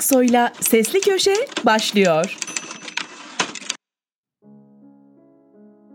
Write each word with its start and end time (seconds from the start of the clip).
Aksoy'la 0.00 0.52
Sesli 0.60 1.00
Köşe 1.00 1.34
başlıyor. 1.66 2.36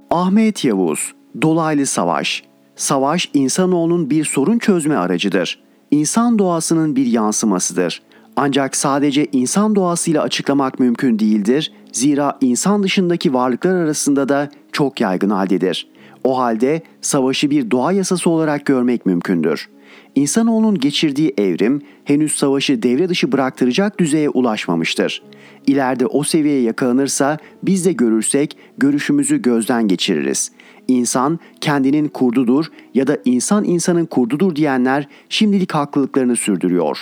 Ahmet 0.09 0.65
Yavuz, 0.65 1.13
Dolaylı 1.41 1.85
Savaş. 1.85 2.43
Savaş 2.75 3.29
insanoğlunun 3.33 4.09
bir 4.09 4.25
sorun 4.25 4.57
çözme 4.57 4.95
aracıdır. 4.95 5.59
İnsan 5.91 6.39
doğasının 6.39 6.95
bir 6.95 7.05
yansımasıdır. 7.05 8.01
Ancak 8.35 8.75
sadece 8.75 9.27
insan 9.31 9.75
doğasıyla 9.75 10.21
açıklamak 10.21 10.79
mümkün 10.79 11.19
değildir. 11.19 11.73
Zira 11.91 12.37
insan 12.41 12.83
dışındaki 12.83 13.33
varlıklar 13.33 13.75
arasında 13.75 14.29
da 14.29 14.49
çok 14.71 15.01
yaygın 15.01 15.29
haldedir. 15.29 15.87
O 16.23 16.37
halde 16.37 16.81
savaşı 17.01 17.49
bir 17.49 17.71
doğa 17.71 17.91
yasası 17.91 18.29
olarak 18.29 18.65
görmek 18.65 19.05
mümkündür. 19.05 19.69
İnsanoğlunun 20.15 20.79
geçirdiği 20.79 21.33
evrim 21.37 21.81
henüz 22.03 22.35
savaşı 22.35 22.83
devre 22.83 23.09
dışı 23.09 23.31
bıraktıracak 23.31 23.99
düzeye 23.99 24.29
ulaşmamıştır. 24.29 25.23
İleride 25.67 26.05
o 26.05 26.23
seviyeye 26.23 26.61
yakalanırsa 26.61 27.37
biz 27.63 27.85
de 27.85 27.93
görürsek 27.93 28.57
görüşümüzü 28.77 29.41
gözden 29.41 29.87
geçiririz. 29.87 30.51
İnsan 30.87 31.39
kendinin 31.61 32.07
kurdudur 32.07 32.65
ya 32.93 33.07
da 33.07 33.17
insan 33.25 33.63
insanın 33.63 34.05
kurdudur 34.05 34.55
diyenler 34.55 35.07
şimdilik 35.29 35.71
haklılıklarını 35.71 36.35
sürdürüyor. 36.35 36.97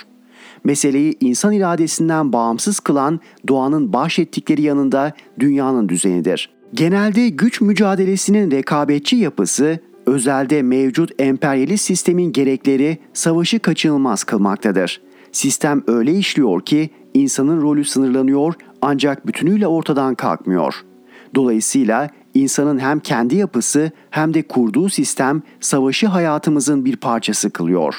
Meseleyi 0.63 1.17
insan 1.19 1.53
iradesinden 1.53 2.33
bağımsız 2.33 2.79
kılan 2.79 3.19
doğanın 3.47 3.93
bahşettikleri 3.93 4.61
yanında 4.61 5.13
dünyanın 5.39 5.89
düzenidir. 5.89 6.49
Genelde 6.73 7.29
güç 7.29 7.61
mücadelesinin 7.61 8.51
rekabetçi 8.51 9.15
yapısı 9.15 9.79
özelde 10.05 10.61
mevcut 10.61 11.21
emperyalist 11.21 11.85
sistemin 11.85 12.31
gerekleri 12.31 12.97
savaşı 13.13 13.59
kaçınılmaz 13.59 14.23
kılmaktadır. 14.23 15.01
Sistem 15.31 15.83
öyle 15.87 16.13
işliyor 16.13 16.61
ki 16.61 16.89
insanın 17.13 17.61
rolü 17.61 17.85
sınırlanıyor 17.85 18.53
ancak 18.81 19.27
bütünüyle 19.27 19.67
ortadan 19.67 20.15
kalkmıyor. 20.15 20.75
Dolayısıyla 21.35 22.09
insanın 22.33 22.79
hem 22.79 22.99
kendi 22.99 23.35
yapısı 23.35 23.91
hem 24.09 24.33
de 24.33 24.41
kurduğu 24.41 24.89
sistem 24.89 25.41
savaşı 25.59 26.07
hayatımızın 26.07 26.85
bir 26.85 26.95
parçası 26.95 27.49
kılıyor. 27.49 27.95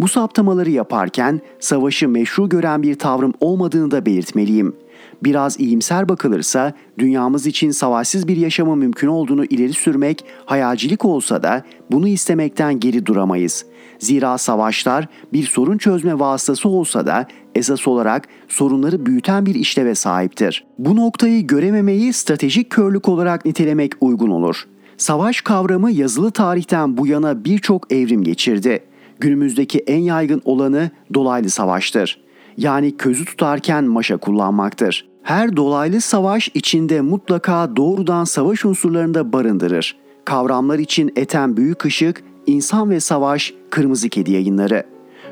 Bu 0.00 0.08
saptamaları 0.08 0.70
yaparken 0.70 1.40
savaşı 1.60 2.08
meşru 2.08 2.48
gören 2.48 2.82
bir 2.82 2.94
tavrım 2.94 3.32
olmadığını 3.40 3.90
da 3.90 4.06
belirtmeliyim.'' 4.06 4.85
Biraz 5.24 5.60
iyimser 5.60 6.08
bakılırsa 6.08 6.72
dünyamız 6.98 7.46
için 7.46 7.70
savaşsız 7.70 8.28
bir 8.28 8.36
yaşamı 8.36 8.76
mümkün 8.76 9.08
olduğunu 9.08 9.44
ileri 9.44 9.72
sürmek 9.72 10.24
hayalcilik 10.44 11.04
olsa 11.04 11.42
da 11.42 11.62
bunu 11.90 12.08
istemekten 12.08 12.80
geri 12.80 13.06
duramayız. 13.06 13.66
Zira 13.98 14.38
savaşlar 14.38 15.08
bir 15.32 15.44
sorun 15.46 15.78
çözme 15.78 16.18
vasıtası 16.18 16.68
olsa 16.68 17.06
da 17.06 17.26
esas 17.54 17.88
olarak 17.88 18.28
sorunları 18.48 19.06
büyüten 19.06 19.46
bir 19.46 19.54
işleve 19.54 19.94
sahiptir. 19.94 20.64
Bu 20.78 20.96
noktayı 20.96 21.46
görememeyi 21.46 22.12
stratejik 22.12 22.70
körlük 22.70 23.08
olarak 23.08 23.44
nitelemek 23.44 23.92
uygun 24.00 24.30
olur. 24.30 24.64
Savaş 24.96 25.40
kavramı 25.40 25.90
yazılı 25.90 26.30
tarihten 26.30 26.96
bu 26.96 27.06
yana 27.06 27.44
birçok 27.44 27.92
evrim 27.92 28.24
geçirdi. 28.24 28.84
Günümüzdeki 29.20 29.78
en 29.78 30.00
yaygın 30.00 30.42
olanı 30.44 30.90
dolaylı 31.14 31.50
savaştır 31.50 32.25
yani 32.56 32.96
közü 32.96 33.24
tutarken 33.24 33.84
maşa 33.84 34.16
kullanmaktır. 34.16 35.08
Her 35.22 35.56
dolaylı 35.56 36.00
savaş 36.00 36.48
içinde 36.54 37.00
mutlaka 37.00 37.76
doğrudan 37.76 38.24
savaş 38.24 38.64
unsurlarını 38.64 39.14
da 39.14 39.32
barındırır. 39.32 39.96
Kavramlar 40.24 40.78
için 40.78 41.12
eten 41.16 41.56
büyük 41.56 41.84
ışık, 41.84 42.22
insan 42.46 42.90
ve 42.90 43.00
savaş, 43.00 43.54
kırmızı 43.70 44.08
kedi 44.08 44.32
yayınları. 44.32 44.86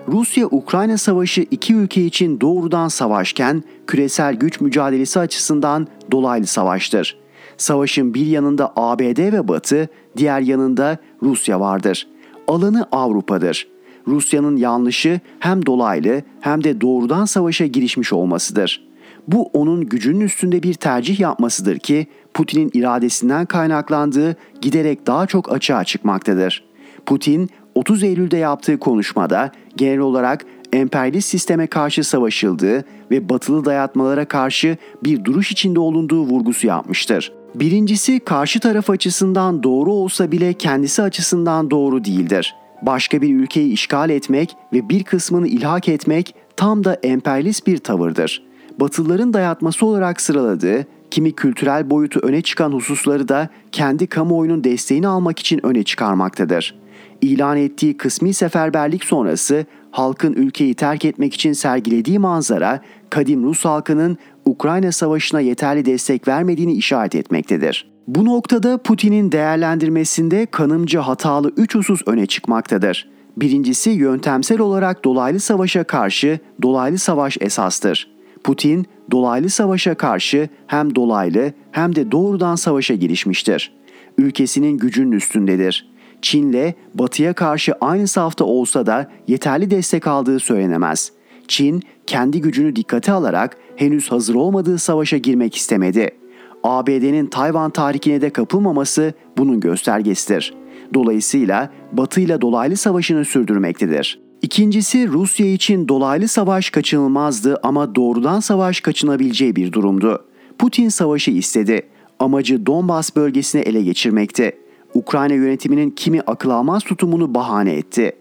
Rusya-Ukrayna 0.09 0.99
savaşı 0.99 1.47
iki 1.51 1.75
ülke 1.75 2.05
için 2.05 2.41
doğrudan 2.41 2.89
savaşken 2.89 3.63
küresel 3.87 4.35
güç 4.35 4.61
mücadelesi 4.61 5.21
açısından 5.21 5.87
dolaylı 6.11 6.47
savaştır. 6.47 7.19
Savaşın 7.57 8.15
bir 8.15 8.27
yanında 8.27 8.73
ABD 8.77 9.33
ve 9.33 9.49
Batı, 9.49 9.89
diğer 10.17 10.41
yanında 10.41 10.99
Rusya 11.23 11.61
vardır. 11.61 12.07
Alanı 12.49 12.87
Avrupa'dır. 12.93 13.74
Rusya'nın 14.09 14.57
yanlışı 14.57 15.21
hem 15.39 15.67
dolaylı 15.67 16.23
hem 16.41 16.65
de 16.65 16.81
doğrudan 16.81 17.25
savaşa 17.25 17.67
girişmiş 17.67 18.13
olmasıdır. 18.13 18.89
Bu 19.29 19.43
onun 19.53 19.87
gücünün 19.87 20.21
üstünde 20.21 20.63
bir 20.63 20.75
tercih 20.75 21.21
yapmasıdır 21.21 21.79
ki 21.79 22.07
Putin'in 22.35 22.71
iradesinden 22.75 23.47
kaynaklandığı 23.47 24.37
giderek 24.61 25.07
daha 25.07 25.27
çok 25.27 25.53
açığa 25.53 25.85
çıkmaktadır. 25.85 26.65
Putin 27.07 27.51
30 27.75 28.03
Eylül'de 28.03 28.37
yaptığı 28.37 28.79
konuşmada 28.79 29.53
genel 29.77 29.99
olarak 29.99 30.47
emperyalist 30.73 31.29
sisteme 31.29 31.67
karşı 31.67 32.05
savaşıldığı 32.05 32.85
ve 33.11 33.29
batılı 33.29 33.65
dayatmalara 33.65 34.25
karşı 34.25 34.77
bir 35.05 35.25
duruş 35.25 35.53
içinde 35.53 35.81
olunduğu 35.81 36.23
vurgusu 36.23 36.67
yapmıştır. 36.67 37.33
Birincisi 37.55 38.21
karşı 38.21 38.61
taraf 38.61 38.91
açısından 38.91 39.63
doğru 39.63 39.93
olsa 39.93 40.33
bile 40.33 40.53
kendisi 40.53 41.03
açısından 41.03 41.71
doğru 41.71 42.05
değildir 42.05 42.55
başka 42.83 43.23
bir 43.23 43.35
ülkeyi 43.35 43.73
işgal 43.73 44.11
etmek 44.11 44.57
ve 44.73 44.89
bir 44.89 45.05
kısmını 45.05 45.49
ilhak 45.49 45.89
etmek 45.89 46.35
tam 46.57 46.85
da 46.85 46.95
emperyalist 46.95 47.67
bir 47.67 47.79
tavırdır. 47.79 48.43
Batılıların 48.81 49.33
dayatması 49.33 49.87
olarak 49.87 50.21
sıraladığı 50.21 50.87
kimi 51.11 51.33
kültürel 51.33 51.91
boyutu 51.91 52.21
öne 52.21 52.43
çıkan 52.43 52.73
hususları 52.73 53.29
da 53.29 53.49
kendi 53.73 54.07
kamuoyunun 54.07 54.65
desteğini 54.65 55.09
almak 55.09 55.39
için 55.39 55.67
öne 55.67 55.83
çıkarmaktadır. 55.83 56.75
İlan 57.21 57.57
ettiği 57.57 57.97
kısmi 57.97 58.35
seferberlik 58.35 59.05
sonrası 59.05 59.67
halkın 59.91 60.33
ülkeyi 60.33 60.75
terk 60.75 61.05
etmek 61.05 61.35
için 61.35 61.53
sergilediği 61.53 62.19
manzara 62.19 62.81
kadim 63.11 63.45
Rus 63.45 63.65
halkının 63.65 64.19
Ukrayna 64.45 64.93
Savaşı'na 64.93 65.41
yeterli 65.41 65.85
destek 65.85 66.29
vermediğini 66.29 66.73
işaret 66.73 67.15
etmektedir. 67.15 67.94
Bu 68.09 68.25
noktada 68.25 68.79
Putin'in 68.79 69.33
değerlendirmesinde 69.33 70.47
kanımca 70.47 71.03
hatalı 71.07 71.53
üç 71.57 71.75
husus 71.75 72.03
öne 72.07 72.27
çıkmaktadır. 72.27 73.09
Birincisi 73.37 73.91
yöntemsel 73.91 74.61
olarak 74.61 75.05
dolaylı 75.05 75.41
savaşa 75.41 75.85
karşı 75.85 76.39
dolaylı 76.63 76.99
savaş 76.99 77.39
esastır. 77.41 78.11
Putin 78.45 78.87
dolaylı 79.11 79.51
savaşa 79.51 79.95
karşı 79.95 80.49
hem 80.67 80.95
dolaylı 80.95 81.53
hem 81.71 81.97
de 81.97 82.13
doğrudan 82.13 82.57
savaşa 82.57 82.95
girişmiştir. 82.95 83.73
Ülkesinin 84.19 84.79
gücünün 84.79 85.13
üstündedir. 85.13 85.91
Çin'le 86.23 86.75
batıya 86.95 87.33
karşı 87.33 87.73
aynı 87.81 88.09
safta 88.09 88.45
olsa 88.45 88.87
da 88.87 89.11
yeterli 89.29 89.71
destek 89.71 90.07
aldığı 90.07 90.41
söylenemez. 90.41 91.13
Çin 91.49 91.83
kendi 92.07 92.41
gücünü 92.41 92.77
dikkate 92.77 93.13
alarak 93.13 93.57
henüz 93.77 94.13
hazır 94.13 94.35
olmadığı 94.35 94.79
savaşa 94.79 95.17
girmek 95.17 95.57
istemedi. 95.57 96.24
ABD'nin 96.65 97.27
Tayvan 97.27 97.71
tarihine 97.71 98.21
de 98.21 98.31
kapılmaması 98.31 99.13
bunun 99.39 99.61
göstergesidir. 99.61 100.55
Dolayısıyla 100.95 101.71
Batı 101.93 102.21
ile 102.21 102.41
dolaylı 102.41 102.77
savaşını 102.77 103.25
sürdürmektedir. 103.25 104.21
İkincisi 104.43 105.09
Rusya 105.09 105.47
için 105.47 105.89
dolaylı 105.89 106.29
savaş 106.29 106.71
kaçınılmazdı 106.71 107.61
ama 107.63 107.95
doğrudan 107.95 108.41
savaş 108.41 108.81
kaçınabileceği 108.81 109.57
bir 109.57 109.73
durumdu. 109.73 110.25
Putin 110.59 110.89
savaşı 110.89 111.31
istedi. 111.31 111.83
Amacı 112.19 112.67
Donbas 112.67 113.17
bölgesini 113.17 113.63
ele 113.63 113.83
geçirmekti. 113.83 114.59
Ukrayna 114.95 115.35
yönetiminin 115.35 115.91
kimi 115.91 116.21
akıl 116.21 116.51
almaz 116.51 116.83
tutumunu 116.83 117.35
bahane 117.35 117.73
etti. 117.73 118.13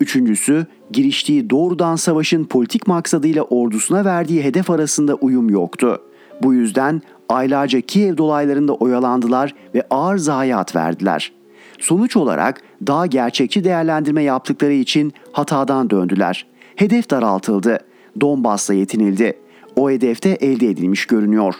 Üçüncüsü, 0.00 0.66
giriştiği 0.90 1.50
doğrudan 1.50 1.96
savaşın 1.96 2.44
politik 2.44 2.86
maksadıyla 2.86 3.42
ordusuna 3.42 4.04
verdiği 4.04 4.42
hedef 4.42 4.70
arasında 4.70 5.14
uyum 5.14 5.50
yoktu. 5.50 6.02
Bu 6.42 6.54
yüzden 6.54 7.02
aylarca 7.30 7.80
Kiev 7.80 8.16
dolaylarında 8.16 8.74
oyalandılar 8.74 9.54
ve 9.74 9.82
ağır 9.90 10.18
zayiat 10.18 10.76
verdiler. 10.76 11.32
Sonuç 11.78 12.16
olarak 12.16 12.62
daha 12.86 13.06
gerçekçi 13.06 13.64
değerlendirme 13.64 14.22
yaptıkları 14.22 14.72
için 14.72 15.12
hatadan 15.32 15.90
döndüler. 15.90 16.46
Hedef 16.76 17.10
daraltıldı. 17.10 17.78
Donbas'la 18.20 18.74
yetinildi. 18.74 19.38
O 19.76 19.90
hedefte 19.90 20.30
elde 20.30 20.68
edilmiş 20.68 21.06
görünüyor. 21.06 21.54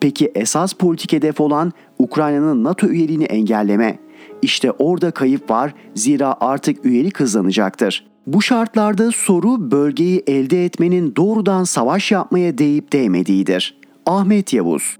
Peki 0.00 0.32
esas 0.34 0.72
politik 0.72 1.12
hedef 1.12 1.40
olan 1.40 1.72
Ukrayna'nın 1.98 2.64
NATO 2.64 2.86
üyeliğini 2.86 3.24
engelleme. 3.24 3.98
İşte 4.42 4.70
orada 4.70 5.10
kayıp 5.10 5.50
var 5.50 5.74
zira 5.94 6.36
artık 6.40 6.84
üyelik 6.84 7.20
hızlanacaktır. 7.20 8.06
Bu 8.26 8.42
şartlarda 8.42 9.12
soru 9.12 9.70
bölgeyi 9.70 10.22
elde 10.26 10.64
etmenin 10.64 11.16
doğrudan 11.16 11.64
savaş 11.64 12.12
yapmaya 12.12 12.58
değip 12.58 12.92
değmediğidir. 12.92 13.78
Ahmet 14.06 14.52
Yavuz 14.52 14.96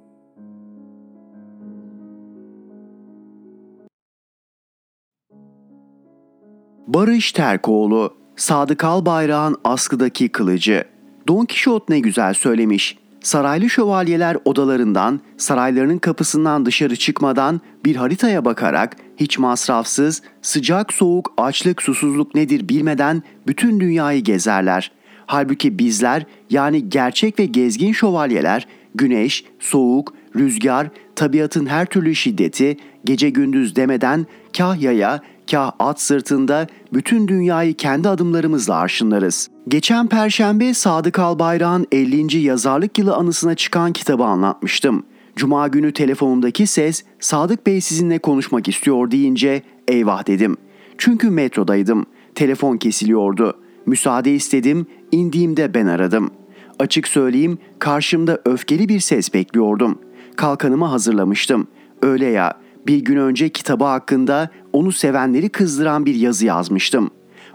Barış 6.87 7.33
Terkoğlu, 7.33 8.15
Sadık 8.37 8.85
Albayrak'ın 8.85 9.57
askıdaki 9.65 10.29
kılıcı. 10.29 10.85
Don 11.29 11.45
Kişot 11.45 11.89
ne 11.89 12.01
güzel 12.01 12.35
söylemiş. 12.35 12.99
Saraylı 13.21 13.71
şövalyeler 13.71 14.37
odalarından, 14.45 15.21
saraylarının 15.37 15.99
kapısından 15.99 16.67
dışarı 16.67 16.97
çıkmadan 16.97 17.61
bir 17.85 17.97
haritaya 17.97 18.45
bakarak 18.45 18.97
hiç 19.17 19.39
masrafsız, 19.39 20.23
sıcak 20.43 20.93
soğuk, 20.93 21.33
açlık, 21.37 21.83
susuzluk 21.83 22.35
nedir 22.35 22.69
bilmeden 22.69 23.23
bütün 23.47 23.81
dünyayı 23.81 24.21
gezerler. 24.21 24.93
Halbuki 25.27 25.79
bizler 25.79 26.27
yani 26.51 26.89
gerçek 26.89 27.39
ve 27.39 27.47
gezgin 27.47 27.93
şövalyeler 27.93 28.67
güneş, 28.95 29.45
soğuk, 29.61 30.15
rüzgar, 30.37 30.89
tabiatın 31.17 31.67
her 31.67 31.87
türlü 31.87 32.15
şiddeti, 32.15 32.77
gece 33.05 33.31
gündüz 33.31 33.77
demeden 33.77 34.27
kah 34.57 34.81
yaya, 34.81 35.21
kah 35.51 35.73
at 35.79 36.01
sırtında 36.01 36.67
bütün 36.93 37.29
dünyayı 37.29 37.75
kendi 37.75 38.09
adımlarımızla 38.09 38.75
arşınlarız. 38.75 39.49
Geçen 39.69 40.09
perşembe 40.09 40.75
Sadık 40.75 41.19
Albayrak'ın 41.19 41.87
50. 41.93 42.37
yazarlık 42.37 42.99
yılı 42.99 43.15
anısına 43.15 43.55
çıkan 43.55 43.93
kitabı 43.93 44.25
anlatmıştım. 44.25 45.05
Cuma 45.37 45.69
günü 45.69 45.93
telefonumdaki 45.93 46.67
ses 46.67 47.05
Sadık 47.21 47.67
Bey 47.67 47.81
sizinle 47.81 48.19
konuşmak 48.19 48.69
istiyor 48.69 49.11
deyince 49.11 49.63
eyvah 49.89 50.27
dedim. 50.27 50.57
Çünkü 50.99 51.31
metrodaydım. 51.31 52.07
Telefon 52.35 52.77
kesiliyordu. 52.77 53.59
Müsaade 53.87 54.35
istedim, 54.35 54.87
indiğimde 55.13 55.75
ben 55.75 55.87
aradım. 55.87 56.31
Açık 56.79 57.09
söyleyeyim 57.09 57.59
karşımda 57.79 58.41
öfkeli 58.45 58.89
bir 58.89 59.01
ses 59.01 59.35
bekliyordum. 59.35 59.99
Kalkanımı 60.37 60.85
hazırlamıştım. 60.85 61.67
Öyle 62.03 62.27
ya 62.27 62.64
bir 62.87 62.99
gün 62.99 63.17
önce 63.17 63.49
kitabı 63.49 63.85
hakkında 63.85 64.49
onu 64.73 64.93
sevenleri 64.93 65.49
kızdıran 65.49 66.07
bir 66.07 66.15
yazı 66.15 66.47
yazmıştım. 66.47 67.11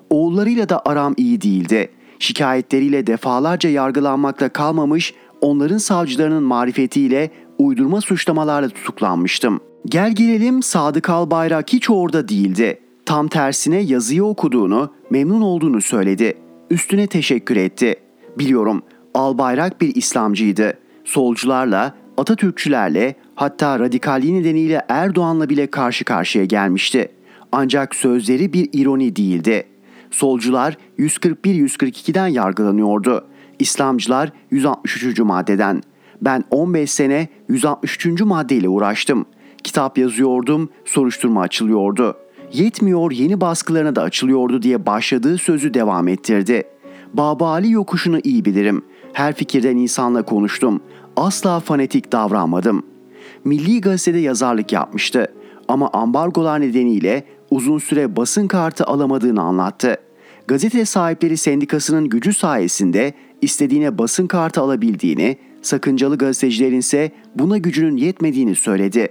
Oğullarıyla 0.09 0.69
da 0.69 0.81
aram 0.85 1.13
iyi 1.17 1.41
değildi. 1.41 1.89
Şikayetleriyle 2.19 3.07
defalarca 3.07 3.69
yargılanmakla 3.69 4.49
kalmamış, 4.49 5.13
onların 5.41 5.77
savcılarının 5.77 6.43
marifetiyle 6.43 7.31
uydurma 7.57 8.01
suçlamalarla 8.01 8.69
tutuklanmıştım. 8.69 9.59
Gel 9.85 10.15
gelelim 10.15 10.63
Sadık 10.63 11.09
Albayrak 11.09 11.73
hiç 11.73 11.89
orada 11.89 12.27
değildi. 12.27 12.79
Tam 13.05 13.27
tersine 13.27 13.79
yazıyı 13.79 14.23
okuduğunu, 14.23 14.93
memnun 15.09 15.41
olduğunu 15.41 15.81
söyledi. 15.81 16.33
Üstüne 16.69 17.07
teşekkür 17.07 17.55
etti. 17.55 17.95
Biliyorum 18.39 18.83
Albayrak 19.13 19.81
bir 19.81 19.95
İslamcıydı. 19.95 20.73
Solcularla, 21.05 21.93
Atatürkçülerle 22.17 23.15
hatta 23.39 23.79
radikalliği 23.79 24.33
nedeniyle 24.33 24.85
Erdoğan'la 24.89 25.49
bile 25.49 25.67
karşı 25.67 26.05
karşıya 26.05 26.45
gelmişti. 26.45 27.11
Ancak 27.51 27.95
sözleri 27.95 28.53
bir 28.53 28.69
ironi 28.73 29.15
değildi. 29.15 29.63
Solcular 30.11 30.77
141-142'den 30.97 32.27
yargılanıyordu. 32.27 33.25
İslamcılar 33.59 34.31
163. 34.51 35.19
maddeden. 35.19 35.83
Ben 36.21 36.43
15 36.51 36.91
sene 36.91 37.27
163. 37.49 38.21
maddeyle 38.21 38.69
uğraştım. 38.69 39.25
Kitap 39.63 39.97
yazıyordum, 39.97 40.69
soruşturma 40.85 41.41
açılıyordu. 41.41 42.17
Yetmiyor 42.53 43.11
yeni 43.11 43.41
baskılarına 43.41 43.95
da 43.95 44.01
açılıyordu 44.01 44.61
diye 44.61 44.85
başladığı 44.85 45.37
sözü 45.37 45.73
devam 45.73 46.07
ettirdi. 46.07 46.63
Baba 47.13 47.49
Ali 47.49 47.71
yokuşunu 47.71 48.19
iyi 48.23 48.45
bilirim. 48.45 48.85
Her 49.13 49.33
fikirden 49.33 49.77
insanla 49.77 50.23
konuştum. 50.23 50.81
Asla 51.15 51.59
fanatik 51.59 52.11
davranmadım. 52.11 52.83
Milli 53.43 53.81
Gazete'de 53.81 54.17
yazarlık 54.19 54.71
yapmıştı 54.73 55.27
ama 55.67 55.89
ambargolar 55.93 56.61
nedeniyle 56.61 57.23
uzun 57.51 57.77
süre 57.77 58.15
basın 58.15 58.47
kartı 58.47 58.83
alamadığını 58.83 59.41
anlattı. 59.41 59.97
Gazete 60.47 60.85
sahipleri 60.85 61.37
sendikasının 61.37 62.09
gücü 62.09 62.33
sayesinde 62.33 63.13
istediğine 63.41 63.97
basın 63.97 64.27
kartı 64.27 64.61
alabildiğini, 64.61 65.37
sakıncalı 65.61 66.17
gazetecilerin 66.17 66.79
ise 66.79 67.11
buna 67.35 67.57
gücünün 67.57 67.97
yetmediğini 67.97 68.55
söyledi. 68.55 69.07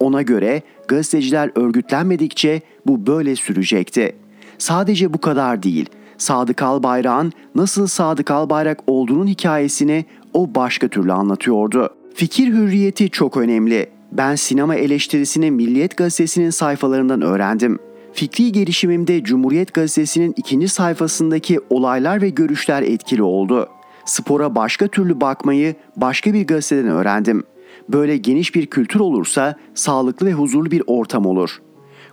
Ona 0.00 0.22
göre 0.22 0.62
gazeteciler 0.88 1.50
örgütlenmedikçe 1.54 2.60
bu 2.86 3.06
böyle 3.06 3.36
sürecekti. 3.36 4.16
Sadece 4.58 5.14
bu 5.14 5.20
kadar 5.20 5.62
değil. 5.62 5.86
Sadık 6.18 6.62
Albayrak'ın 6.62 7.32
nasıl 7.54 7.86
Sadık 7.86 8.30
Albayrak 8.30 8.78
olduğunun 8.86 9.26
hikayesini 9.26 10.04
o 10.34 10.54
başka 10.54 10.88
türlü 10.88 11.12
anlatıyordu. 11.12 11.99
Fikir 12.20 12.48
hürriyeti 12.48 13.10
çok 13.10 13.36
önemli. 13.36 13.86
Ben 14.12 14.34
sinema 14.34 14.74
eleştirisini 14.74 15.50
Milliyet 15.50 15.96
Gazetesi'nin 15.96 16.50
sayfalarından 16.50 17.22
öğrendim. 17.22 17.78
Fikri 18.12 18.52
gelişimimde 18.52 19.24
Cumhuriyet 19.24 19.74
Gazetesi'nin 19.74 20.34
ikinci 20.36 20.68
sayfasındaki 20.68 21.60
olaylar 21.70 22.22
ve 22.22 22.28
görüşler 22.28 22.82
etkili 22.82 23.22
oldu. 23.22 23.68
Spora 24.04 24.54
başka 24.54 24.88
türlü 24.88 25.20
bakmayı 25.20 25.74
başka 25.96 26.34
bir 26.34 26.46
gazeteden 26.46 26.90
öğrendim. 26.90 27.42
Böyle 27.88 28.16
geniş 28.16 28.54
bir 28.54 28.66
kültür 28.66 29.00
olursa 29.00 29.56
sağlıklı 29.74 30.26
ve 30.26 30.32
huzurlu 30.32 30.70
bir 30.70 30.82
ortam 30.86 31.26
olur. 31.26 31.62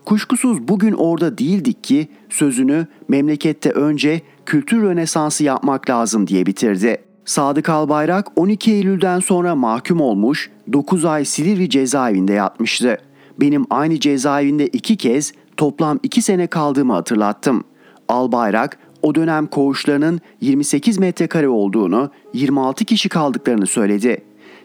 Kuşkusuz 0.06 0.68
bugün 0.68 0.94
orada 0.94 1.38
değildik 1.38 1.83
ki 1.83 2.07
sözünü 2.30 2.88
memlekette 3.07 3.71
önce 3.71 4.21
kültür 4.45 4.81
rönesansı 4.81 5.44
yapmak 5.44 5.89
lazım 5.89 6.27
diye 6.27 6.45
bitirdi. 6.45 7.06
Sadık 7.28 7.70
Albayrak 7.70 8.28
12 8.36 8.72
Eylül'den 8.72 9.20
sonra 9.20 9.56
mahkum 9.56 10.02
olmuş 10.02 10.50
9 10.74 11.06
ay 11.06 11.26
Silivri 11.26 11.70
cezaevinde 11.70 12.34
yatmıştı. 12.34 12.98
Benim 13.40 13.66
aynı 13.70 14.00
cezaevinde 14.00 14.68
iki 14.68 14.98
kez 14.98 15.34
toplam 15.58 16.00
2 16.04 16.22
sene 16.22 16.48
kaldığımı 16.48 16.94
hatırlattım. 16.94 17.64
Albayrak 18.08 18.78
o 19.02 19.16
dönem 19.16 19.48
koğuşlarının 19.48 20.22
28 20.42 21.00
metrekare 21.00 21.48
olduğunu, 21.48 22.12
26 22.34 22.86
kişi 22.86 23.10
kaldıklarını 23.10 23.68
söyledi. 23.68 24.18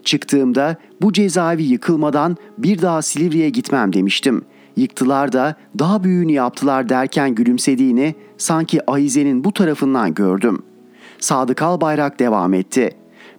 Çıktığımda 0.05 0.77
bu 1.01 1.13
cezaevi 1.13 1.63
yıkılmadan 1.63 2.37
bir 2.59 2.83
daha 2.83 3.03
Silivri'ye 3.03 3.51
gitmem 3.51 3.93
demiştim. 3.93 4.45
Yıktılar 4.77 5.33
da 5.33 5.57
daha 5.79 6.05
büyüğünü 6.05 6.33
yaptılar 6.33 6.89
derken 6.89 7.35
gülümsediğini 7.35 8.15
sanki 8.39 8.91
Ahize'nin 8.91 9.45
bu 9.45 9.53
tarafından 9.53 10.15
gördüm. 10.15 10.63
Sadık 11.23 11.63
Albayrak 11.63 12.19
devam 12.19 12.55
etti. 12.55 12.91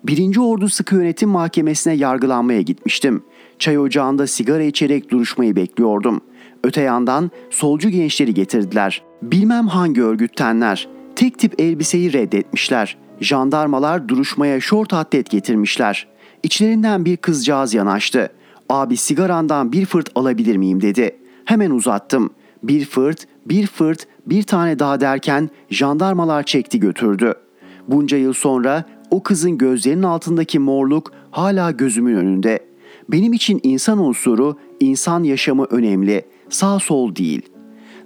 Birinci 0.04 0.42
Ordu 0.42 0.70
Sıkı 0.70 0.96
Yönetim 0.96 1.30
Mahkemesi'ne 1.30 1.94
yargılanmaya 1.94 2.62
gitmiştim. 2.62 3.24
Çay 3.60 3.80
ocağında 3.80 4.28
sigara 4.28 4.64
içerek 4.64 5.12
duruşmayı 5.12 5.56
bekliyordum. 5.56 6.22
Öte 6.64 6.82
yandan 6.82 7.32
solcu 7.50 7.90
gençleri 7.90 8.34
getirdiler. 8.34 9.04
Bilmem 9.22 9.68
hangi 9.68 10.04
örgüttenler. 10.04 10.88
Tek 11.16 11.40
tip 11.40 11.62
elbiseyi 11.62 12.14
reddetmişler. 12.14 12.98
Jandarmalar 13.22 14.08
duruşmaya 14.08 14.60
şort 14.60 14.94
atlet 14.94 15.30
getirmişler. 15.30 16.08
İçlerinden 16.44 17.06
bir 17.06 17.18
kızcağız 17.18 17.74
yanaştı. 17.74 18.30
Abi 18.70 18.98
sigarandan 18.98 19.72
bir 19.72 19.86
fırt 19.86 20.10
alabilir 20.16 20.58
miyim 20.58 20.82
dedi. 20.82 21.18
Hemen 21.46 21.72
uzattım. 21.72 22.30
Bir 22.64 22.86
fırt, 22.86 23.28
bir 23.46 23.68
fırt, 23.68 24.08
bir 24.26 24.44
tane 24.44 24.80
daha 24.80 25.00
derken 25.00 25.50
jandarmalar 25.70 26.44
çekti 26.44 26.80
götürdü. 26.80 27.34
Bunca 27.88 28.18
yıl 28.18 28.34
sonra 28.34 28.86
o 29.12 29.24
kızın 29.24 29.58
gözlerinin 29.58 30.04
altındaki 30.04 30.60
morluk 30.60 31.12
hala 31.32 31.72
gözümün 31.72 32.16
önünde. 32.16 32.60
Benim 33.10 33.34
için 33.34 33.60
insan 33.64 34.00
unsuru, 34.00 34.58
insan 34.80 35.24
yaşamı 35.24 35.66
önemli. 35.66 36.26
Sağ 36.50 36.80
sol 36.80 37.16
değil. 37.16 37.42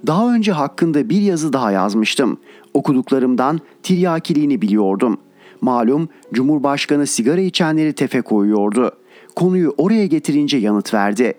Daha 0.06 0.34
önce 0.34 0.52
hakkında 0.52 1.08
bir 1.08 1.22
yazı 1.22 1.52
daha 1.52 1.72
yazmıştım. 1.72 2.38
Okuduklarımdan 2.74 3.60
tiryakiliğini 3.82 4.62
biliyordum. 4.62 5.18
Malum 5.60 6.08
Cumhurbaşkanı 6.32 7.06
sigara 7.06 7.40
içenleri 7.40 7.92
tefe 7.92 8.20
koyuyordu. 8.20 8.90
Konuyu 9.36 9.74
oraya 9.78 10.06
getirince 10.06 10.56
yanıt 10.58 10.94
verdi. 10.94 11.34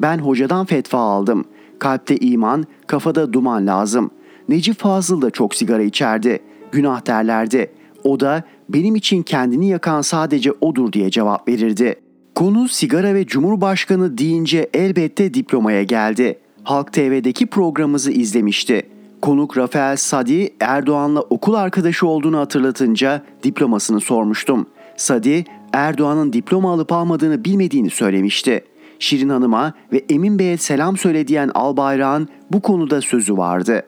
Ben 0.00 0.18
hocadan 0.18 0.66
fetva 0.66 0.98
aldım. 0.98 1.44
Kalpte 1.78 2.16
iman, 2.16 2.64
kafada 2.86 3.32
duman 3.32 3.66
lazım. 3.66 4.10
Necip 4.48 4.78
Fazıl 4.78 5.22
da 5.22 5.30
çok 5.30 5.54
sigara 5.54 5.82
içerdi. 5.82 6.38
Günah 6.72 7.06
derlerdi. 7.06 7.72
O 8.04 8.20
da 8.20 8.42
benim 8.68 8.96
için 8.96 9.22
kendini 9.22 9.68
yakan 9.68 10.00
sadece 10.00 10.52
odur 10.60 10.92
diye 10.92 11.10
cevap 11.10 11.48
verirdi. 11.48 11.96
Konu 12.34 12.68
sigara 12.68 13.14
ve 13.14 13.26
Cumhurbaşkanı 13.26 14.18
deyince 14.18 14.70
elbette 14.74 15.34
diplomaya 15.34 15.82
geldi. 15.82 16.38
Halk 16.64 16.92
TV'deki 16.92 17.46
programımızı 17.46 18.10
izlemişti. 18.10 18.86
Konuk 19.22 19.56
Rafael 19.56 19.96
Sadi 19.96 20.50
Erdoğan'la 20.60 21.20
okul 21.20 21.54
arkadaşı 21.54 22.06
olduğunu 22.06 22.38
hatırlatınca 22.38 23.22
diplomasını 23.42 24.00
sormuştum. 24.00 24.66
Sadi 24.96 25.44
Erdoğan'ın 25.72 26.32
diploma 26.32 26.72
alıp 26.72 26.92
almadığını 26.92 27.44
bilmediğini 27.44 27.90
söylemişti. 27.90 28.64
Şirin 28.98 29.28
Hanım'a 29.28 29.74
ve 29.92 30.04
Emin 30.10 30.38
Bey'e 30.38 30.56
selam 30.56 30.96
söyle 30.96 31.50
Albayrak'ın 31.54 32.28
bu 32.50 32.60
konuda 32.60 33.00
sözü 33.00 33.36
vardı. 33.36 33.82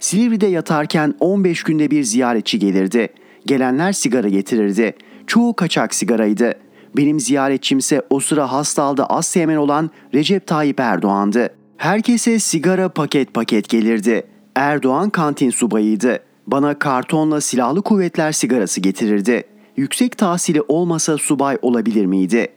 Silivri'de 0.00 0.46
yatarken 0.46 1.14
15 1.20 1.62
günde 1.62 1.90
bir 1.90 2.02
ziyaretçi 2.02 2.58
gelirdi. 2.58 3.08
Gelenler 3.46 3.92
sigara 3.92 4.28
getirirdi. 4.28 4.94
Çoğu 5.26 5.56
kaçak 5.56 5.94
sigaraydı. 5.94 6.54
Benim 6.96 7.20
ziyaretçimse 7.20 8.02
o 8.10 8.20
sıra 8.20 8.52
hasta 8.52 8.84
halde 8.84 9.04
az 9.04 9.26
sevmen 9.26 9.56
olan 9.56 9.90
Recep 10.14 10.46
Tayyip 10.46 10.80
Erdoğan'dı. 10.80 11.48
Herkese 11.76 12.38
sigara 12.38 12.88
paket 12.88 13.34
paket 13.34 13.68
gelirdi. 13.68 14.26
Erdoğan 14.54 15.10
kantin 15.10 15.50
subayıydı. 15.50 16.18
Bana 16.46 16.78
kartonla 16.78 17.40
silahlı 17.40 17.82
kuvvetler 17.82 18.32
sigarası 18.32 18.80
getirirdi. 18.80 19.44
Yüksek 19.76 20.18
tahsili 20.18 20.62
olmasa 20.68 21.18
subay 21.18 21.58
olabilir 21.62 22.06
miydi? 22.06 22.48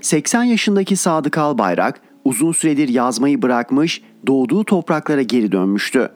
80 0.00 0.44
yaşındaki 0.44 0.96
Sadık 0.96 1.38
Albayrak 1.38 2.00
uzun 2.24 2.52
süredir 2.52 2.88
yazmayı 2.88 3.42
bırakmış, 3.42 4.02
doğduğu 4.26 4.64
topraklara 4.64 5.22
geri 5.22 5.52
dönmüştü. 5.52 6.08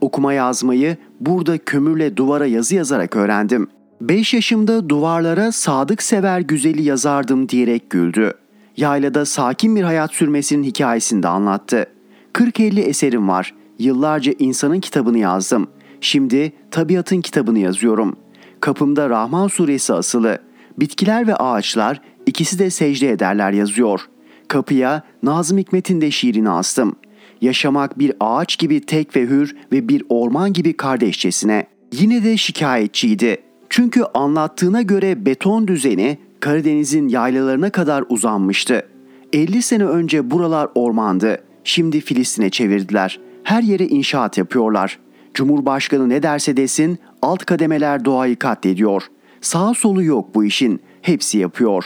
Okuma 0.00 0.32
yazmayı 0.32 0.96
burada 1.20 1.58
kömürle 1.58 2.16
duvara 2.16 2.46
yazı 2.46 2.74
yazarak 2.74 3.16
öğrendim. 3.16 3.68
5 4.00 4.34
yaşımda 4.34 4.88
duvarlara 4.88 5.52
sadık 5.52 6.02
sever 6.02 6.40
güzeli 6.40 6.82
yazardım 6.82 7.48
diyerek 7.48 7.90
güldü. 7.90 8.32
Yaylada 8.76 9.24
sakin 9.24 9.76
bir 9.76 9.82
hayat 9.82 10.12
sürmesinin 10.14 10.64
hikayesini 10.64 11.22
de 11.22 11.28
anlattı. 11.28 11.86
40-50 12.32 12.80
eserim 12.80 13.28
var. 13.28 13.54
Yıllarca 13.78 14.32
insanın 14.38 14.80
kitabını 14.80 15.18
yazdım. 15.18 15.68
Şimdi 16.00 16.52
tabiatın 16.70 17.20
kitabını 17.20 17.58
yazıyorum. 17.58 18.16
Kapımda 18.60 19.10
Rahman 19.10 19.48
suresi 19.48 19.92
asılı. 19.92 20.38
Bitkiler 20.78 21.26
ve 21.26 21.36
ağaçlar 21.36 22.00
ikisi 22.26 22.58
de 22.58 22.70
secde 22.70 23.10
ederler 23.10 23.52
yazıyor. 23.52 24.00
Kapıya 24.48 25.02
Nazım 25.22 25.58
Hikmet'in 25.58 26.00
de 26.00 26.10
şiirini 26.10 26.50
astım. 26.50 26.96
Yaşamak 27.40 27.98
bir 27.98 28.12
ağaç 28.20 28.58
gibi 28.58 28.80
tek 28.80 29.16
ve 29.16 29.20
hür 29.20 29.56
ve 29.72 29.88
bir 29.88 30.02
orman 30.08 30.52
gibi 30.52 30.76
kardeşçesine. 30.76 31.66
Yine 31.92 32.24
de 32.24 32.36
şikayetçiydi. 32.36 33.45
Çünkü 33.70 34.02
anlattığına 34.14 34.82
göre 34.82 35.26
beton 35.26 35.68
düzeni 35.68 36.18
Karadeniz'in 36.40 37.08
yaylalarına 37.08 37.70
kadar 37.70 38.04
uzanmıştı. 38.08 38.86
50 39.32 39.62
sene 39.62 39.84
önce 39.84 40.30
buralar 40.30 40.68
ormandı. 40.74 41.38
Şimdi 41.64 42.00
Filistin'e 42.00 42.50
çevirdiler. 42.50 43.20
Her 43.44 43.62
yere 43.62 43.86
inşaat 43.86 44.38
yapıyorlar. 44.38 44.98
Cumhurbaşkanı 45.34 46.08
ne 46.08 46.22
derse 46.22 46.56
desin 46.56 46.98
alt 47.22 47.44
kademeler 47.44 48.04
doğayı 48.04 48.36
katlediyor. 48.36 49.02
Sağ 49.40 49.74
solu 49.74 50.02
yok 50.02 50.34
bu 50.34 50.44
işin. 50.44 50.80
Hepsi 51.02 51.38
yapıyor. 51.38 51.84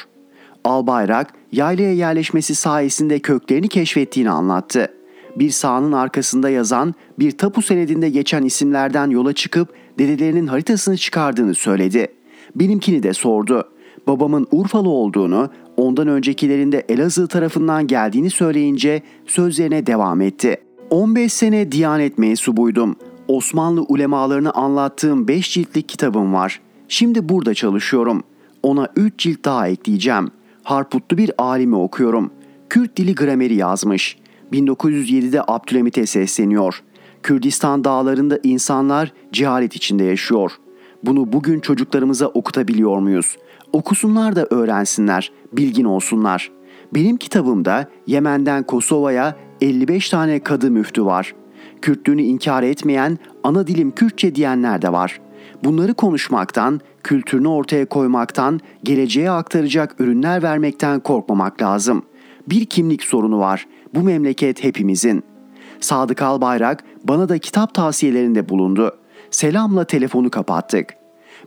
Albayrak 0.64 1.32
yaylaya 1.52 1.92
yerleşmesi 1.92 2.54
sayesinde 2.54 3.18
köklerini 3.18 3.68
keşfettiğini 3.68 4.30
anlattı. 4.30 4.88
Bir 5.36 5.50
sahanın 5.50 5.92
arkasında 5.92 6.50
yazan 6.50 6.94
bir 7.18 7.30
tapu 7.30 7.62
senedinde 7.62 8.10
geçen 8.10 8.42
isimlerden 8.42 9.10
yola 9.10 9.32
çıkıp 9.32 9.68
dedelerinin 9.98 10.46
haritasını 10.46 10.96
çıkardığını 10.96 11.54
söyledi. 11.54 12.08
Benimkini 12.56 13.02
de 13.02 13.12
sordu. 13.12 13.68
Babamın 14.06 14.46
Urfalı 14.50 14.88
olduğunu, 14.88 15.50
ondan 15.76 16.08
öncekilerinde 16.08 16.84
Elazığ 16.88 17.26
tarafından 17.26 17.86
geldiğini 17.86 18.30
söyleyince 18.30 19.02
sözlerine 19.26 19.86
devam 19.86 20.20
etti. 20.20 20.56
15 20.90 21.32
sene 21.32 21.72
Diyanet 21.72 22.18
mensubuydum. 22.18 22.96
Osmanlı 23.28 23.82
ulemalarını 23.82 24.50
anlattığım 24.52 25.28
5 25.28 25.54
ciltlik 25.54 25.88
kitabım 25.88 26.34
var. 26.34 26.60
Şimdi 26.88 27.28
burada 27.28 27.54
çalışıyorum. 27.54 28.22
Ona 28.62 28.88
3 28.96 29.18
cilt 29.18 29.44
daha 29.44 29.68
ekleyeceğim. 29.68 30.28
Harputlu 30.62 31.18
bir 31.18 31.30
alimi 31.38 31.76
okuyorum. 31.76 32.30
Kürt 32.70 32.96
dili 32.96 33.14
grameri 33.14 33.54
yazmış. 33.54 34.16
1907'de 34.52 35.42
Abdülhamit'e 35.48 36.06
sesleniyor. 36.06 36.82
Kürdistan 37.22 37.84
dağlarında 37.84 38.38
insanlar 38.42 39.12
cehalet 39.32 39.76
içinde 39.76 40.04
yaşıyor. 40.04 40.52
Bunu 41.04 41.32
bugün 41.32 41.60
çocuklarımıza 41.60 42.26
okutabiliyor 42.26 42.98
muyuz? 42.98 43.36
Okusunlar 43.72 44.36
da 44.36 44.46
öğrensinler, 44.50 45.32
bilgin 45.52 45.84
olsunlar. 45.84 46.50
Benim 46.94 47.16
kitabımda 47.16 47.88
Yemen'den 48.06 48.62
Kosova'ya 48.62 49.36
55 49.60 50.10
tane 50.10 50.38
kadı 50.38 50.70
müftü 50.70 51.04
var. 51.04 51.34
Kürtlüğünü 51.82 52.22
inkar 52.22 52.62
etmeyen, 52.62 53.18
ana 53.44 53.66
dilim 53.66 53.90
Kürtçe 53.90 54.34
diyenler 54.34 54.82
de 54.82 54.92
var. 54.92 55.20
Bunları 55.64 55.94
konuşmaktan, 55.94 56.80
kültürünü 57.02 57.48
ortaya 57.48 57.86
koymaktan, 57.86 58.60
geleceğe 58.84 59.30
aktaracak 59.30 60.00
ürünler 60.00 60.42
vermekten 60.42 61.00
korkmamak 61.00 61.62
lazım. 61.62 62.02
Bir 62.48 62.64
kimlik 62.64 63.02
sorunu 63.02 63.38
var. 63.38 63.66
Bu 63.94 64.02
memleket 64.02 64.64
hepimizin. 64.64 65.29
Sadık 65.80 66.22
Albayrak 66.22 66.84
bana 67.04 67.28
da 67.28 67.38
kitap 67.38 67.74
tavsiyelerinde 67.74 68.48
bulundu. 68.48 68.96
Selamla 69.30 69.84
telefonu 69.84 70.30
kapattık. 70.30 70.94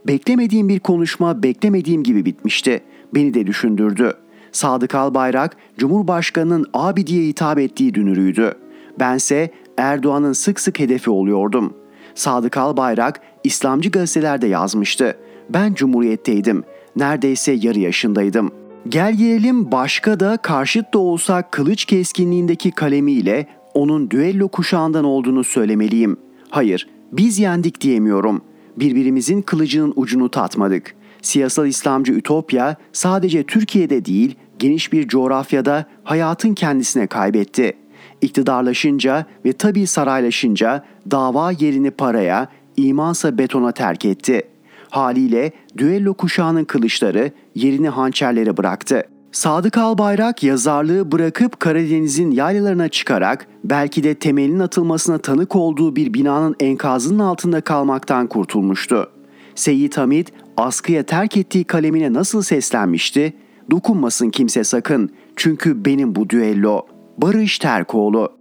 Beklemediğim 0.06 0.68
bir 0.68 0.80
konuşma 0.80 1.42
beklemediğim 1.42 2.02
gibi 2.02 2.24
bitmişti. 2.24 2.82
Beni 3.14 3.34
de 3.34 3.46
düşündürdü. 3.46 4.14
Sadık 4.52 4.94
Albayrak, 4.94 5.56
Cumhurbaşkanı'nın 5.78 6.66
abi 6.74 7.06
diye 7.06 7.26
hitap 7.26 7.58
ettiği 7.58 7.94
dünürüydü. 7.94 8.54
Bense 9.00 9.50
Erdoğan'ın 9.78 10.32
sık 10.32 10.60
sık 10.60 10.78
hedefi 10.78 11.10
oluyordum. 11.10 11.74
Sadık 12.14 12.56
Albayrak 12.56 13.20
İslamcı 13.44 13.90
gazetelerde 13.90 14.46
yazmıştı. 14.46 15.16
Ben 15.50 15.74
cumhuriyetteydim. 15.74 16.64
Neredeyse 16.96 17.52
yarı 17.52 17.78
yaşındaydım. 17.78 18.50
Gel 18.88 19.14
gelelim 19.14 19.72
başka 19.72 20.20
da 20.20 20.36
karşıt 20.36 20.94
da 20.94 20.98
olsa 20.98 21.50
kılıç 21.50 21.84
keskinliğindeki 21.84 22.70
kalemiyle 22.70 23.46
onun 23.74 24.10
düello 24.10 24.48
kuşağından 24.48 25.04
olduğunu 25.04 25.44
söylemeliyim. 25.44 26.16
Hayır, 26.50 26.88
biz 27.12 27.38
yendik 27.38 27.80
diyemiyorum. 27.80 28.42
Birbirimizin 28.76 29.42
kılıcının 29.42 29.92
ucunu 29.96 30.28
tatmadık. 30.28 30.94
Siyasal 31.22 31.66
İslamcı 31.66 32.12
ütopya 32.12 32.76
sadece 32.92 33.42
Türkiye'de 33.42 34.04
değil, 34.04 34.34
geniş 34.58 34.92
bir 34.92 35.08
coğrafyada 35.08 35.86
hayatın 36.04 36.54
kendisine 36.54 37.06
kaybetti. 37.06 37.72
İktidarlaşınca 38.20 39.26
ve 39.44 39.52
tabii 39.52 39.86
saraylaşınca 39.86 40.84
dava 41.10 41.50
yerini 41.50 41.90
paraya, 41.90 42.48
imansa 42.76 43.38
betona 43.38 43.72
terk 43.72 44.04
etti. 44.04 44.42
Haliyle 44.90 45.52
düello 45.78 46.14
kuşağının 46.14 46.64
kılıçları 46.64 47.30
yerini 47.54 47.88
hançerlere 47.88 48.56
bıraktı. 48.56 49.02
Sadık 49.34 49.78
Albayrak 49.78 50.42
yazarlığı 50.42 51.12
bırakıp 51.12 51.60
Karadeniz'in 51.60 52.30
yaylalarına 52.30 52.88
çıkarak 52.88 53.46
belki 53.64 54.04
de 54.04 54.14
temelin 54.14 54.58
atılmasına 54.58 55.18
tanık 55.18 55.56
olduğu 55.56 55.96
bir 55.96 56.14
binanın 56.14 56.56
enkazının 56.60 57.18
altında 57.18 57.60
kalmaktan 57.60 58.26
kurtulmuştu. 58.26 59.10
Seyyid 59.54 59.96
Hamid 59.96 60.28
askıya 60.56 61.02
terk 61.02 61.36
ettiği 61.36 61.64
kalemine 61.64 62.12
nasıl 62.12 62.42
seslenmişti? 62.42 63.34
Dokunmasın 63.70 64.30
kimse 64.30 64.64
sakın 64.64 65.10
çünkü 65.36 65.84
benim 65.84 66.14
bu 66.14 66.30
düello. 66.30 66.86
Barış 67.18 67.58
Terkoğlu 67.58 68.32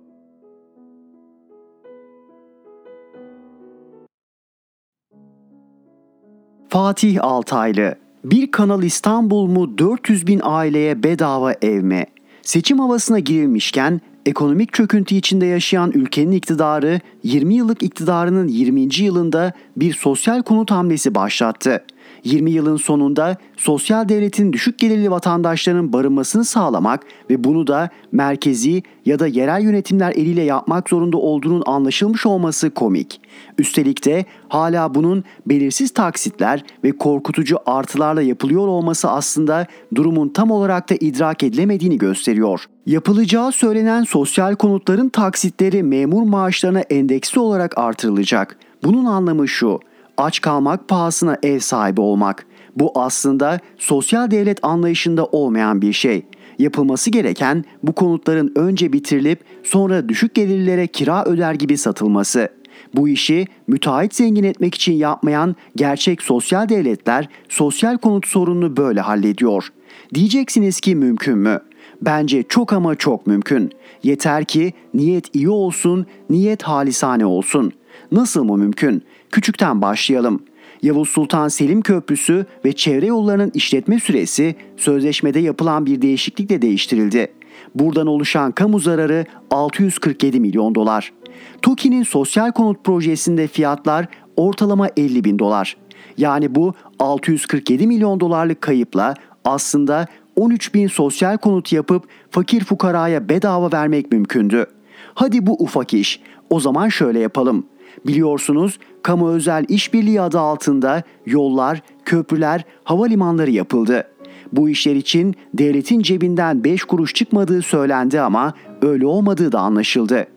Fatih 6.69 7.23
Altaylı 7.23 8.02
Bir 8.23 8.51
Kanal 8.51 8.83
İstanbul 8.83 9.47
mu 9.47 9.77
400 9.77 10.27
bin 10.27 10.41
aileye 10.43 11.03
bedava 11.03 11.53
ev 11.61 11.83
mi? 11.83 12.05
Seçim 12.41 12.79
havasına 12.79 13.19
girilmişken 13.19 14.01
ekonomik 14.25 14.73
çöküntü 14.73 15.15
içinde 15.15 15.45
yaşayan 15.45 15.91
ülkenin 15.91 16.31
iktidarı 16.31 16.99
20 17.23 17.55
yıllık 17.55 17.83
iktidarının 17.83 18.47
20. 18.47 18.95
yılında 18.99 19.53
bir 19.77 19.93
sosyal 19.93 20.41
konut 20.41 20.71
hamlesi 20.71 21.15
başlattı. 21.15 21.83
20 22.23 22.51
yılın 22.51 22.77
sonunda 22.77 23.37
sosyal 23.57 24.09
devletin 24.09 24.53
düşük 24.53 24.79
gelirli 24.79 25.11
vatandaşlarının 25.11 25.93
barınmasını 25.93 26.45
sağlamak 26.45 27.03
ve 27.29 27.43
bunu 27.43 27.67
da 27.67 27.89
merkezi 28.11 28.83
ya 29.05 29.19
da 29.19 29.27
yerel 29.27 29.63
yönetimler 29.63 30.11
eliyle 30.11 30.41
yapmak 30.41 30.89
zorunda 30.89 31.17
olduğunun 31.17 31.63
anlaşılmış 31.65 32.25
olması 32.25 32.69
komik. 32.69 33.21
Üstelik 33.57 34.05
de 34.05 34.25
hala 34.49 34.95
bunun 34.95 35.23
belirsiz 35.45 35.91
taksitler 35.91 36.63
ve 36.83 36.91
korkutucu 36.91 37.57
artılarla 37.65 38.21
yapılıyor 38.21 38.67
olması 38.67 39.09
aslında 39.09 39.67
durumun 39.95 40.29
tam 40.29 40.51
olarak 40.51 40.89
da 40.89 40.95
idrak 40.99 41.43
edilemediğini 41.43 41.97
gösteriyor. 41.97 42.65
Yapılacağı 42.85 43.51
söylenen 43.51 44.03
sosyal 44.03 44.55
konutların 44.55 45.09
taksitleri 45.09 45.83
memur 45.83 46.23
maaşlarına 46.23 46.79
endeksli 46.79 47.39
olarak 47.39 47.77
artırılacak. 47.77 48.57
Bunun 48.83 49.05
anlamı 49.05 49.47
şu 49.47 49.79
aç 50.17 50.41
kalmak 50.41 50.87
pahasına 50.87 51.37
ev 51.43 51.59
sahibi 51.59 52.01
olmak. 52.01 52.45
Bu 52.75 52.91
aslında 52.95 53.59
sosyal 53.77 54.31
devlet 54.31 54.63
anlayışında 54.63 55.25
olmayan 55.25 55.81
bir 55.81 55.93
şey. 55.93 56.25
Yapılması 56.59 57.09
gereken 57.09 57.65
bu 57.83 57.93
konutların 57.93 58.51
önce 58.55 58.93
bitirilip 58.93 59.39
sonra 59.63 60.09
düşük 60.09 60.35
gelirlilere 60.35 60.87
kira 60.87 61.25
öder 61.25 61.53
gibi 61.53 61.77
satılması. 61.77 62.49
Bu 62.95 63.09
işi 63.09 63.45
müteahhit 63.67 64.15
zengin 64.15 64.43
etmek 64.43 64.75
için 64.75 64.93
yapmayan 64.93 65.55
gerçek 65.75 66.21
sosyal 66.21 66.69
devletler 66.69 67.29
sosyal 67.49 67.97
konut 67.97 68.27
sorununu 68.27 68.77
böyle 68.77 69.01
hallediyor. 69.01 69.67
Diyeceksiniz 70.13 70.79
ki 70.79 70.95
mümkün 70.95 71.37
mü? 71.37 71.59
Bence 72.01 72.43
çok 72.43 72.73
ama 72.73 72.95
çok 72.95 73.27
mümkün. 73.27 73.71
Yeter 74.03 74.45
ki 74.45 74.73
niyet 74.93 75.35
iyi 75.35 75.49
olsun, 75.49 76.05
niyet 76.29 76.63
halisane 76.63 77.25
olsun. 77.25 77.71
Nasıl 78.11 78.43
mı 78.43 78.57
mümkün? 78.57 79.03
Küçükten 79.33 79.81
başlayalım. 79.81 80.43
Yavuz 80.81 81.09
Sultan 81.09 81.47
Selim 81.47 81.81
Köprüsü 81.81 82.45
ve 82.65 82.73
çevre 82.73 83.05
yollarının 83.05 83.51
işletme 83.53 83.99
süresi 83.99 84.55
sözleşmede 84.77 85.39
yapılan 85.39 85.85
bir 85.85 86.01
değişiklikle 86.01 86.61
değiştirildi. 86.61 87.33
Buradan 87.75 88.07
oluşan 88.07 88.51
kamu 88.51 88.79
zararı 88.79 89.25
647 89.51 90.39
milyon 90.39 90.75
dolar. 90.75 91.13
TOKİ'nin 91.61 92.03
sosyal 92.03 92.51
konut 92.51 92.83
projesinde 92.83 93.47
fiyatlar 93.47 94.07
ortalama 94.35 94.89
50 94.97 95.23
bin 95.23 95.39
dolar. 95.39 95.77
Yani 96.17 96.55
bu 96.55 96.73
647 96.99 97.87
milyon 97.87 98.19
dolarlık 98.19 98.61
kayıpla 98.61 99.13
aslında 99.45 100.07
13 100.35 100.73
bin 100.73 100.87
sosyal 100.87 101.37
konut 101.37 101.73
yapıp 101.73 102.07
fakir 102.31 102.63
fukaraya 102.63 103.29
bedava 103.29 103.71
vermek 103.71 104.11
mümkündü. 104.11 104.65
Hadi 105.13 105.47
bu 105.47 105.63
ufak 105.63 105.93
iş. 105.93 106.21
O 106.49 106.59
zaman 106.59 106.89
şöyle 106.89 107.19
yapalım. 107.19 107.65
Biliyorsunuz 108.07 108.79
kamu 109.03 109.29
özel 109.29 109.65
işbirliği 109.69 110.21
adı 110.21 110.39
altında 110.39 111.03
yollar, 111.25 111.81
köprüler, 112.05 112.65
havalimanları 112.83 113.51
yapıldı. 113.51 114.07
Bu 114.51 114.69
işler 114.69 114.95
için 114.95 115.35
devletin 115.53 116.01
cebinden 116.01 116.63
5 116.63 116.83
kuruş 116.83 117.13
çıkmadığı 117.13 117.61
söylendi 117.61 118.21
ama 118.21 118.53
öyle 118.81 119.05
olmadığı 119.05 119.51
da 119.51 119.59
anlaşıldı. 119.59 120.27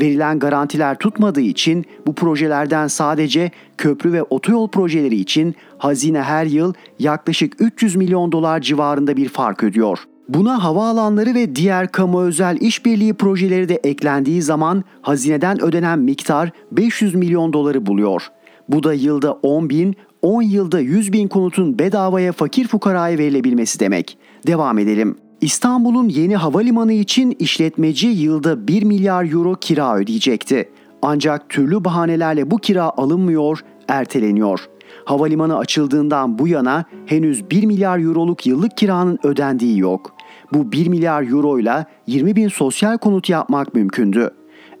Verilen 0.00 0.38
garantiler 0.38 0.98
tutmadığı 0.98 1.40
için 1.40 1.84
bu 2.06 2.14
projelerden 2.14 2.86
sadece 2.86 3.50
köprü 3.78 4.12
ve 4.12 4.22
otoyol 4.22 4.68
projeleri 4.68 5.16
için 5.16 5.54
hazine 5.78 6.22
her 6.22 6.46
yıl 6.46 6.74
yaklaşık 6.98 7.56
300 7.58 7.96
milyon 7.96 8.32
dolar 8.32 8.60
civarında 8.60 9.16
bir 9.16 9.28
fark 9.28 9.64
ödüyor. 9.64 9.98
Buna 10.28 10.64
havaalanları 10.64 11.34
ve 11.34 11.56
diğer 11.56 11.92
kamu 11.92 12.22
özel 12.22 12.58
işbirliği 12.60 13.14
projeleri 13.14 13.68
de 13.68 13.74
eklendiği 13.74 14.42
zaman 14.42 14.84
hazineden 15.02 15.62
ödenen 15.62 15.98
miktar 15.98 16.50
500 16.72 17.14
milyon 17.14 17.52
doları 17.52 17.86
buluyor. 17.86 18.28
Bu 18.68 18.82
da 18.82 18.94
yılda 18.94 19.32
10 19.32 19.70
bin, 19.70 19.96
10 20.22 20.42
yılda 20.42 20.80
100 20.80 21.12
bin 21.12 21.28
konutun 21.28 21.78
bedavaya 21.78 22.32
fakir 22.32 22.68
fukaraya 22.68 23.18
verilebilmesi 23.18 23.80
demek. 23.80 24.18
Devam 24.46 24.78
edelim. 24.78 25.16
İstanbul'un 25.40 26.08
yeni 26.08 26.36
havalimanı 26.36 26.92
için 26.92 27.36
işletmeci 27.38 28.06
yılda 28.06 28.68
1 28.68 28.82
milyar 28.82 29.32
euro 29.32 29.54
kira 29.54 29.96
ödeyecekti. 29.96 30.68
Ancak 31.02 31.48
türlü 31.48 31.84
bahanelerle 31.84 32.50
bu 32.50 32.58
kira 32.58 32.84
alınmıyor, 32.96 33.60
erteleniyor. 33.88 34.68
Havalimanı 35.04 35.58
açıldığından 35.58 36.38
bu 36.38 36.48
yana 36.48 36.84
henüz 37.06 37.50
1 37.50 37.64
milyar 37.64 37.98
euroluk 37.98 38.46
yıllık 38.46 38.76
kiranın 38.76 39.18
ödendiği 39.22 39.78
yok. 39.78 40.16
Bu 40.52 40.72
1 40.72 40.88
milyar 40.88 41.22
euro 41.22 41.58
ile 41.58 41.86
20 42.06 42.36
bin 42.36 42.48
sosyal 42.48 42.98
konut 42.98 43.28
yapmak 43.28 43.74
mümkündü. 43.74 44.30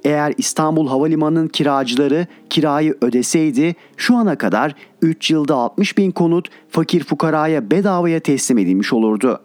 Eğer 0.04 0.34
İstanbul 0.38 0.88
Havalimanı'nın 0.88 1.48
kiracıları 1.48 2.26
kirayı 2.50 2.96
ödeseydi 3.00 3.74
şu 3.96 4.16
ana 4.16 4.38
kadar 4.38 4.74
3 5.02 5.30
yılda 5.30 5.54
60 5.54 5.98
bin 5.98 6.10
konut 6.10 6.48
fakir 6.68 7.04
fukaraya 7.04 7.70
bedavaya 7.70 8.20
teslim 8.20 8.58
edilmiş 8.58 8.92
olurdu. 8.92 9.40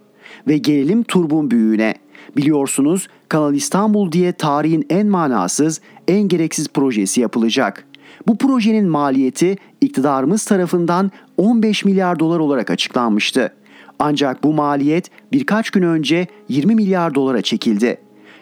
Ve 0.48 0.58
gelelim 0.58 1.04
turbun 1.04 1.52
büyüğüne. 1.52 1.94
Biliyorsunuz 2.38 3.08
Kanal 3.30 3.54
İstanbul 3.54 4.12
diye 4.12 4.32
tarihin 4.32 4.86
en 4.90 5.08
manasız, 5.08 5.82
en 6.08 6.28
gereksiz 6.28 6.68
projesi 6.68 7.22
yapılacak. 7.22 7.87
Bu 8.28 8.38
projenin 8.38 8.90
maliyeti 8.90 9.58
iktidarımız 9.82 10.46
tarafından 10.46 11.12
15 11.38 11.86
milyar 11.86 12.20
dolar 12.20 12.40
olarak 12.40 12.70
açıklanmıştı. 12.70 13.54
Ancak 14.00 14.44
bu 14.44 14.54
maliyet 14.54 15.12
birkaç 15.32 15.70
gün 15.70 15.82
önce 15.82 16.28
20 16.50 16.76
milyar 16.76 17.16
dolara 17.16 17.42
çekildi. 17.42 17.98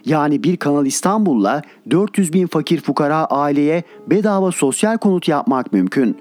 Yani 0.05 0.43
bir 0.43 0.57
Kanal 0.57 0.85
İstanbul'la 0.85 1.61
400 1.89 2.33
bin 2.33 2.47
fakir 2.47 2.81
fukara 2.81 3.25
aileye 3.25 3.83
bedava 4.07 4.51
sosyal 4.51 4.97
konut 4.97 5.27
yapmak 5.27 5.73
mümkün. 5.73 6.17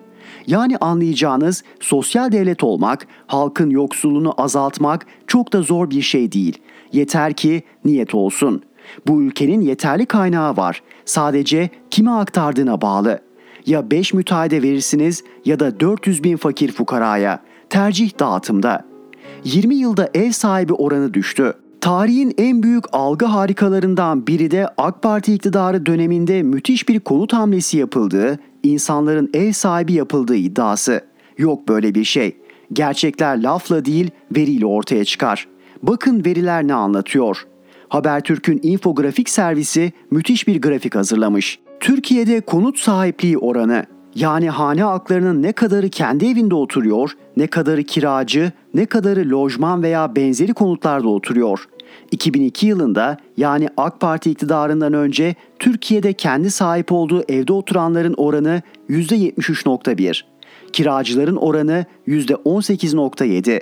Yani 0.46 0.76
anlayacağınız 0.76 1.64
sosyal 1.80 2.32
devlet 2.32 2.64
olmak, 2.64 3.06
halkın 3.26 3.70
yoksulluğunu 3.70 4.34
azaltmak 4.38 5.06
çok 5.26 5.52
da 5.52 5.62
zor 5.62 5.90
bir 5.90 6.02
şey 6.02 6.32
değil. 6.32 6.58
Yeter 6.92 7.32
ki 7.32 7.62
niyet 7.84 8.14
olsun. 8.14 8.62
Bu 9.08 9.22
ülkenin 9.22 9.60
yeterli 9.60 10.06
kaynağı 10.06 10.56
var. 10.56 10.82
Sadece 11.04 11.70
kime 11.90 12.10
aktardığına 12.10 12.80
bağlı. 12.80 13.20
Ya 13.66 13.90
5 13.90 14.14
müteahhide 14.14 14.62
verirsiniz 14.62 15.24
ya 15.44 15.60
da 15.60 15.80
400 15.80 16.24
bin 16.24 16.36
fakir 16.36 16.72
fukaraya. 16.72 17.40
Tercih 17.70 18.18
dağıtımda. 18.18 18.84
20 19.44 19.74
yılda 19.74 20.10
ev 20.14 20.30
sahibi 20.30 20.72
oranı 20.72 21.14
düştü. 21.14 21.52
Tarihin 21.80 22.34
en 22.38 22.62
büyük 22.62 22.84
algı 22.92 23.24
harikalarından 23.24 24.26
biri 24.26 24.50
de 24.50 24.68
AK 24.78 25.02
Parti 25.02 25.34
iktidarı 25.34 25.86
döneminde 25.86 26.42
müthiş 26.42 26.88
bir 26.88 27.00
konut 27.00 27.32
hamlesi 27.32 27.78
yapıldığı, 27.78 28.38
insanların 28.62 29.30
ev 29.34 29.52
sahibi 29.52 29.92
yapıldığı 29.92 30.36
iddiası. 30.36 31.00
Yok 31.38 31.68
böyle 31.68 31.94
bir 31.94 32.04
şey. 32.04 32.36
Gerçekler 32.72 33.42
lafla 33.42 33.84
değil, 33.84 34.10
veriyle 34.36 34.66
ortaya 34.66 35.04
çıkar. 35.04 35.48
Bakın 35.82 36.24
veriler 36.24 36.66
ne 36.66 36.74
anlatıyor. 36.74 37.46
Habertürk'ün 37.88 38.60
infografik 38.62 39.28
servisi 39.28 39.92
müthiş 40.10 40.48
bir 40.48 40.60
grafik 40.60 40.94
hazırlamış. 40.94 41.58
Türkiye'de 41.84 42.40
konut 42.40 42.78
sahipliği 42.78 43.38
oranı 43.38 43.84
yani 44.14 44.50
hane 44.50 44.82
halklarının 44.82 45.42
ne 45.42 45.52
kadarı 45.52 45.88
kendi 45.88 46.26
evinde 46.26 46.54
oturuyor, 46.54 47.10
ne 47.36 47.46
kadarı 47.46 47.82
kiracı, 47.82 48.52
ne 48.74 48.86
kadarı 48.86 49.30
lojman 49.30 49.82
veya 49.82 50.16
benzeri 50.16 50.54
konutlarda 50.54 51.08
oturuyor. 51.08 51.68
2002 52.10 52.66
yılında 52.66 53.16
yani 53.36 53.68
AK 53.76 54.00
Parti 54.00 54.30
iktidarından 54.30 54.92
önce 54.92 55.34
Türkiye'de 55.58 56.12
kendi 56.12 56.50
sahip 56.50 56.92
olduğu 56.92 57.24
evde 57.28 57.52
oturanların 57.52 58.14
oranı 58.16 58.62
%73.1, 58.90 60.22
kiracıların 60.72 61.36
oranı 61.36 61.84
%18.7, 62.08 63.60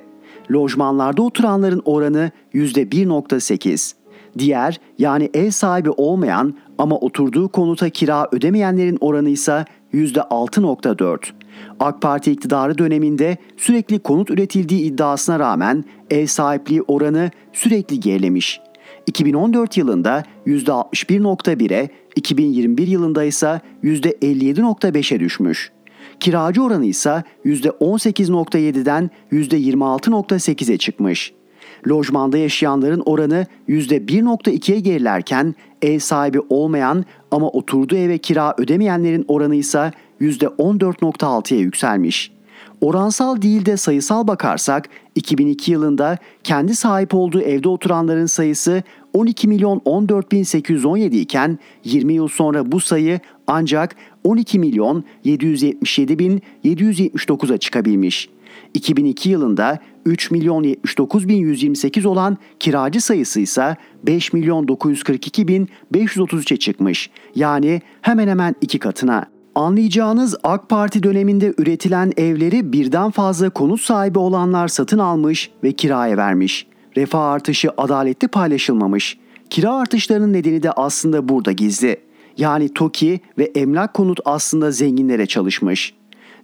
lojmanlarda 0.53 1.23
oturanların 1.23 1.83
oranı 1.85 2.31
%1.8. 2.55 3.95
Diğer 4.39 4.81
yani 4.99 5.31
ev 5.35 5.51
sahibi 5.51 5.91
olmayan 5.91 6.55
ama 6.79 6.97
oturduğu 6.97 7.49
konuta 7.49 7.91
kira 7.91 8.29
ödemeyenlerin 8.33 8.99
oranı 9.01 9.29
ise 9.29 9.65
%6.4. 9.95 11.19
AK 11.81 12.03
Parti 12.03 12.33
iktidarı 12.33 12.79
döneminde 12.79 13.37
sürekli 13.57 13.99
konut 13.99 14.31
üretildiği 14.31 14.81
iddiasına 14.81 15.39
rağmen 15.39 15.85
ev 16.11 16.27
sahipliği 16.27 16.83
oranı 16.83 17.31
sürekli 17.53 18.01
gerilemiş. 18.01 18.61
2014 19.07 19.77
yılında 19.77 20.25
%61.1'e, 20.47 21.89
2021 22.17 22.87
yılında 22.87 23.25
ise 23.25 23.61
%57.5'e 23.85 25.21
düşmüş. 25.21 25.73
Kiracı 26.21 26.63
oranı 26.63 26.85
ise 26.87 27.23
%18.7'den 27.45 29.11
%26.8'e 29.33 30.79
çıkmış. 30.79 31.33
Lojmanda 31.89 32.39
yaşayanların 32.39 33.03
oranı 33.07 33.47
%1.2'ye 33.69 34.81
gerilerken 34.81 35.55
ev 35.83 35.99
sahibi 35.99 36.41
olmayan 36.41 37.05
ama 37.31 37.49
oturduğu 37.49 37.97
eve 37.97 38.19
kira 38.19 38.55
ödemeyenlerin 38.59 39.25
oranı 39.29 39.55
ise 39.55 39.93
%14.6'ya 40.21 41.61
yükselmiş. 41.61 42.33
Oransal 42.81 43.43
değil 43.43 43.67
de 43.67 43.77
sayısal 43.77 44.27
bakarsak 44.27 44.89
2002 45.15 45.73
yılında 45.73 46.19
kendi 46.45 46.75
sahip 46.75 47.15
olduğu 47.15 47.41
evde 47.41 47.69
oturanların 47.69 48.27
sayısı 48.27 48.83
12 49.13 49.49
milyon 49.49 49.81
14 49.85 50.33
bin 50.33 50.43
817 50.43 51.17
iken 51.17 51.59
20 51.85 52.15
yıl 52.15 52.29
sonra 52.29 52.73
bu 52.73 52.81
sayı 52.81 53.21
ancak 53.47 53.97
12 54.25 54.59
milyon 54.59 55.05
777 55.25 56.19
bin 56.19 56.43
779'a 56.65 57.59
çıkabilmiş. 57.59 58.29
2002 58.75 59.31
yılında 59.31 59.79
3 60.07 60.31
milyon 60.31 60.63
79 60.63 61.29
bin 61.29 61.37
128 61.37 62.07
olan 62.07 62.39
kiracı 62.61 63.01
sayısı 63.01 63.41
ise 63.41 63.77
5 64.07 64.33
milyon 64.33 64.69
942 64.69 65.49
bin 65.49 65.69
533'e 65.95 66.57
çıkmış. 66.57 67.11
Yani 67.35 67.83
hemen 68.01 68.29
hemen 68.29 68.55
iki 68.61 68.79
katına. 68.79 69.27
Anlayacağınız 69.55 70.37
AK 70.43 70.69
Parti 70.69 71.03
döneminde 71.03 71.55
üretilen 71.59 72.13
evleri 72.17 72.73
birden 72.73 73.11
fazla 73.11 73.51
konut 73.51 73.81
sahibi 73.81 74.19
olanlar 74.19 74.69
satın 74.69 74.99
almış 74.99 75.51
ve 75.65 75.73
kiraya 75.73 76.17
vermiş. 76.17 76.67
Refah 76.97 77.23
artışı 77.23 77.71
adaletli 77.77 78.29
paylaşılmamış. 78.29 79.19
Kira 79.51 79.75
artışlarının 79.75 80.33
nedeni 80.33 80.63
de 80.63 80.73
aslında 80.73 81.29
burada 81.29 81.53
gizli. 81.53 81.97
Yani 82.39 82.75
TOKİ 82.75 83.21
ve 83.39 83.45
emlak 83.45 83.95
konut 83.95 84.21
aslında 84.25 84.71
zenginlere 84.71 85.27
çalışmış. 85.27 85.95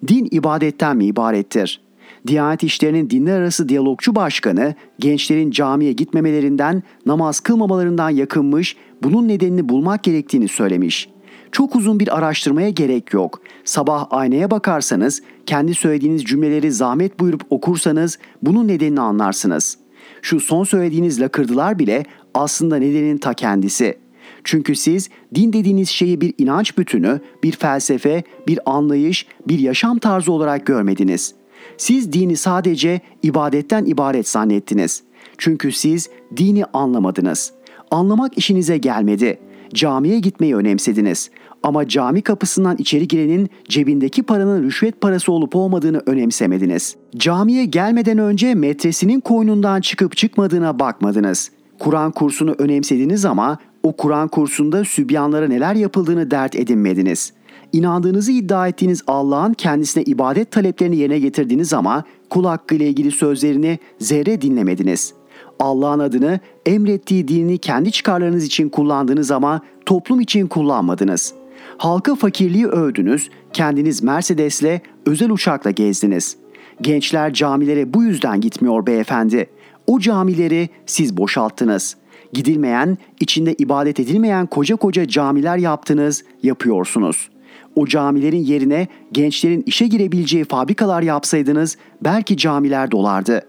Din 0.08 0.28
ibadetten 0.30 0.96
mi 0.96 1.04
ibarettir? 1.04 1.80
Diyanet 2.26 2.62
İşleri'nin 2.62 3.10
dinler 3.10 3.40
arası 3.40 3.68
diyalogçu 3.68 4.14
başkanı 4.14 4.74
gençlerin 4.98 5.50
camiye 5.50 5.92
gitmemelerinden, 5.92 6.82
namaz 7.06 7.40
kılmamalarından 7.40 8.10
yakınmış, 8.10 8.76
bunun 9.02 9.28
nedenini 9.28 9.68
bulmak 9.68 10.04
gerektiğini 10.04 10.48
söylemiş. 10.48 11.08
Çok 11.52 11.76
uzun 11.76 12.00
bir 12.00 12.18
araştırmaya 12.18 12.70
gerek 12.70 13.12
yok. 13.12 13.40
Sabah 13.64 14.06
aynaya 14.10 14.50
bakarsanız, 14.50 15.22
kendi 15.46 15.74
söylediğiniz 15.74 16.24
cümleleri 16.24 16.72
zahmet 16.72 17.20
buyurup 17.20 17.42
okursanız 17.50 18.18
bunun 18.42 18.68
nedenini 18.68 19.00
anlarsınız. 19.00 19.78
Şu 20.22 20.40
son 20.40 20.64
söylediğiniz 20.64 21.20
lakırdılar 21.20 21.78
bile 21.78 22.04
aslında 22.34 22.76
nedenin 22.76 23.18
ta 23.18 23.34
kendisi. 23.34 23.98
Çünkü 24.44 24.74
siz 24.74 25.08
din 25.34 25.52
dediğiniz 25.52 25.88
şeyi 25.88 26.20
bir 26.20 26.34
inanç 26.38 26.78
bütünü, 26.78 27.20
bir 27.42 27.52
felsefe, 27.52 28.22
bir 28.48 28.58
anlayış, 28.66 29.26
bir 29.48 29.58
yaşam 29.58 29.98
tarzı 29.98 30.32
olarak 30.32 30.66
görmediniz. 30.66 31.34
Siz 31.76 32.12
dini 32.12 32.36
sadece 32.36 33.00
ibadetten 33.22 33.84
ibaret 33.84 34.28
zannettiniz. 34.28 35.02
Çünkü 35.38 35.72
siz 35.72 36.10
dini 36.36 36.64
anlamadınız. 36.64 37.52
Anlamak 37.90 38.38
işinize 38.38 38.78
gelmedi. 38.78 39.38
Camiye 39.74 40.18
gitmeyi 40.18 40.56
önemsediniz. 40.56 41.30
Ama 41.62 41.88
cami 41.88 42.22
kapısından 42.22 42.76
içeri 42.76 43.08
girenin 43.08 43.50
cebindeki 43.68 44.22
paranın 44.22 44.62
rüşvet 44.62 45.00
parası 45.00 45.32
olup 45.32 45.56
olmadığını 45.56 46.02
önemsemediniz. 46.06 46.96
Camiye 47.16 47.64
gelmeden 47.64 48.18
önce 48.18 48.54
metresinin 48.54 49.20
koynundan 49.20 49.80
çıkıp 49.80 50.16
çıkmadığına 50.16 50.78
bakmadınız. 50.78 51.50
Kur'an 51.78 52.10
kursunu 52.10 52.54
önemsediniz 52.58 53.24
ama 53.24 53.58
o 53.82 53.96
Kur'an 53.96 54.28
kursunda 54.28 54.84
sübyanlara 54.84 55.48
neler 55.48 55.74
yapıldığını 55.74 56.30
dert 56.30 56.56
edinmediniz. 56.56 57.32
İnandığınızı 57.72 58.32
iddia 58.32 58.68
ettiğiniz 58.68 59.02
Allah'ın 59.06 59.52
kendisine 59.52 60.02
ibadet 60.02 60.50
taleplerini 60.50 60.96
yerine 60.96 61.18
getirdiğiniz 61.18 61.72
ama 61.72 62.04
kul 62.30 62.44
hakkı 62.44 62.74
ile 62.74 62.88
ilgili 62.88 63.10
sözlerini 63.10 63.78
zerre 63.98 64.40
dinlemediniz. 64.40 65.14
Allah'ın 65.58 65.98
adını 65.98 66.40
emrettiği 66.66 67.28
dinini 67.28 67.58
kendi 67.58 67.92
çıkarlarınız 67.92 68.44
için 68.44 68.68
kullandınız 68.68 69.30
ama 69.30 69.60
toplum 69.86 70.20
için 70.20 70.46
kullanmadınız. 70.46 71.34
Halka 71.78 72.14
fakirliği 72.14 72.66
övdünüz, 72.66 73.30
kendiniz 73.52 74.02
Mercedes'le, 74.02 74.80
özel 75.06 75.30
uçakla 75.30 75.70
gezdiniz. 75.70 76.36
Gençler 76.80 77.32
camilere 77.32 77.94
bu 77.94 78.02
yüzden 78.02 78.40
gitmiyor 78.40 78.86
beyefendi. 78.86 79.46
O 79.86 80.00
camileri 80.00 80.68
siz 80.86 81.16
boşalttınız. 81.16 81.96
Gidilmeyen, 82.32 82.98
içinde 83.20 83.54
ibadet 83.58 84.00
edilmeyen 84.00 84.46
koca 84.46 84.76
koca 84.76 85.08
camiler 85.08 85.56
yaptınız, 85.56 86.24
yapıyorsunuz. 86.42 87.28
O 87.78 87.86
camilerin 87.86 88.44
yerine 88.44 88.86
gençlerin 89.12 89.62
işe 89.66 89.86
girebileceği 89.86 90.44
fabrikalar 90.44 91.02
yapsaydınız 91.02 91.76
belki 92.04 92.36
camiler 92.36 92.90
dolardı. 92.90 93.42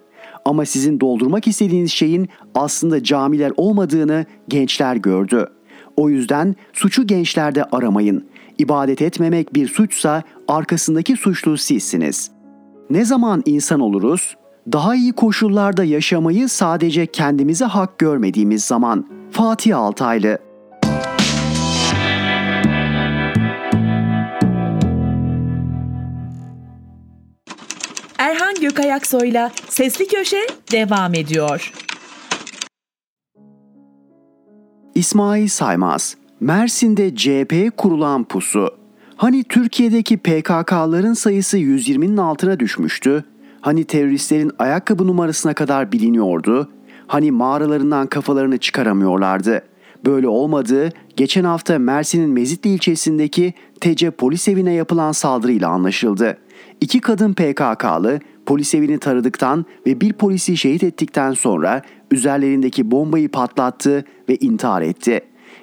Ama 0.46 0.66
sizin 0.66 1.00
doldurmak 1.00 1.48
istediğiniz 1.48 1.92
şeyin 1.92 2.30
aslında 2.56 3.04
camiler 3.04 3.52
olmadığını 3.58 4.26
gençler 4.48 4.96
gördü. 4.96 5.48
O 5.98 6.10
yüzden 6.10 6.56
suçu 6.74 7.08
gençlerde 7.08 7.64
aramayın. 7.64 8.26
İbadet 8.58 9.02
etmemek 9.02 9.54
bir 9.54 9.68
suçsa 9.68 10.24
arkasındaki 10.48 11.16
suçlu 11.16 11.58
sizsiniz. 11.58 12.32
Ne 12.90 13.06
zaman 13.06 13.44
insan 13.46 13.80
oluruz? 13.80 14.36
Daha 14.72 14.96
iyi 14.96 15.14
koşullarda 15.14 15.84
yaşamayı 15.84 16.50
sadece 16.50 17.06
kendimize 17.06 17.66
hak 17.66 18.00
görmediğimiz 18.00 18.64
zaman. 18.64 19.06
Fatih 19.32 19.78
Altaylı 19.78 20.49
Erhan 28.60 28.70
Gökayaksoy'la 28.70 29.52
Sesli 29.70 30.08
Köşe 30.08 30.48
devam 30.72 31.14
ediyor. 31.14 31.72
İsmail 34.96 35.48
Saymaz 35.48 36.16
Mersin'de 36.40 37.16
CHP 37.16 37.78
kurulan 37.78 38.24
pusu. 38.24 38.70
Hani 39.16 39.44
Türkiye'deki 39.44 40.18
PKK'ların 40.18 41.14
sayısı 41.14 41.58
120'nin 41.58 42.18
altına 42.18 42.60
düşmüştü? 42.60 43.24
Hani 43.62 43.84
teröristlerin 43.84 44.52
ayakkabı 44.60 45.08
numarasına 45.08 45.54
kadar 45.54 45.92
biliniyordu? 45.92 46.70
Hani 47.08 47.32
mağaralarından 47.32 48.08
kafalarını 48.08 48.58
çıkaramıyorlardı? 48.58 49.62
Böyle 50.06 50.28
olmadığı 50.28 50.90
geçen 51.18 51.44
hafta 51.44 51.80
Mersin'in 51.80 52.30
Mezitli 52.30 52.70
ilçesindeki 52.70 53.54
TC 53.82 54.12
polis 54.12 54.48
evine 54.48 54.74
yapılan 54.74 55.12
saldırıyla 55.12 55.70
anlaşıldı. 55.70 56.38
İki 56.82 57.02
kadın 57.02 57.34
PKK'lı 57.34 58.20
polis 58.50 58.76
evini 58.76 58.98
taradıktan 58.98 59.66
ve 59.88 60.02
bir 60.02 60.14
polisi 60.14 60.58
şehit 60.58 60.84
ettikten 60.84 61.34
sonra 61.34 61.82
üzerlerindeki 62.12 62.92
bombayı 62.92 63.30
patlattı 63.30 64.06
ve 64.30 64.36
intihar 64.36 64.82
etti. 64.82 65.22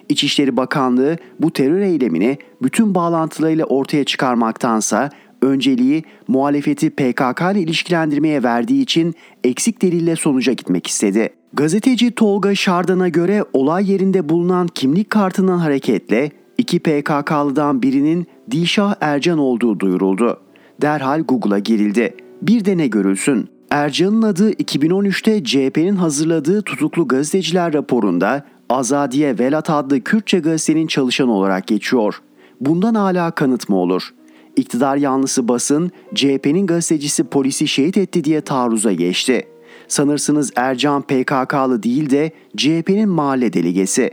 İçişleri 0.08 0.56
Bakanlığı 0.56 1.16
bu 1.40 1.52
terör 1.52 1.80
eylemini 1.80 2.38
bütün 2.62 2.94
bağlantılarıyla 2.94 3.64
ortaya 3.64 4.04
çıkarmaktansa 4.04 5.10
önceliği 5.42 6.04
muhalefeti 6.28 6.90
PKK 6.90 7.40
ile 7.52 7.60
ilişkilendirmeye 7.60 8.42
verdiği 8.42 8.82
için 8.82 9.14
eksik 9.44 9.82
delille 9.82 10.16
sonuca 10.16 10.52
gitmek 10.52 10.86
istedi. 10.86 11.28
Gazeteci 11.52 12.10
Tolga 12.10 12.54
Şardan'a 12.54 13.08
göre 13.08 13.44
olay 13.52 13.92
yerinde 13.92 14.28
bulunan 14.28 14.66
kimlik 14.66 15.10
kartından 15.10 15.58
hareketle 15.58 16.30
iki 16.58 16.78
PKK'lıdan 16.78 17.82
birinin 17.82 18.26
Dilşah 18.50 18.94
Ercan 19.00 19.38
olduğu 19.38 19.80
duyuruldu. 19.80 20.40
Derhal 20.82 21.20
Google'a 21.20 21.58
girildi. 21.58 22.25
Bir 22.42 22.64
de 22.64 22.76
ne 22.76 22.86
görülsün? 22.86 23.48
Ercan'ın 23.70 24.22
adı 24.22 24.50
2013'te 24.52 25.44
CHP'nin 25.44 25.96
hazırladığı 25.96 26.62
tutuklu 26.62 27.08
gazeteciler 27.08 27.72
raporunda 27.72 28.46
Azadiye 28.68 29.38
Velat 29.38 29.70
adlı 29.70 30.00
Kürtçe 30.00 30.38
gazetenin 30.38 30.86
çalışanı 30.86 31.32
olarak 31.32 31.66
geçiyor. 31.66 32.20
Bundan 32.60 32.94
hala 32.94 33.30
kanıt 33.30 33.68
mı 33.68 33.76
olur? 33.76 34.14
İktidar 34.56 34.96
yanlısı 34.96 35.48
basın 35.48 35.90
CHP'nin 36.14 36.66
gazetecisi 36.66 37.24
polisi 37.24 37.68
şehit 37.68 37.96
etti 37.96 38.24
diye 38.24 38.40
taarruza 38.40 38.92
geçti. 38.92 39.46
Sanırsınız 39.88 40.52
Ercan 40.56 41.02
PKK'lı 41.02 41.82
değil 41.82 42.10
de 42.10 42.30
CHP'nin 42.56 43.08
mahalle 43.08 43.52
delegesi. 43.52 44.10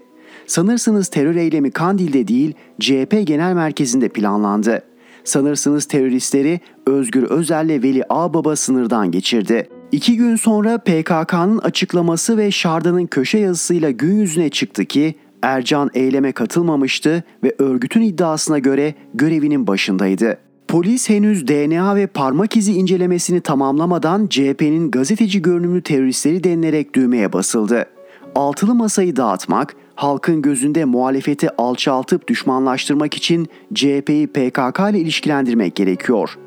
Sanırsınız 0.47 1.07
terör 1.07 1.35
eylemi 1.35 1.71
Kandil'de 1.71 2.27
değil 2.27 2.53
CHP 2.79 3.21
genel 3.23 3.53
merkezinde 3.53 4.09
planlandı. 4.09 4.92
Sanırsınız 5.23 5.85
teröristleri 5.85 6.59
Özgür 6.87 7.23
Özel'le 7.23 7.83
Veli 7.83 8.03
Ağbaba 8.09 8.55
sınırdan 8.55 9.11
geçirdi. 9.11 9.69
İki 9.91 10.17
gün 10.17 10.35
sonra 10.35 10.77
PKK'nın 10.77 11.57
açıklaması 11.57 12.37
ve 12.37 12.51
Şarda'nın 12.51 13.05
köşe 13.05 13.37
yazısıyla 13.37 13.91
gün 13.91 14.15
yüzüne 14.15 14.49
çıktı 14.49 14.85
ki 14.85 15.15
Ercan 15.41 15.89
eyleme 15.93 16.31
katılmamıştı 16.31 17.23
ve 17.43 17.55
örgütün 17.59 18.01
iddiasına 18.01 18.59
göre 18.59 18.95
görevinin 19.13 19.67
başındaydı. 19.67 20.37
Polis 20.67 21.09
henüz 21.09 21.47
DNA 21.47 21.95
ve 21.95 22.07
parmak 22.07 22.57
izi 22.57 22.73
incelemesini 22.73 23.41
tamamlamadan 23.41 24.27
CHP'nin 24.27 24.91
gazeteci 24.91 25.41
görünümlü 25.41 25.81
teröristleri 25.81 26.43
denilerek 26.43 26.95
düğmeye 26.95 27.33
basıldı. 27.33 27.85
Altılı 28.35 28.75
masayı 28.75 29.15
dağıtmak, 29.15 29.75
halkın 29.95 30.41
gözünde 30.41 30.85
muhalefeti 30.85 31.49
alçaltıp 31.57 32.27
düşmanlaştırmak 32.27 33.13
için 33.13 33.47
CHP'yi 33.73 34.27
PKK 34.27 34.79
ile 34.91 34.99
ilişkilendirmek 34.99 35.75
gerekiyor. 35.75 36.37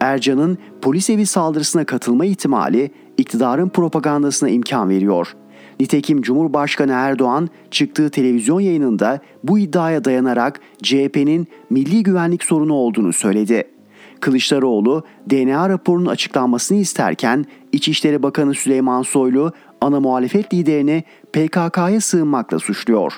Ercan'ın 0.00 0.58
polis 0.82 1.10
evi 1.10 1.26
saldırısına 1.26 1.84
katılma 1.84 2.24
ihtimali 2.24 2.90
iktidarın 3.16 3.68
propagandasına 3.68 4.48
imkan 4.48 4.88
veriyor. 4.88 5.36
Nitekim 5.80 6.22
Cumhurbaşkanı 6.22 6.92
Erdoğan 6.92 7.48
çıktığı 7.70 8.10
televizyon 8.10 8.60
yayınında 8.60 9.20
bu 9.44 9.58
iddiaya 9.58 10.04
dayanarak 10.04 10.60
CHP'nin 10.82 11.46
milli 11.70 12.02
güvenlik 12.02 12.44
sorunu 12.44 12.74
olduğunu 12.74 13.12
söyledi. 13.12 13.64
Kılıçdaroğlu 14.20 15.04
DNA 15.30 15.68
raporunun 15.68 16.06
açıklanmasını 16.06 16.78
isterken 16.78 17.44
İçişleri 17.72 18.22
Bakanı 18.22 18.54
Süleyman 18.54 19.02
Soylu 19.02 19.52
ana 19.80 20.00
muhalefet 20.00 20.54
liderini 20.54 21.04
PKK'ya 21.32 22.00
sığınmakla 22.00 22.58
suçluyor. 22.58 23.12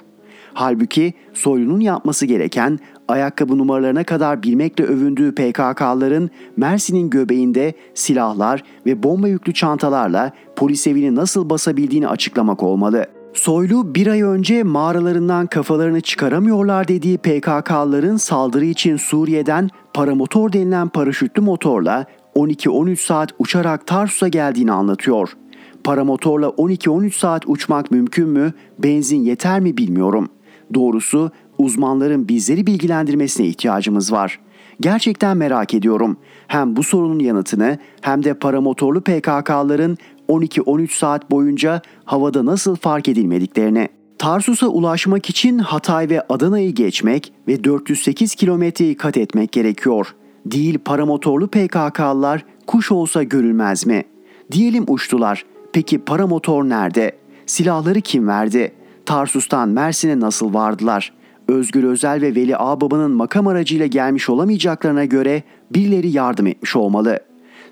Halbuki 0.55 1.15
Soylu'nun 1.35 1.81
yapması 1.81 2.27
gereken 2.27 2.79
ayakkabı 3.09 3.59
numaralarına 3.59 4.05
kadar 4.05 4.43
bilmekle 4.43 4.85
övündüğü 4.85 5.35
PKK'ların 5.35 6.31
Mersin'in 6.57 7.11
göbeğinde 7.11 7.73
silahlar 7.95 8.63
ve 8.87 9.03
bomba 9.03 9.29
yüklü 9.29 9.55
çantalarla 9.55 10.33
polis 10.57 10.87
evini 10.87 11.15
nasıl 11.15 11.51
basabildiğini 11.51 12.09
açıklamak 12.09 12.63
olmalı. 12.63 13.07
Soylu 13.35 13.95
bir 13.95 14.07
ay 14.07 14.23
önce 14.23 14.63
mağaralarından 14.63 15.47
kafalarını 15.47 16.01
çıkaramıyorlar 16.01 16.89
dediği 16.89 17.19
PKK'ların 17.19 18.17
saldırı 18.17 18.65
için 18.65 18.97
Suriye'den 18.97 19.71
paramotor 19.95 20.53
denilen 20.53 20.89
paraşütlü 20.89 21.43
motorla 21.43 22.07
12-13 22.37 22.97
saat 22.97 23.31
uçarak 23.39 23.87
Tarsus'a 23.87 24.29
geldiğini 24.29 24.73
anlatıyor. 24.73 25.37
Paramotorla 25.85 26.47
12-13 26.47 27.19
saat 27.19 27.43
uçmak 27.47 27.91
mümkün 27.91 28.29
mü, 28.29 28.53
benzin 28.79 29.21
yeter 29.21 29.61
mi 29.61 29.77
bilmiyorum. 29.77 30.29
Doğrusu 30.75 31.31
uzmanların 31.59 32.29
bizleri 32.29 32.67
bilgilendirmesine 32.67 33.47
ihtiyacımız 33.47 34.13
var. 34.13 34.41
Gerçekten 34.81 35.37
merak 35.37 35.75
ediyorum. 35.75 36.17
Hem 36.47 36.77
bu 36.77 36.83
sorunun 36.83 37.19
yanıtını 37.19 37.79
hem 38.01 38.25
de 38.25 38.35
paramotorlu 38.35 39.01
PKK'ların 39.01 39.97
12-13 40.29 40.99
saat 40.99 41.31
boyunca 41.31 41.83
havada 42.05 42.47
nasıl 42.47 42.77
fark 42.77 43.09
edilmediklerini. 43.09 43.89
Tarsus'a 44.19 44.69
ulaşmak 44.69 45.31
için 45.31 45.59
Hatay 45.59 46.09
ve 46.09 46.23
Adana'yı 46.29 46.75
geçmek 46.75 47.33
ve 47.49 47.65
408 47.65 48.35
kilometreyi 48.35 48.97
kat 48.97 49.17
etmek 49.17 49.53
gerekiyor. 49.53 50.15
Değil 50.47 50.79
paramotorlu 50.79 51.49
PKK'lılar 51.49 52.45
kuş 52.67 52.93
olsa 52.93 53.23
görülmez 53.23 53.87
mi? 53.87 54.05
Diyelim 54.53 54.85
uçtular. 54.89 55.45
Peki 55.73 55.99
paramotor 55.99 56.65
nerede? 56.65 57.13
Silahları 57.47 58.01
kim 58.01 58.29
verdi? 58.29 58.73
Tarsus'tan 59.07 59.69
Mersin'e 59.69 60.21
nasıl 60.21 60.55
vardılar? 60.55 61.13
Özgür 61.49 61.85
Özel 61.85 62.21
ve 62.21 62.35
Veli 62.35 62.57
Ağbaba'nın 62.57 63.11
makam 63.11 63.47
aracıyla 63.47 63.87
gelmiş 63.87 64.31
olamayacaklarına 64.31 65.05
göre 65.05 65.43
birileri 65.71 66.09
yardım 66.09 66.47
etmiş 66.47 66.77
olmalı. 66.77 67.21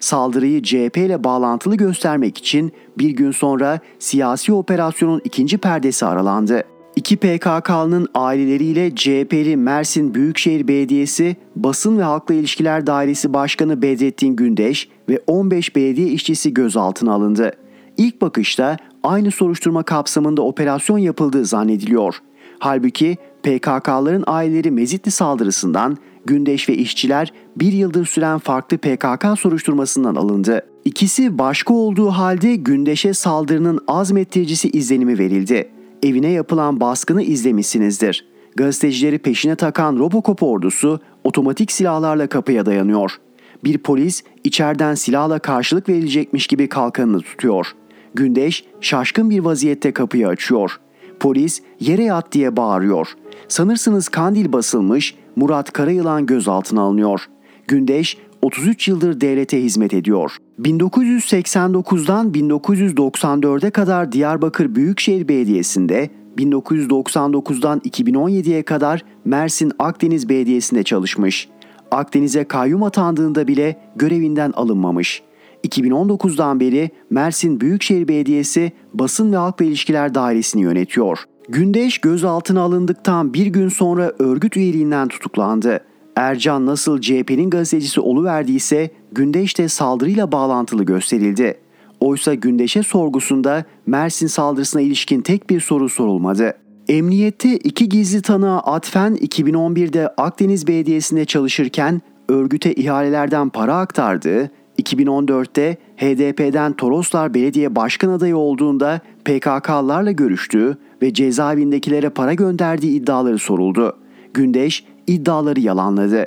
Saldırıyı 0.00 0.62
CHP 0.62 0.96
ile 0.96 1.24
bağlantılı 1.24 1.76
göstermek 1.76 2.38
için 2.38 2.72
bir 2.98 3.10
gün 3.10 3.30
sonra 3.30 3.80
siyasi 3.98 4.52
operasyonun 4.52 5.20
ikinci 5.24 5.58
perdesi 5.58 6.06
aralandı. 6.06 6.64
İki 6.96 7.16
PKK'nın 7.16 8.08
aileleriyle 8.14 8.94
CHP'li 8.94 9.56
Mersin 9.56 10.14
Büyükşehir 10.14 10.68
Belediyesi 10.68 11.36
Basın 11.56 11.98
ve 11.98 12.02
Halkla 12.02 12.34
İlişkiler 12.34 12.86
Dairesi 12.86 13.34
Başkanı 13.34 13.82
Bedrettin 13.82 14.36
Gündeş 14.36 14.88
ve 15.08 15.20
15 15.26 15.76
belediye 15.76 16.08
işçisi 16.08 16.54
gözaltına 16.54 17.12
alındı. 17.12 17.52
İlk 17.96 18.22
bakışta 18.22 18.76
aynı 19.02 19.30
soruşturma 19.30 19.82
kapsamında 19.82 20.42
operasyon 20.42 20.98
yapıldığı 20.98 21.44
zannediliyor. 21.44 22.14
Halbuki 22.58 23.16
PKK'ların 23.42 24.24
aileleri 24.26 24.70
Mezitli 24.70 25.10
saldırısından 25.10 25.96
Gündeş 26.26 26.68
ve 26.68 26.74
işçiler 26.74 27.32
bir 27.56 27.72
yıldır 27.72 28.06
süren 28.06 28.38
farklı 28.38 28.78
PKK 28.78 29.38
soruşturmasından 29.38 30.14
alındı. 30.14 30.66
İkisi 30.84 31.38
başka 31.38 31.74
olduğu 31.74 32.08
halde 32.08 32.56
Gündeş'e 32.56 33.14
saldırının 33.14 33.80
azmettiricisi 33.88 34.70
izlenimi 34.70 35.18
verildi. 35.18 35.70
Evine 36.02 36.30
yapılan 36.30 36.80
baskını 36.80 37.22
izlemişsinizdir. 37.22 38.26
Gazetecileri 38.56 39.18
peşine 39.18 39.56
takan 39.56 39.98
Robocop 39.98 40.42
ordusu 40.42 41.00
otomatik 41.24 41.72
silahlarla 41.72 42.26
kapıya 42.26 42.66
dayanıyor. 42.66 43.16
Bir 43.64 43.78
polis 43.78 44.22
içeriden 44.44 44.94
silahla 44.94 45.38
karşılık 45.38 45.88
verilecekmiş 45.88 46.46
gibi 46.46 46.68
kalkanını 46.68 47.20
tutuyor. 47.20 47.74
Gündeş 48.16 48.64
şaşkın 48.80 49.30
bir 49.30 49.38
vaziyette 49.38 49.92
kapıyı 49.92 50.28
açıyor. 50.28 50.80
Polis 51.20 51.62
yere 51.80 52.04
yat 52.04 52.32
diye 52.32 52.56
bağırıyor. 52.56 53.08
Sanırsınız 53.48 54.08
kandil 54.08 54.52
basılmış, 54.52 55.14
Murat 55.36 55.72
Karayılan 55.72 56.26
gözaltına 56.26 56.80
alınıyor. 56.80 57.20
Gündeş 57.68 58.18
33 58.42 58.88
yıldır 58.88 59.20
devlete 59.20 59.62
hizmet 59.62 59.94
ediyor. 59.94 60.36
1989'dan 60.60 62.32
1994'e 62.32 63.70
kadar 63.70 64.12
Diyarbakır 64.12 64.74
Büyükşehir 64.74 65.28
Belediyesi'nde, 65.28 66.10
1999'dan 66.38 67.78
2017'ye 67.78 68.62
kadar 68.62 69.04
Mersin 69.24 69.72
Akdeniz 69.78 70.28
Belediyesi'nde 70.28 70.82
çalışmış. 70.82 71.48
Akdeniz'e 71.90 72.44
kayyum 72.44 72.82
atandığında 72.82 73.48
bile 73.48 73.80
görevinden 73.96 74.52
alınmamış. 74.52 75.22
2019'dan 75.66 76.60
beri 76.60 76.90
Mersin 77.10 77.60
Büyükşehir 77.60 78.08
Belediyesi 78.08 78.72
Basın 78.94 79.32
ve 79.32 79.36
Halkla 79.36 79.64
İlişkiler 79.64 80.14
Dairesi'ni 80.14 80.62
yönetiyor. 80.62 81.18
Gündeş 81.48 81.98
gözaltına 81.98 82.60
alındıktan 82.60 83.34
bir 83.34 83.46
gün 83.46 83.68
sonra 83.68 84.12
örgüt 84.18 84.56
üyeliğinden 84.56 85.08
tutuklandı. 85.08 85.80
Ercan 86.16 86.66
nasıl 86.66 87.00
CHP'nin 87.00 87.50
gazetecisi 87.50 88.00
oluverdiyse 88.00 88.90
Gündeş 89.12 89.58
de 89.58 89.68
saldırıyla 89.68 90.32
bağlantılı 90.32 90.84
gösterildi. 90.84 91.58
Oysa 92.00 92.34
Gündeş'e 92.34 92.82
sorgusunda 92.82 93.64
Mersin 93.86 94.26
saldırısına 94.26 94.82
ilişkin 94.82 95.20
tek 95.20 95.50
bir 95.50 95.60
soru 95.60 95.88
sorulmadı. 95.88 96.54
Emniyette 96.88 97.56
iki 97.56 97.88
gizli 97.88 98.22
tanığa 98.22 98.58
atfen 98.58 99.16
2011'de 99.16 100.08
Akdeniz 100.08 100.66
Belediyesi'nde 100.66 101.24
çalışırken 101.24 102.02
örgüte 102.28 102.74
ihalelerden 102.74 103.48
para 103.48 103.78
aktardığı, 103.78 104.50
2014'te 104.82 105.76
HDP'den 105.96 106.72
Toroslar 106.72 107.34
Belediye 107.34 107.76
Başkan 107.76 108.08
adayı 108.08 108.36
olduğunda 108.36 109.00
PKK'larla 109.24 110.12
görüştüğü 110.12 110.78
ve 111.02 111.14
cezaevindekilere 111.14 112.10
para 112.10 112.34
gönderdiği 112.34 112.92
iddiaları 113.00 113.38
soruldu. 113.38 113.96
Gündeş 114.34 114.84
iddiaları 115.06 115.60
yalanladı. 115.60 116.26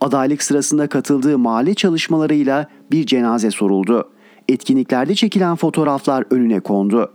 Adaylık 0.00 0.42
sırasında 0.42 0.86
katıldığı 0.86 1.38
mahalle 1.38 1.74
çalışmalarıyla 1.74 2.66
bir 2.92 3.06
cenaze 3.06 3.50
soruldu. 3.50 4.10
Etkinliklerde 4.48 5.14
çekilen 5.14 5.56
fotoğraflar 5.56 6.24
önüne 6.30 6.60
kondu. 6.60 7.12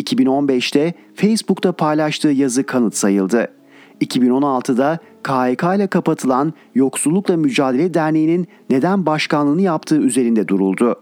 2015'te 0.00 0.94
Facebook'ta 1.14 1.72
paylaştığı 1.72 2.28
yazı 2.28 2.64
kanıt 2.64 2.94
sayıldı. 2.94 3.57
2016'da 4.00 4.98
KHK 5.22 5.76
ile 5.76 5.86
kapatılan 5.86 6.52
Yoksullukla 6.74 7.36
Mücadele 7.36 7.94
Derneği'nin 7.94 8.46
neden 8.70 9.06
başkanlığını 9.06 9.62
yaptığı 9.62 9.96
üzerinde 9.96 10.48
duruldu. 10.48 10.96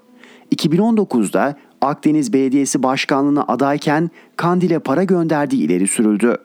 2019'da 0.54 1.56
Akdeniz 1.80 2.32
Belediyesi 2.32 2.82
Başkanlığı'na 2.82 3.44
adayken 3.48 4.10
Kandil'e 4.36 4.78
para 4.78 5.04
gönderdiği 5.04 5.62
ileri 5.62 5.86
sürüldü. 5.86 6.36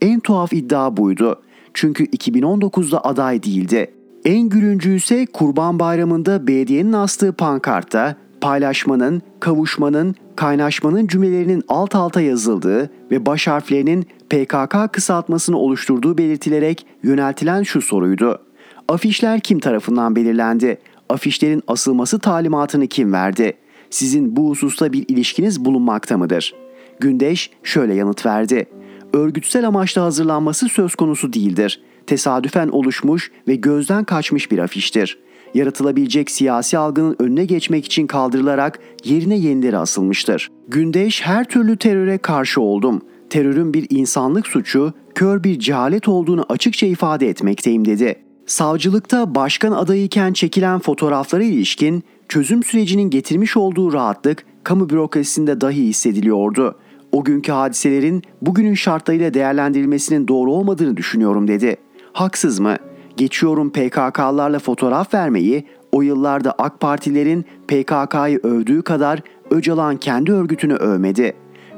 En 0.00 0.20
tuhaf 0.20 0.52
iddia 0.52 0.96
buydu. 0.96 1.42
Çünkü 1.74 2.04
2019'da 2.04 3.04
aday 3.04 3.42
değildi. 3.42 3.94
En 4.24 4.48
gülüncü 4.48 4.94
ise 4.94 5.26
Kurban 5.26 5.78
Bayramı'nda 5.78 6.46
belediyenin 6.46 6.92
astığı 6.92 7.32
pankartta 7.32 8.16
paylaşmanın, 8.40 9.22
kavuşmanın, 9.40 10.14
kaynaşmanın 10.36 11.06
cümlelerinin 11.06 11.62
alt 11.68 11.94
alta 11.94 12.20
yazıldığı 12.20 12.90
ve 13.10 13.26
baş 13.26 13.46
harflerinin 13.46 14.02
PKK 14.02 14.92
kısaltmasını 14.92 15.58
oluşturduğu 15.58 16.18
belirtilerek 16.18 16.86
yöneltilen 17.02 17.62
şu 17.62 17.80
soruydu. 17.80 18.42
Afişler 18.88 19.40
kim 19.40 19.58
tarafından 19.58 20.16
belirlendi? 20.16 20.78
Afişlerin 21.08 21.62
asılması 21.66 22.18
talimatını 22.18 22.86
kim 22.86 23.12
verdi? 23.12 23.52
Sizin 23.90 24.36
bu 24.36 24.50
hususta 24.50 24.92
bir 24.92 25.04
ilişkiniz 25.08 25.64
bulunmakta 25.64 26.18
mıdır? 26.18 26.54
Gündeş 27.00 27.50
şöyle 27.62 27.94
yanıt 27.94 28.26
verdi. 28.26 28.66
Örgütsel 29.12 29.66
amaçla 29.66 30.02
hazırlanması 30.02 30.68
söz 30.68 30.94
konusu 30.94 31.32
değildir. 31.32 31.82
Tesadüfen 32.06 32.68
oluşmuş 32.68 33.30
ve 33.48 33.54
gözden 33.54 34.04
kaçmış 34.04 34.50
bir 34.50 34.58
afiştir 34.58 35.18
yaratılabilecek 35.54 36.30
siyasi 36.30 36.78
algının 36.78 37.16
önüne 37.18 37.44
geçmek 37.44 37.86
için 37.86 38.06
kaldırılarak 38.06 38.78
yerine 39.04 39.38
yenileri 39.38 39.78
asılmıştır. 39.78 40.50
Gündeş 40.68 41.22
her 41.22 41.44
türlü 41.44 41.76
teröre 41.76 42.18
karşı 42.18 42.60
oldum. 42.60 43.02
Terörün 43.30 43.74
bir 43.74 43.86
insanlık 43.90 44.46
suçu, 44.46 44.92
kör 45.14 45.44
bir 45.44 45.58
cehalet 45.58 46.08
olduğunu 46.08 46.46
açıkça 46.48 46.86
ifade 46.86 47.28
etmekteyim 47.28 47.84
dedi. 47.84 48.16
Savcılıkta 48.46 49.34
başkan 49.34 49.72
adayıyken 49.72 50.32
çekilen 50.32 50.78
fotoğraflara 50.78 51.42
ilişkin 51.42 52.02
çözüm 52.28 52.62
sürecinin 52.62 53.10
getirmiş 53.10 53.56
olduğu 53.56 53.92
rahatlık 53.92 54.44
kamu 54.64 54.90
bürokrasisinde 54.90 55.60
dahi 55.60 55.82
hissediliyordu. 55.82 56.76
O 57.12 57.24
günkü 57.24 57.52
hadiselerin 57.52 58.22
bugünün 58.42 58.74
şartlarıyla 58.74 59.34
değerlendirilmesinin 59.34 60.28
doğru 60.28 60.52
olmadığını 60.52 60.96
düşünüyorum 60.96 61.48
dedi. 61.48 61.76
Haksız 62.12 62.60
mı? 62.60 62.76
Geçiyorum 63.18 63.70
PKK'larla 63.70 64.58
fotoğraf 64.58 65.14
vermeyi, 65.14 65.64
o 65.92 66.02
yıllarda 66.02 66.52
AK 66.52 66.80
Partilerin 66.80 67.44
PKK'yı 67.68 68.40
övdüğü 68.42 68.82
kadar 68.82 69.22
Öcalan 69.50 69.96
kendi 69.96 70.32
örgütünü 70.32 70.74
övmedi. 70.74 71.32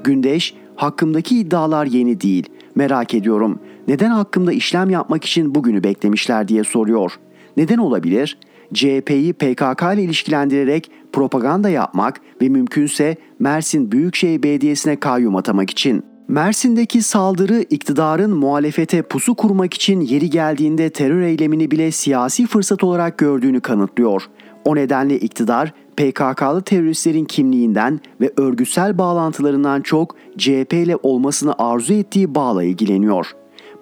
Gündeş, 0.05 0.55
hakkımdaki 0.76 1.38
iddialar 1.38 1.87
yeni 1.87 2.20
değil. 2.20 2.48
Merak 2.74 3.14
ediyorum. 3.14 3.59
Neden 3.88 4.11
hakkımda 4.11 4.53
işlem 4.53 4.90
yapmak 4.90 5.24
için 5.24 5.55
bugünü 5.55 5.85
beklemişler 5.85 6.48
diye 6.48 6.64
soruyor. 6.64 7.12
Neden 7.57 7.79
olabilir? 7.79 8.38
CHP'yi 8.74 9.33
PKK 9.33 9.83
ile 9.94 10.03
ilişkilendirerek 10.03 10.90
propaganda 11.12 11.68
yapmak 11.68 12.20
ve 12.42 12.48
mümkünse 12.48 13.16
Mersin 13.38 13.92
Büyükşehir 13.92 14.42
Belediyesi'ne 14.42 14.96
kayyum 14.96 15.37
atamak 15.37 15.70
için. 15.70 16.10
Mersin'deki 16.30 17.02
saldırı 17.02 17.60
iktidarın 17.60 18.30
muhalefete 18.30 19.02
pusu 19.02 19.34
kurmak 19.34 19.74
için 19.74 20.00
yeri 20.00 20.30
geldiğinde 20.30 20.90
terör 20.90 21.22
eylemini 21.22 21.70
bile 21.70 21.90
siyasi 21.90 22.46
fırsat 22.46 22.84
olarak 22.84 23.18
gördüğünü 23.18 23.60
kanıtlıyor. 23.60 24.22
O 24.64 24.76
nedenle 24.76 25.18
iktidar 25.18 25.72
PKK'lı 25.96 26.62
teröristlerin 26.62 27.24
kimliğinden 27.24 28.00
ve 28.20 28.32
örgütsel 28.36 28.98
bağlantılarından 28.98 29.80
çok 29.80 30.16
CHP 30.38 30.72
ile 30.72 30.96
olmasını 31.02 31.54
arzu 31.58 31.94
ettiği 31.94 32.34
bağla 32.34 32.64
ilgileniyor. 32.64 33.26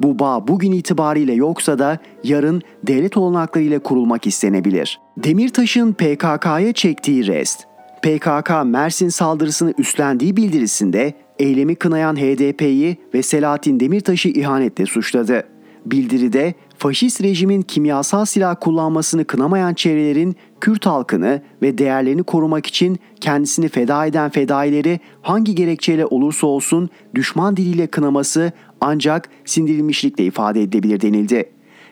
Bu 0.03 0.19
bağ 0.19 0.49
bugün 0.49 0.73
itibariyle 0.73 1.33
yoksa 1.33 1.79
da 1.79 1.99
yarın 2.25 2.63
devlet 2.83 3.17
olanaklarıyla 3.17 3.79
kurulmak 3.79 4.27
istenebilir. 4.27 5.01
Demirtaş'ın 5.17 5.93
PKK'ya 5.93 6.73
çektiği 6.73 7.27
rest, 7.27 7.65
PKK 8.03 8.51
Mersin 8.65 9.09
saldırısını 9.09 9.75
üstlendiği 9.79 10.37
bildirisinde 10.37 11.15
eylemi 11.39 11.75
kınayan 11.75 12.17
HDP'yi 12.17 12.97
ve 13.15 13.23
Selahattin 13.23 13.81
Demirtaş'ı 13.81 14.29
ihanetle 14.29 14.87
suçladı. 14.87 15.45
Bildiride 15.87 16.55
faşist 16.79 17.23
rejimin 17.23 17.63
kimyasal 17.63 18.25
silah 18.25 18.57
kullanmasını 18.61 19.25
kınamayan 19.25 19.75
çevrelerin 19.75 20.37
Kürt 20.61 20.87
halkını 20.87 21.43
ve 21.63 21.79
değerlerini 21.79 22.23
korumak 22.23 22.67
için 22.67 22.99
kendisini 23.21 23.69
feda 23.69 24.07
eden 24.07 24.31
fedaileri 24.31 25.01
hangi 25.23 25.55
gerekçeyle 25.55 26.07
olursa 26.07 26.47
olsun 26.47 26.91
düşman 27.15 27.57
diliyle 27.57 27.87
kınaması 27.87 28.53
ancak 28.81 29.29
sindirilmişlikle 29.45 30.25
ifade 30.25 30.63
edilebilir 30.63 31.01
denildi. 31.01 31.45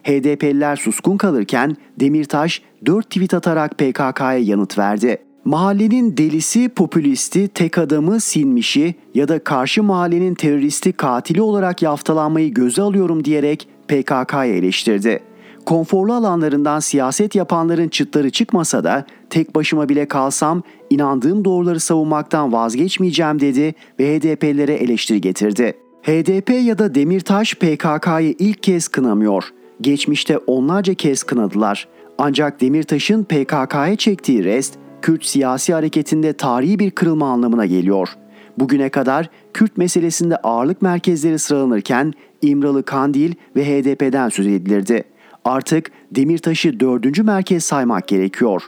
HDP'liler 0.03 0.77
suskun 0.77 1.17
kalırken 1.17 1.77
Demirtaş 2.01 2.63
4 2.87 3.11
tweet 3.11 3.35
atarak 3.35 3.79
PKK'ya 3.79 4.39
yanıt 4.39 4.79
verdi. 4.79 5.26
Mahallenin 5.47 6.17
delisi, 6.17 6.69
popülisti, 6.69 7.49
tek 7.49 7.79
adamı, 7.79 8.21
silmişi 8.21 8.95
ya 9.15 9.29
da 9.29 9.39
karşı 9.39 9.83
mahallenin 9.83 10.35
teröristi, 10.35 10.93
katili 10.93 11.43
olarak 11.43 11.83
yaftalanmayı 11.83 12.55
göze 12.55 12.83
alıyorum 12.83 13.25
diyerek 13.25 13.69
PKK'yı 13.89 14.55
eleştirdi. 14.55 15.21
Konforlu 15.67 16.13
alanlarından 16.13 16.81
siyaset 16.81 17.35
yapanların 17.35 17.89
çıtları 17.89 18.31
çıkmasa 18.31 18.85
da 18.85 19.07
tek 19.31 19.55
başıma 19.55 19.89
bile 19.89 20.09
kalsam 20.09 20.63
inandığım 20.91 21.45
doğruları 21.45 21.81
savunmaktan 21.81 22.53
vazgeçmeyeceğim 22.53 23.41
dedi 23.41 23.75
ve 24.01 24.17
HDP'lilere 24.17 24.75
eleştiri 24.75 25.21
getirdi. 25.21 25.75
HDP 26.03 26.51
ya 26.51 26.79
da 26.79 26.95
Demirtaş 26.95 27.55
PKK'yı 27.55 28.35
ilk 28.39 28.63
kez 28.63 28.89
kınamıyor. 28.89 29.45
Geçmişte 29.81 30.39
onlarca 30.39 30.95
kez 30.95 31.23
kınadılar. 31.23 31.89
Ancak 32.19 32.61
Demirtaş'ın 32.61 33.25
PKK'ya 33.25 33.97
çektiği 33.97 34.45
rest 34.45 34.79
Kürt 35.07 35.25
siyasi 35.25 35.75
hareketinde 35.75 36.33
tarihi 36.33 36.79
bir 36.79 36.91
kırılma 36.91 37.31
anlamına 37.31 37.67
geliyor. 37.67 38.09
Bugüne 38.59 38.89
kadar 38.89 39.31
Kürt 39.55 39.77
meselesinde 39.77 40.37
ağırlık 40.37 40.83
merkezleri 40.83 41.39
sıralanırken 41.39 42.13
İmralı 42.43 42.83
Kandil 42.83 43.35
ve 43.57 43.65
HDP'den 43.65 44.29
söz 44.29 44.47
edilirdi. 44.47 45.05
Artık 45.45 45.91
Demirtaş'ı 46.11 46.81
dördüncü 46.81 47.23
merkez 47.23 47.65
saymak 47.65 48.09
gerekiyor. 48.09 48.63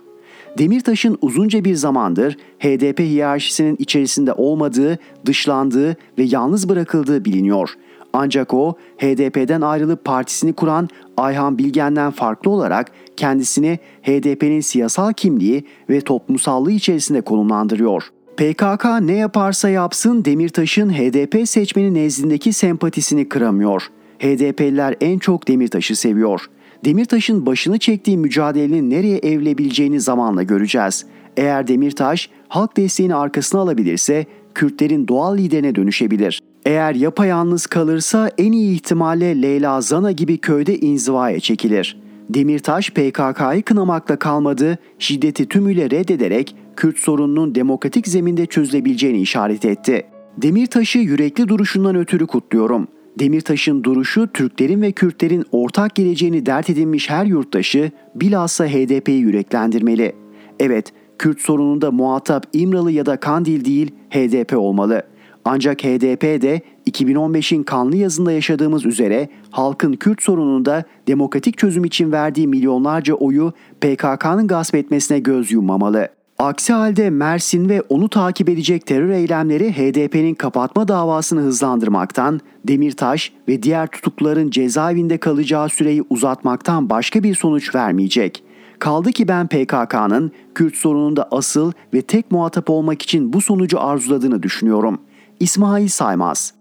Demirtaş'ın 0.59 1.19
uzunca 1.23 1.65
bir 1.65 1.75
zamandır 1.75 2.37
HDP 2.59 3.01
hiyerarşisinin 3.01 3.77
içerisinde 3.79 4.33
olmadığı, 4.33 4.99
dışlandığı 5.27 5.97
ve 6.19 6.23
yalnız 6.23 6.69
bırakıldığı 6.69 7.25
biliniyor. 7.25 7.75
Ancak 8.13 8.55
o 8.55 8.77
HDP'den 8.99 9.61
ayrılıp 9.61 10.05
partisini 10.05 10.53
kuran 10.53 10.89
Ayhan 11.17 11.59
Bilgen'den 11.59 12.11
farklı 12.11 12.51
olarak 12.51 12.93
kendisini 13.17 13.79
HDP'nin 14.03 14.61
siyasal 14.61 15.13
kimliği 15.13 15.65
ve 15.91 16.01
toplumsallığı 16.01 16.73
içerisinde 16.73 17.21
konumlandırıyor. 17.21 18.03
PKK 18.37 18.85
ne 19.01 19.15
yaparsa 19.15 19.69
yapsın 19.69 20.25
Demirtaş'ın 20.25 20.91
HDP 20.91 21.49
seçmeni 21.49 21.95
nezdindeki 21.95 22.53
sempatisini 22.53 23.29
kıramıyor. 23.29 23.83
HDP'liler 24.19 24.95
en 25.01 25.19
çok 25.19 25.49
Demirtaş'ı 25.49 25.97
seviyor. 25.97 26.41
Demirtaş'ın 26.85 27.47
başını 27.47 27.79
çektiği 27.79 28.19
mücadelenin 28.19 28.91
nereye 28.91 29.19
evrilebileceğini 29.19 30.01
zamanla 30.01 30.43
göreceğiz. 30.43 31.07
Eğer 31.37 31.67
Demirtaş 31.67 32.31
halk 32.49 32.77
desteğini 32.77 33.15
arkasına 33.15 33.61
alabilirse 33.61 34.27
Kürtlerin 34.55 35.09
doğal 35.09 35.39
liderine 35.39 35.75
dönüşebilir. 35.75 36.43
Eğer 36.67 36.95
yapayalnız 36.95 37.67
kalırsa 37.67 38.31
en 38.39 38.53
iyi 38.53 38.75
ihtimalle 38.75 39.43
Leyla 39.43 39.81
Zana 39.81 40.13
gibi 40.13 40.39
köyde 40.39 40.79
inzivaya 40.79 41.41
çekilir. 41.41 42.01
Demirtaş 42.31 42.91
PKK'yı 42.91 43.63
kınamakla 43.63 44.17
kalmadı, 44.17 44.79
şiddeti 44.99 45.47
tümüyle 45.47 45.91
reddederek 45.91 46.57
Kürt 46.77 46.99
sorununun 46.99 47.55
demokratik 47.55 48.09
zeminde 48.09 48.47
çözülebileceğini 48.47 49.21
işaret 49.21 49.65
etti. 49.65 50.07
Demirtaş'ı 50.37 50.99
yürekli 50.99 51.49
duruşundan 51.49 51.97
ötürü 51.97 52.27
kutluyorum. 52.27 52.89
Demirtaş'ın 53.19 53.85
duruşu 53.85 54.29
Türklerin 54.33 54.83
ve 54.83 54.93
Kürtlerin 54.93 55.45
ortak 55.53 55.95
geleceğini 55.95 56.47
dert 56.47 56.71
edinmiş 56.71 57.11
her 57.11 57.27
yurttaşı 57.27 57.91
bilhassa 58.15 58.67
HDP'yi 58.67 59.21
yüreklendirmeli. 59.21 60.13
Evet, 60.61 60.93
Kürt 61.19 61.41
sorununda 61.41 61.91
muhatap 61.91 62.47
İmralı 62.53 62.93
ya 62.93 63.07
da 63.07 63.21
Kandil 63.21 63.65
değil 63.65 63.91
HDP 64.11 64.57
olmalı. 64.57 65.03
Ancak 65.45 65.85
HDP 65.85 66.43
de 66.43 66.61
2015'in 66.91 67.63
kanlı 67.63 67.97
yazında 67.97 68.33
yaşadığımız 68.33 68.87
üzere 68.87 69.29
halkın 69.51 69.93
Kürt 69.93 70.23
sorununda 70.23 70.85
demokratik 71.09 71.59
çözüm 71.59 71.85
için 71.85 72.13
verdiği 72.13 72.49
milyonlarca 72.49 73.15
oyu 73.15 73.53
PKK'nın 73.81 74.47
gasp 74.47 74.75
etmesine 74.75 75.19
göz 75.19 75.53
yummamalı. 75.53 76.09
Aksi 76.39 76.73
halde 76.73 77.11
Mersin 77.11 77.69
ve 77.69 77.83
onu 77.89 78.09
takip 78.09 78.49
edecek 78.49 78.87
terör 78.87 79.11
eylemleri 79.11 79.73
HDP'nin 79.73 80.35
kapatma 80.35 80.89
davasını 80.89 81.41
hızlandırmaktan, 81.41 82.41
Demirtaş 82.65 83.33
ve 83.49 83.63
diğer 83.63 83.87
tutukluların 83.87 84.51
cezaevinde 84.51 85.19
kalacağı 85.19 85.69
süreyi 85.69 86.05
uzatmaktan 86.11 86.91
başka 86.91 87.23
bir 87.23 87.35
sonuç 87.35 87.75
vermeyecek. 87.75 88.45
Kaldı 88.79 89.13
ki 89.13 89.29
ben 89.29 89.47
PKK'nın 89.47 90.33
Kürt 90.55 90.75
sorununda 90.75 91.29
asıl 91.31 91.73
ve 91.95 92.03
tek 92.03 92.31
muhatap 92.31 92.71
olmak 92.71 93.03
için 93.03 93.33
bu 93.33 93.41
sonucu 93.41 93.81
arzuladığını 93.81 94.43
düşünüyorum. 94.43 95.01
İsmail 95.41 95.89
Saymaz 95.89 96.55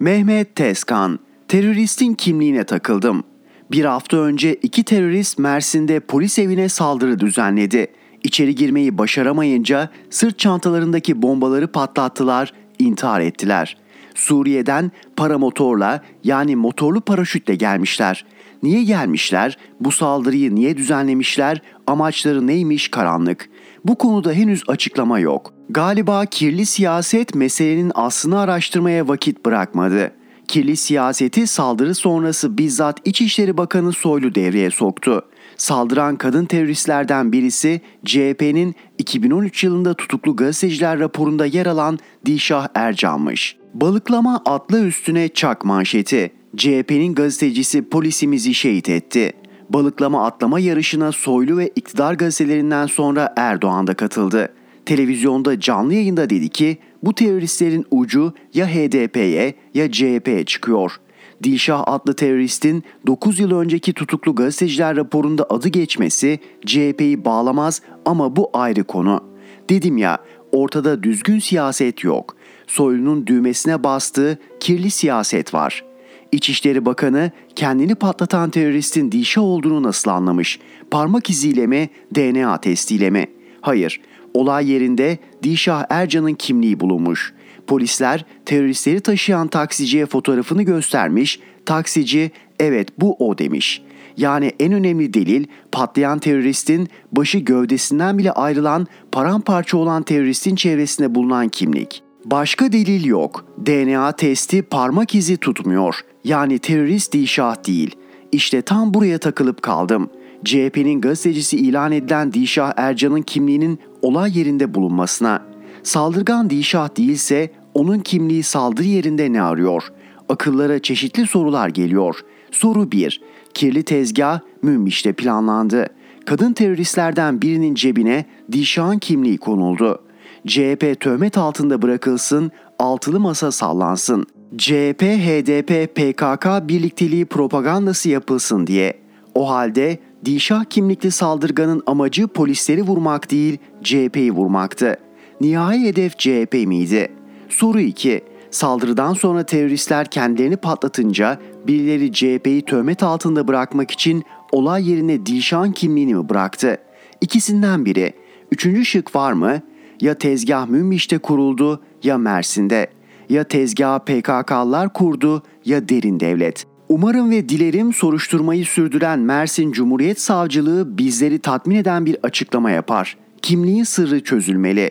Mehmet 0.00 0.56
Tezkan 0.56 1.18
Teröristin 1.48 2.14
kimliğine 2.14 2.64
takıldım. 2.64 3.24
Bir 3.70 3.84
hafta 3.84 4.16
önce 4.16 4.54
iki 4.54 4.84
terörist 4.84 5.38
Mersin'de 5.38 6.00
polis 6.00 6.38
evine 6.38 6.68
saldırı 6.68 7.20
düzenledi. 7.20 7.86
İçeri 8.24 8.54
girmeyi 8.54 8.98
başaramayınca 8.98 9.88
sırt 10.10 10.38
çantalarındaki 10.38 11.22
bombaları 11.22 11.68
patlattılar, 11.72 12.52
intihar 12.78 13.20
ettiler. 13.20 13.76
Suriye'den 14.14 14.90
paramotorla 15.16 16.02
yani 16.24 16.56
motorlu 16.56 17.00
paraşütle 17.00 17.54
gelmişler. 17.54 18.24
Niye 18.62 18.84
gelmişler? 18.84 19.58
Bu 19.80 19.90
saldırıyı 19.90 20.54
niye 20.54 20.76
düzenlemişler? 20.76 21.62
Amaçları 21.86 22.46
neymiş 22.46 22.88
karanlık. 22.88 23.50
Bu 23.84 23.98
konuda 23.98 24.32
henüz 24.32 24.62
açıklama 24.68 25.18
yok. 25.18 25.54
Galiba 25.70 26.26
kirli 26.26 26.66
siyaset 26.66 27.34
meselenin 27.34 27.92
aslını 27.94 28.40
araştırmaya 28.40 29.08
vakit 29.08 29.46
bırakmadı 29.46 30.12
kirli 30.50 30.76
siyaseti 30.76 31.46
saldırı 31.46 31.94
sonrası 31.94 32.58
bizzat 32.58 32.98
İçişleri 33.04 33.56
Bakanı 33.56 33.92
Soylu 33.92 34.34
devreye 34.34 34.70
soktu. 34.70 35.22
Saldıran 35.60 36.16
kadın 36.16 36.44
teröristlerden 36.44 37.32
birisi 37.32 37.80
CHP'nin 38.04 38.74
2013 38.98 39.64
yılında 39.64 39.94
tutuklu 39.94 40.36
gazeteciler 40.36 40.98
raporunda 40.98 41.46
yer 41.46 41.66
alan 41.66 41.98
Dişah 42.26 42.68
Ercan'mış. 42.74 43.56
Balıklama 43.74 44.42
atlı 44.46 44.86
üstüne 44.86 45.28
çak 45.28 45.64
manşeti. 45.64 46.32
CHP'nin 46.56 47.14
gazetecisi 47.14 47.88
polisimizi 47.88 48.54
şehit 48.54 48.88
etti. 48.88 49.32
Balıklama 49.70 50.26
atlama 50.26 50.60
yarışına 50.60 51.12
Soylu 51.12 51.56
ve 51.56 51.68
iktidar 51.68 52.14
gazetelerinden 52.14 52.86
sonra 52.86 53.34
Erdoğan 53.36 53.86
da 53.86 53.94
katıldı. 53.94 54.52
Televizyonda 54.86 55.60
canlı 55.60 55.94
yayında 55.94 56.30
dedi 56.30 56.48
ki 56.48 56.78
bu 57.02 57.14
teröristlerin 57.14 57.86
ucu 57.90 58.32
ya 58.54 58.66
HDP'ye 58.66 59.54
ya 59.74 59.92
CHP'ye 59.92 60.44
çıkıyor. 60.44 61.00
Dilşah 61.42 61.82
adlı 61.86 62.14
teröristin 62.14 62.84
9 63.06 63.40
yıl 63.40 63.50
önceki 63.50 63.92
tutuklu 63.92 64.34
gazeteciler 64.34 64.96
raporunda 64.96 65.46
adı 65.50 65.68
geçmesi 65.68 66.38
CHP'yi 66.66 67.24
bağlamaz 67.24 67.82
ama 68.04 68.36
bu 68.36 68.50
ayrı 68.52 68.84
konu. 68.84 69.24
Dedim 69.70 69.98
ya 69.98 70.18
ortada 70.52 71.02
düzgün 71.02 71.38
siyaset 71.38 72.04
yok. 72.04 72.36
Soylu'nun 72.66 73.26
düğmesine 73.26 73.84
bastığı 73.84 74.38
kirli 74.60 74.90
siyaset 74.90 75.54
var. 75.54 75.84
İçişleri 76.32 76.86
Bakanı 76.86 77.30
kendini 77.56 77.94
patlatan 77.94 78.50
teröristin 78.50 79.12
Dilşah 79.12 79.42
olduğunu 79.42 79.82
nasıl 79.82 80.10
anlamış? 80.10 80.60
Parmak 80.90 81.30
iziyle 81.30 81.66
mi, 81.66 81.88
DNA 82.14 82.60
testiyle 82.60 83.10
mi? 83.10 83.26
Hayır, 83.60 84.00
Olay 84.34 84.70
yerinde 84.70 85.18
Dişah 85.42 85.84
Ercan'ın 85.90 86.34
kimliği 86.34 86.80
bulunmuş. 86.80 87.34
Polisler 87.70 88.24
teröristleri 88.46 89.00
taşıyan 89.00 89.48
taksiciye 89.48 90.06
fotoğrafını 90.06 90.62
göstermiş. 90.62 91.40
Taksici 91.66 92.30
evet 92.60 92.88
bu 92.98 93.16
o 93.18 93.38
demiş. 93.38 93.82
Yani 94.16 94.52
en 94.60 94.72
önemli 94.72 95.14
delil 95.14 95.44
patlayan 95.72 96.18
teröristin 96.18 96.88
başı 97.12 97.38
gövdesinden 97.38 98.18
bile 98.18 98.32
ayrılan 98.32 98.86
paramparça 99.12 99.76
olan 99.78 100.02
teröristin 100.02 100.54
çevresinde 100.54 101.14
bulunan 101.14 101.48
kimlik. 101.48 102.02
Başka 102.24 102.72
delil 102.72 103.04
yok. 103.04 103.44
DNA 103.66 104.12
testi 104.12 104.62
parmak 104.62 105.14
izi 105.14 105.36
tutmuyor. 105.36 106.00
Yani 106.24 106.58
terörist 106.58 107.12
Dişah 107.12 107.66
değil. 107.66 107.96
İşte 108.32 108.62
tam 108.62 108.94
buraya 108.94 109.18
takılıp 109.18 109.62
kaldım. 109.62 110.10
CHP'nin 110.44 111.00
gazetecisi 111.00 111.56
ilan 111.56 111.92
edilen 111.92 112.32
Dişah 112.32 112.72
Ercan'ın 112.76 113.22
kimliğinin 113.22 113.78
olay 114.02 114.38
yerinde 114.38 114.74
bulunmasına. 114.74 115.50
Saldırgan 115.82 116.50
Dişah 116.50 116.96
değilse 116.96 117.50
onun 117.74 117.98
kimliği 117.98 118.42
saldırı 118.42 118.86
yerinde 118.86 119.32
ne 119.32 119.42
arıyor? 119.42 119.92
Akıllara 120.28 120.78
çeşitli 120.78 121.26
sorular 121.26 121.68
geliyor. 121.68 122.20
Soru 122.50 122.92
1. 122.92 123.20
Kirli 123.54 123.82
tezgah 123.82 124.40
Münbiş'te 124.62 125.12
planlandı. 125.12 125.86
Kadın 126.26 126.52
teröristlerden 126.52 127.42
birinin 127.42 127.74
cebine 127.74 128.24
Dişah'ın 128.52 128.98
kimliği 128.98 129.38
konuldu. 129.38 130.02
CHP 130.46 131.00
töhmet 131.00 131.38
altında 131.38 131.82
bırakılsın, 131.82 132.50
altılı 132.78 133.20
masa 133.20 133.52
sallansın. 133.52 134.26
CHP, 134.58 135.02
HDP, 135.02 135.94
PKK 135.94 136.68
birlikteliği 136.68 137.24
propagandası 137.24 138.08
yapılsın 138.08 138.66
diye. 138.66 138.94
O 139.34 139.50
halde 139.50 139.98
Dişah 140.24 140.64
kimlikli 140.64 141.10
saldırganın 141.10 141.82
amacı 141.86 142.28
polisleri 142.28 142.82
vurmak 142.82 143.30
değil, 143.30 143.58
CHP'yi 143.82 144.32
vurmaktı. 144.32 144.96
Nihai 145.40 145.84
hedef 145.84 146.18
CHP 146.18 146.54
miydi? 146.66 147.19
Soru 147.50 147.80
2. 147.80 148.24
Saldırıdan 148.50 149.14
sonra 149.14 149.42
teröristler 149.42 150.10
kendilerini 150.10 150.56
patlatınca 150.56 151.38
birileri 151.66 152.12
CHP'yi 152.12 152.62
töhmet 152.62 153.02
altında 153.02 153.48
bırakmak 153.48 153.90
için 153.90 154.24
olay 154.52 154.90
yerine 154.90 155.26
Dilşah'ın 155.26 155.72
kimliğini 155.72 156.14
mi 156.14 156.28
bıraktı? 156.28 156.78
İkisinden 157.20 157.84
biri. 157.84 158.12
Üçüncü 158.52 158.84
şık 158.84 159.14
var 159.16 159.32
mı? 159.32 159.60
Ya 160.00 160.14
tezgah 160.14 160.66
Münbiş'te 160.66 161.18
kuruldu 161.18 161.82
ya 162.02 162.18
Mersin'de. 162.18 162.86
Ya 163.28 163.44
tezgah 163.44 163.98
PKK'lar 163.98 164.92
kurdu 164.92 165.42
ya 165.64 165.88
derin 165.88 166.20
devlet. 166.20 166.66
Umarım 166.88 167.30
ve 167.30 167.48
dilerim 167.48 167.92
soruşturmayı 167.92 168.64
sürdüren 168.64 169.18
Mersin 169.18 169.72
Cumhuriyet 169.72 170.20
Savcılığı 170.20 170.98
bizleri 170.98 171.38
tatmin 171.38 171.76
eden 171.76 172.06
bir 172.06 172.16
açıklama 172.22 172.70
yapar. 172.70 173.16
Kimliğin 173.42 173.84
sırrı 173.84 174.24
çözülmeli. 174.24 174.90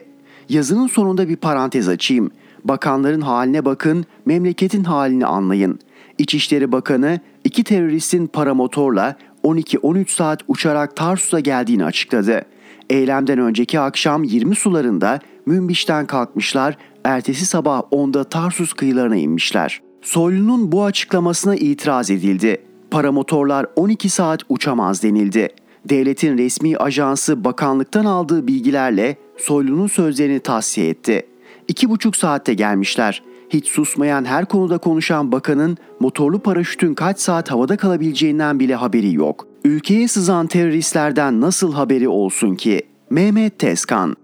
Yazının 0.49 0.87
sonunda 0.87 1.29
bir 1.29 1.35
parantez 1.35 1.87
açayım. 1.87 2.31
Bakanların 2.63 3.21
haline 3.21 3.65
bakın, 3.65 4.05
memleketin 4.25 4.83
halini 4.83 5.25
anlayın. 5.25 5.79
İçişleri 6.17 6.71
Bakanı 6.71 7.19
iki 7.43 7.63
teröristin 7.63 8.27
paramotorla 8.27 9.15
12-13 9.43 10.09
saat 10.09 10.39
uçarak 10.47 10.95
Tarsus'a 10.95 11.39
geldiğini 11.39 11.85
açıkladı. 11.85 12.45
Eylemden 12.89 13.39
önceki 13.39 13.79
akşam 13.79 14.23
20 14.23 14.55
sularında 14.55 15.19
Münbiş'ten 15.45 16.07
kalkmışlar, 16.07 16.77
ertesi 17.03 17.45
sabah 17.45 17.81
10'da 17.91 18.23
Tarsus 18.23 18.73
kıyılarına 18.73 19.15
inmişler. 19.15 19.81
Soylu'nun 20.01 20.71
bu 20.71 20.83
açıklamasına 20.83 21.55
itiraz 21.55 22.11
edildi. 22.11 22.57
Paramotorlar 22.91 23.65
12 23.75 24.09
saat 24.09 24.41
uçamaz 24.49 25.03
denildi. 25.03 25.49
Devletin 25.85 26.37
resmi 26.37 26.77
ajansı 26.77 27.43
bakanlıktan 27.43 28.05
aldığı 28.05 28.47
bilgilerle 28.47 29.17
Soylu'nun 29.37 29.87
sözlerini 29.87 30.39
tahsiye 30.39 30.89
etti. 30.89 31.28
İki 31.69 31.89
buçuk 31.89 32.15
saatte 32.15 32.53
gelmişler. 32.53 33.23
Hiç 33.49 33.67
susmayan 33.67 34.25
her 34.25 34.45
konuda 34.45 34.77
konuşan 34.77 35.31
bakanın 35.31 35.77
motorlu 35.99 36.39
paraşütün 36.39 36.93
kaç 36.93 37.19
saat 37.19 37.51
havada 37.51 37.77
kalabileceğinden 37.77 38.59
bile 38.59 38.75
haberi 38.75 39.13
yok. 39.13 39.47
Ülkeye 39.65 40.07
sızan 40.07 40.47
teröristlerden 40.47 41.41
nasıl 41.41 41.73
haberi 41.73 42.07
olsun 42.07 42.55
ki? 42.55 42.81
Mehmet 43.09 43.59
Tezkan 43.59 44.15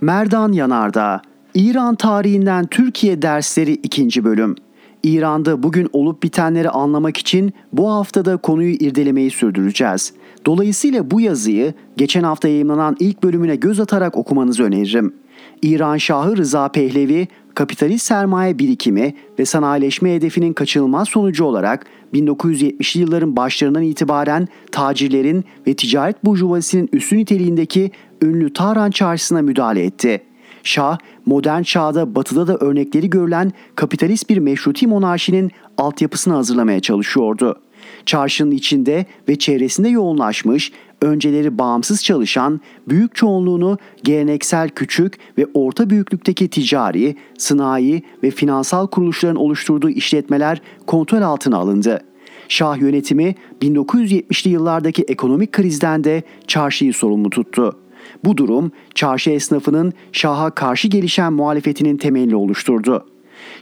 Merdan 0.00 0.52
Yanardağ 0.52 1.22
İran 1.54 1.94
tarihinden 1.94 2.66
Türkiye 2.66 3.22
dersleri 3.22 3.72
2. 3.72 4.24
bölüm. 4.24 4.54
İran'da 5.02 5.62
bugün 5.62 5.88
olup 5.92 6.22
bitenleri 6.22 6.70
anlamak 6.70 7.16
için 7.16 7.52
bu 7.72 7.90
haftada 7.90 8.36
konuyu 8.36 8.72
irdelemeyi 8.72 9.30
sürdüreceğiz. 9.30 10.12
Dolayısıyla 10.46 11.10
bu 11.10 11.20
yazıyı 11.20 11.74
geçen 11.96 12.22
hafta 12.22 12.48
yayınlanan 12.48 12.96
ilk 13.00 13.22
bölümüne 13.22 13.56
göz 13.56 13.80
atarak 13.80 14.16
okumanızı 14.16 14.62
öneririm. 14.62 15.14
İran 15.62 15.96
Şahı 15.96 16.36
Rıza 16.36 16.68
Pehlevi, 16.68 17.28
kapitalist 17.54 18.06
sermaye 18.06 18.58
birikimi 18.58 19.14
ve 19.38 19.44
sanayileşme 19.44 20.14
hedefinin 20.14 20.52
kaçınılmaz 20.52 21.08
sonucu 21.08 21.44
olarak 21.44 21.86
1970'li 22.14 23.00
yılların 23.00 23.36
başlarından 23.36 23.82
itibaren 23.82 24.48
tacirlerin 24.72 25.44
ve 25.66 25.74
ticaret 25.74 26.24
burjuvazisinin 26.24 26.88
üstün 26.92 27.18
niteliğindeki 27.18 27.90
ünlü 28.22 28.52
Tahran 28.52 28.90
çarşısına 28.90 29.42
müdahale 29.42 29.84
etti. 29.84 30.22
Şah, 30.62 30.98
modern 31.26 31.62
çağda 31.62 32.14
batıda 32.14 32.46
da 32.46 32.56
örnekleri 32.56 33.10
görülen 33.10 33.52
kapitalist 33.74 34.30
bir 34.30 34.38
meşruti 34.38 34.86
monarşinin 34.86 35.50
altyapısını 35.78 36.34
hazırlamaya 36.34 36.80
çalışıyordu. 36.80 37.60
Çarşının 38.06 38.50
içinde 38.50 39.06
ve 39.28 39.36
çevresinde 39.36 39.88
yoğunlaşmış, 39.88 40.72
önceleri 41.02 41.58
bağımsız 41.58 42.04
çalışan, 42.04 42.60
büyük 42.88 43.14
çoğunluğunu 43.14 43.78
geleneksel 44.04 44.68
küçük 44.68 45.18
ve 45.38 45.46
orta 45.54 45.90
büyüklükteki 45.90 46.48
ticari, 46.48 47.16
sanayi 47.38 48.02
ve 48.22 48.30
finansal 48.30 48.86
kuruluşların 48.86 49.36
oluşturduğu 49.36 49.90
işletmeler 49.90 50.62
kontrol 50.86 51.22
altına 51.22 51.56
alındı. 51.56 52.00
Şah 52.48 52.80
yönetimi 52.80 53.34
1970'li 53.62 54.50
yıllardaki 54.50 55.02
ekonomik 55.02 55.52
krizden 55.52 56.04
de 56.04 56.22
çarşıyı 56.46 56.94
sorumlu 56.94 57.30
tuttu. 57.30 57.78
Bu 58.24 58.36
durum 58.36 58.72
çarşı 58.94 59.30
esnafının 59.30 59.92
Şah'a 60.12 60.50
karşı 60.50 60.88
gelişen 60.88 61.32
muhalefetinin 61.32 61.96
temelini 61.96 62.36
oluşturdu. 62.36 63.06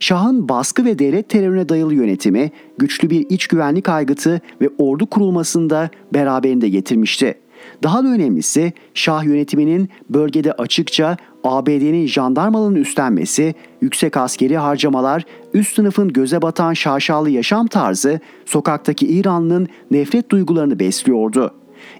Şah'ın 0.00 0.48
baskı 0.48 0.84
ve 0.84 0.98
devlet 0.98 1.28
terörüne 1.28 1.68
dayalı 1.68 1.94
yönetimi 1.94 2.50
güçlü 2.78 3.10
bir 3.10 3.26
iç 3.30 3.46
güvenlik 3.46 3.88
aygıtı 3.88 4.40
ve 4.60 4.70
ordu 4.78 5.06
kurulmasında 5.06 5.90
beraberinde 6.14 6.68
getirmişti. 6.68 7.34
Daha 7.82 8.04
da 8.04 8.08
önemlisi 8.08 8.72
Şah 8.94 9.24
yönetiminin 9.24 9.88
bölgede 10.10 10.52
açıkça 10.52 11.16
ABD'nin 11.44 12.06
jandarmalığını 12.06 12.78
üstlenmesi, 12.78 13.54
yüksek 13.80 14.16
askeri 14.16 14.56
harcamalar, 14.56 15.24
üst 15.54 15.74
sınıfın 15.74 16.08
göze 16.08 16.42
batan 16.42 16.72
şaşalı 16.72 17.30
yaşam 17.30 17.66
tarzı 17.66 18.20
sokaktaki 18.46 19.06
İranlı'nın 19.06 19.68
nefret 19.90 20.30
duygularını 20.30 20.78
besliyordu. 20.78 21.54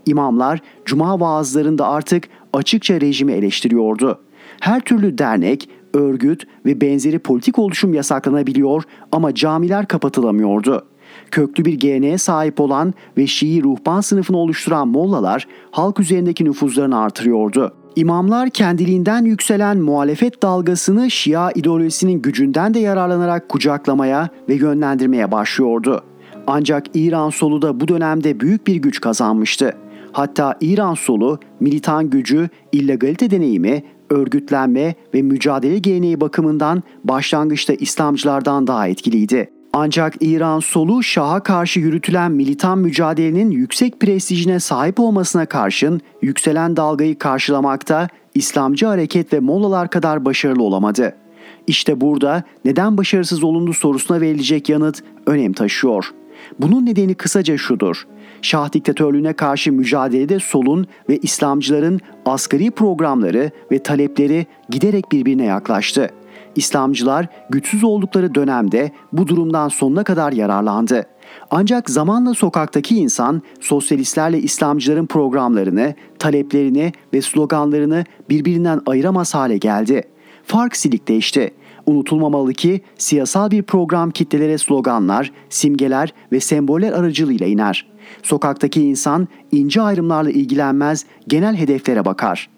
İmamlar 0.07 0.61
cuma 0.85 1.21
vaazlarında 1.21 1.89
artık 1.89 2.29
açıkça 2.53 3.01
rejimi 3.01 3.33
eleştiriyordu. 3.33 4.19
Her 4.61 4.81
türlü 4.81 5.19
dernek, 5.19 5.69
örgüt 5.95 6.47
ve 6.67 6.81
benzeri 6.81 7.19
politik 7.19 7.59
oluşum 7.59 7.95
yasaklanabiliyor 7.95 8.83
ama 9.13 9.35
camiler 9.35 9.87
kapatılamıyordu. 9.89 10.87
Köklü 11.31 11.65
bir 11.65 11.73
geleneğe 11.73 12.19
sahip 12.19 12.61
olan 12.61 12.95
ve 13.17 13.27
Şii 13.27 13.63
ruhban 13.63 14.01
sınıfını 14.01 14.37
oluşturan 14.37 14.89
mollalar 14.89 15.47
halk 15.71 16.01
üzerindeki 16.01 16.45
nüfuzlarını 16.45 17.01
artırıyordu. 17.01 17.75
İmamlar 17.97 18.51
kendiliğinden 18.51 19.25
yükselen 19.25 19.79
muhalefet 19.79 20.43
dalgasını 20.43 21.11
Şia 21.11 21.51
ideolojisinin 21.53 22.23
gücünden 22.23 22.75
de 22.75 22.79
yararlanarak 22.79 23.49
kucaklamaya 23.49 24.29
ve 24.49 24.55
yönlendirmeye 24.55 25.33
başlıyordu. 25.33 26.03
Ancak 26.47 26.87
İran 26.95 27.31
solu 27.31 27.63
da 27.63 27.81
bu 27.81 27.89
dönemde 27.89 28.41
büyük 28.41 28.67
bir 28.67 28.77
güç 28.77 29.01
kazanmıştı. 29.01 29.73
Hatta 30.13 30.57
İran 30.61 30.95
solu 30.95 31.39
militan 31.61 32.11
gücü, 32.11 32.49
illegalite 32.73 33.31
deneyimi, 33.31 33.83
örgütlenme 34.11 34.95
ve 35.15 35.23
mücadele 35.23 35.79
geleneği 35.79 36.21
bakımından 36.21 36.83
başlangıçta 37.05 37.73
İslamcılardan 37.73 38.67
daha 38.67 38.89
etkiliydi. 38.89 39.51
Ancak 39.73 40.15
İran 40.21 40.61
solu 40.61 41.03
Şah'a 41.03 41.43
karşı 41.43 41.81
yürütülen 41.81 42.33
militan 42.33 42.79
mücadelenin 42.79 43.51
yüksek 43.51 44.01
prestijine 44.01 44.61
sahip 44.61 45.01
olmasına 45.01 45.47
karşın 45.47 46.01
yükselen 46.23 46.77
dalgayı 46.77 47.19
karşılamakta 47.19 48.09
İslamcı 48.35 48.87
hareket 48.87 49.33
ve 49.33 49.41
mollalar 49.41 49.91
kadar 49.91 50.25
başarılı 50.25 50.63
olamadı. 50.63 51.15
İşte 51.67 52.01
burada 52.01 52.43
neden 52.65 52.97
başarısız 52.97 53.45
olundu 53.45 53.73
sorusuna 53.73 54.21
verilecek 54.21 54.69
yanıt 54.69 55.03
önem 55.27 55.53
taşıyor. 55.53 56.13
Bunun 56.59 56.87
nedeni 56.87 57.15
kısaca 57.15 57.57
şudur. 57.57 58.07
Şah 58.43 58.73
diktatörlüğüne 58.73 59.33
karşı 59.33 59.73
mücadelede 59.73 60.39
solun 60.39 60.87
ve 61.09 61.19
İslamcıların 61.19 62.01
asgari 62.27 62.71
programları 62.71 63.51
ve 63.73 63.79
talepleri 63.79 64.47
giderek 64.71 65.13
birbirine 65.13 65.45
yaklaştı. 65.45 66.11
İslamcılar 66.57 67.27
güçsüz 67.51 67.85
oldukları 67.85 68.35
dönemde 68.35 68.93
bu 69.13 69.29
durumdan 69.29 69.69
sonuna 69.69 70.05
kadar 70.05 70.33
yararlandı. 70.33 71.07
Ancak 71.51 71.91
zamanla 71.91 72.35
sokaktaki 72.35 72.97
insan 72.97 73.43
sosyalistlerle 73.61 74.39
İslamcıların 74.39 75.07
programlarını, 75.07 75.95
taleplerini 76.19 76.93
ve 77.13 77.23
sloganlarını 77.23 78.05
birbirinden 78.31 78.81
ayıramaz 78.87 79.35
hale 79.35 79.59
geldi. 79.59 80.03
Fark 80.45 80.77
silikleşti. 80.77 81.51
Unutulmamalı 81.89 82.53
ki 82.53 82.81
siyasal 82.99 83.51
bir 83.51 83.63
program 83.63 84.11
kitlelere 84.11 84.59
sloganlar, 84.59 85.33
simgeler 85.49 86.15
ve 86.33 86.41
semboller 86.41 86.93
aracılığıyla 86.93 87.47
iner. 87.47 87.87
Sokaktaki 88.23 88.83
insan 88.83 89.29
ince 89.53 89.81
ayrımlarla 89.81 90.31
ilgilenmez, 90.31 91.07
genel 91.29 91.57
hedeflere 91.57 92.05
bakar. 92.05 92.49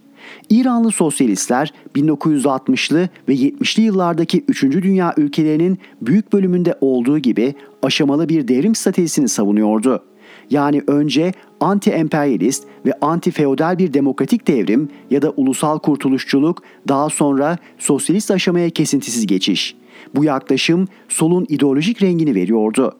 İranlı 0.50 0.90
sosyalistler 0.90 1.72
1960'lı 1.96 3.08
ve 3.28 3.34
70'li 3.34 3.82
yıllardaki 3.82 4.44
3. 4.48 4.62
Dünya 4.62 5.14
ülkelerinin 5.16 5.78
büyük 6.02 6.32
bölümünde 6.32 6.78
olduğu 6.80 7.18
gibi 7.18 7.54
aşamalı 7.82 8.28
bir 8.28 8.48
devrim 8.48 8.74
stratejisini 8.74 9.28
savunuyordu. 9.28 10.09
Yani 10.50 10.82
önce 10.86 11.32
anti-emperyalist 11.60 12.62
ve 12.86 12.90
anti-feodal 12.90 13.78
bir 13.78 13.94
demokratik 13.94 14.46
devrim 14.46 14.88
ya 15.10 15.22
da 15.22 15.30
ulusal 15.30 15.78
kurtuluşçuluk, 15.78 16.62
daha 16.88 17.10
sonra 17.10 17.58
sosyalist 17.78 18.30
aşamaya 18.30 18.70
kesintisiz 18.70 19.26
geçiş. 19.26 19.76
Bu 20.14 20.24
yaklaşım 20.24 20.88
solun 21.08 21.46
ideolojik 21.48 22.02
rengini 22.02 22.34
veriyordu. 22.34 22.96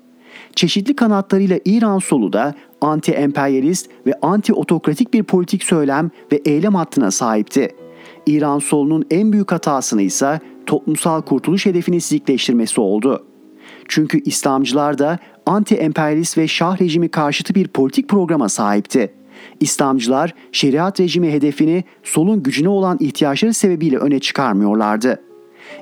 Çeşitli 0.57 0.97
kanatlarıyla 0.97 1.61
İran 1.65 1.99
solu 1.99 2.33
da 2.33 2.55
anti-emperyalist 2.81 3.87
ve 4.07 4.13
anti-otokratik 4.13 5.13
bir 5.13 5.23
politik 5.23 5.65
söylem 5.65 6.11
ve 6.33 6.37
eylem 6.45 6.75
hattına 6.75 7.11
sahipti. 7.11 7.75
İran 8.27 8.59
solunun 8.59 9.05
en 9.11 9.33
büyük 9.33 9.53
hatasını 9.53 10.03
ise 10.03 10.41
toplumsal 10.67 11.23
kurtuluş 11.23 11.67
hedefini 11.67 12.01
sizikleştirmesi 12.01 12.81
oldu. 12.81 13.30
Çünkü 13.91 14.21
İslamcılar 14.25 14.99
da 14.99 15.19
anti-emperyalist 15.47 16.39
ve 16.39 16.49
şah 16.49 16.81
rejimi 16.81 17.09
karşıtı 17.09 17.55
bir 17.55 17.69
politik 17.69 18.09
programa 18.09 18.49
sahipti. 18.49 19.15
İslamcılar 19.61 20.35
şeriat 20.53 21.01
rejimi 21.01 21.33
hedefini 21.33 21.85
solun 22.03 22.43
gücüne 22.43 22.69
olan 22.69 22.97
ihtiyaçları 23.01 23.55
sebebiyle 23.55 23.99
öne 23.99 24.21
çıkarmıyorlardı. 24.21 25.21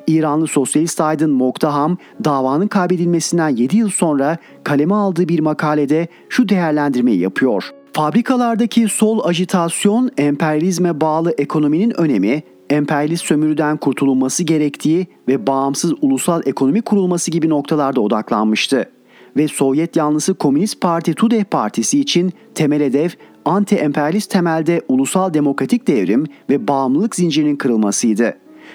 İranlı 0.07 0.47
sosyalist 0.47 1.01
aydın 1.01 1.31
Moktaham 1.31 1.97
davanın 2.25 2.67
kaybedilmesinden 2.67 3.49
7 3.49 3.77
yıl 3.77 3.91
sonra 3.91 4.37
kaleme 4.65 4.95
aldığı 4.95 5.29
bir 5.29 5.41
makalede 5.41 6.09
şu 6.29 6.49
değerlendirmeyi 6.49 7.19
yapıyor. 7.19 7.71
Fabrikalardaki 7.93 8.89
sol 8.89 9.25
ajitasyon, 9.25 10.11
emperyalizme 10.19 11.01
bağlı 11.01 11.35
ekonominin 11.39 12.01
önemi, 12.01 12.43
emperyalist 12.71 13.25
sömürüden 13.25 13.77
kurtulunması 13.77 14.43
gerektiği 14.43 15.07
ve 15.29 15.47
bağımsız 15.47 15.93
ulusal 16.03 16.43
ekonomi 16.47 16.83
kurulması 16.83 17.31
gibi 17.31 17.49
noktalarda 17.49 18.01
odaklanmıştı. 18.01 18.91
Ve 19.37 19.49
Sovyet 19.49 19.97
yanlısı 19.97 20.35
Komünist 20.35 20.81
Parti 20.81 21.15
Tudeh 21.15 21.45
Partisi 21.45 22.01
için 22.01 22.33
temel 22.55 22.83
hedef 22.83 23.17
anti-emperyalist 23.45 24.31
temelde 24.31 24.83
ulusal 24.89 25.35
demokratik 25.35 25.87
devrim 25.87 26.27
ve 26.51 26.69
bağımlılık 26.69 27.15
zincirinin 27.15 27.57
kırılmasıydı. 27.57 28.35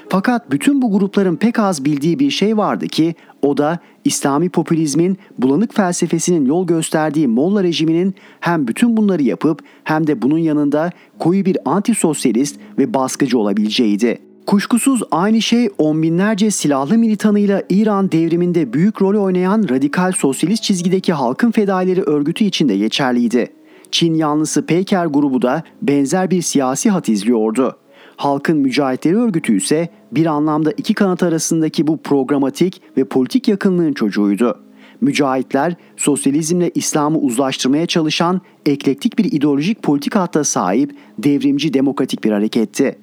Fakat 0.10 0.52
bütün 0.52 0.82
bu 0.82 0.92
grupların 0.92 1.36
pek 1.36 1.60
az 1.60 1.86
bildiği 1.86 2.20
bir 2.20 2.30
şey 2.30 2.58
vardı 2.58 2.88
ki 2.88 3.16
o 3.42 3.58
da 3.58 3.80
İslami 4.06 4.50
popülizmin 4.50 5.18
bulanık 5.38 5.74
felsefesinin 5.76 6.46
yol 6.46 6.68
gösterdiği 6.68 7.28
Molla 7.28 7.64
rejiminin 7.64 8.16
hem 8.40 8.68
bütün 8.68 8.98
bunları 8.98 9.24
yapıp 9.24 9.62
hem 9.84 10.08
de 10.08 10.22
bunun 10.22 10.38
yanında 10.38 10.92
koyu 11.20 11.46
bir 11.46 11.58
antisosyalist 11.66 12.60
ve 12.78 12.94
baskıcı 12.94 13.38
olabileceğiydi. 13.38 14.20
Kuşkusuz 14.46 15.04
aynı 15.12 15.42
şey 15.42 15.70
on 15.78 16.04
binlerce 16.04 16.52
silahlı 16.52 16.98
militanıyla 16.98 17.64
İran 17.70 18.12
devriminde 18.12 18.74
büyük 18.74 19.02
rol 19.02 19.24
oynayan 19.24 19.70
radikal 19.70 20.12
sosyalist 20.12 20.64
çizgideki 20.64 21.14
halkın 21.14 21.52
fedaileri 21.52 22.02
örgütü 22.02 22.44
için 22.44 22.70
de 22.70 22.78
geçerliydi. 22.78 23.48
Çin 23.92 24.14
yanlısı 24.14 24.66
Peyker 24.66 25.06
grubu 25.06 25.42
da 25.42 25.64
benzer 25.82 26.32
bir 26.32 26.42
siyasi 26.42 26.90
hat 26.90 27.10
izliyordu. 27.10 27.78
Halkın 28.16 28.58
Mücahitleri 28.58 29.18
Örgütü 29.18 29.58
ise 29.58 29.90
bir 30.12 30.26
anlamda 30.26 30.72
iki 30.72 30.94
kanat 30.94 31.24
arasındaki 31.24 31.88
bu 31.88 31.98
programatik 31.98 32.82
ve 32.98 33.04
politik 33.04 33.48
yakınlığın 33.48 33.94
çocuğuydu. 33.94 34.60
Mücahitler 35.02 35.76
sosyalizmle 35.98 36.72
İslam'ı 36.76 37.18
uzlaştırmaya 37.18 37.86
çalışan 37.86 38.42
eklektik 38.66 39.20
bir 39.20 39.32
ideolojik 39.32 39.84
politik 39.84 40.16
hatta 40.16 40.44
sahip 40.44 40.96
devrimci 41.18 41.74
demokratik 41.74 42.24
bir 42.24 42.32
hareketti. 42.32 42.98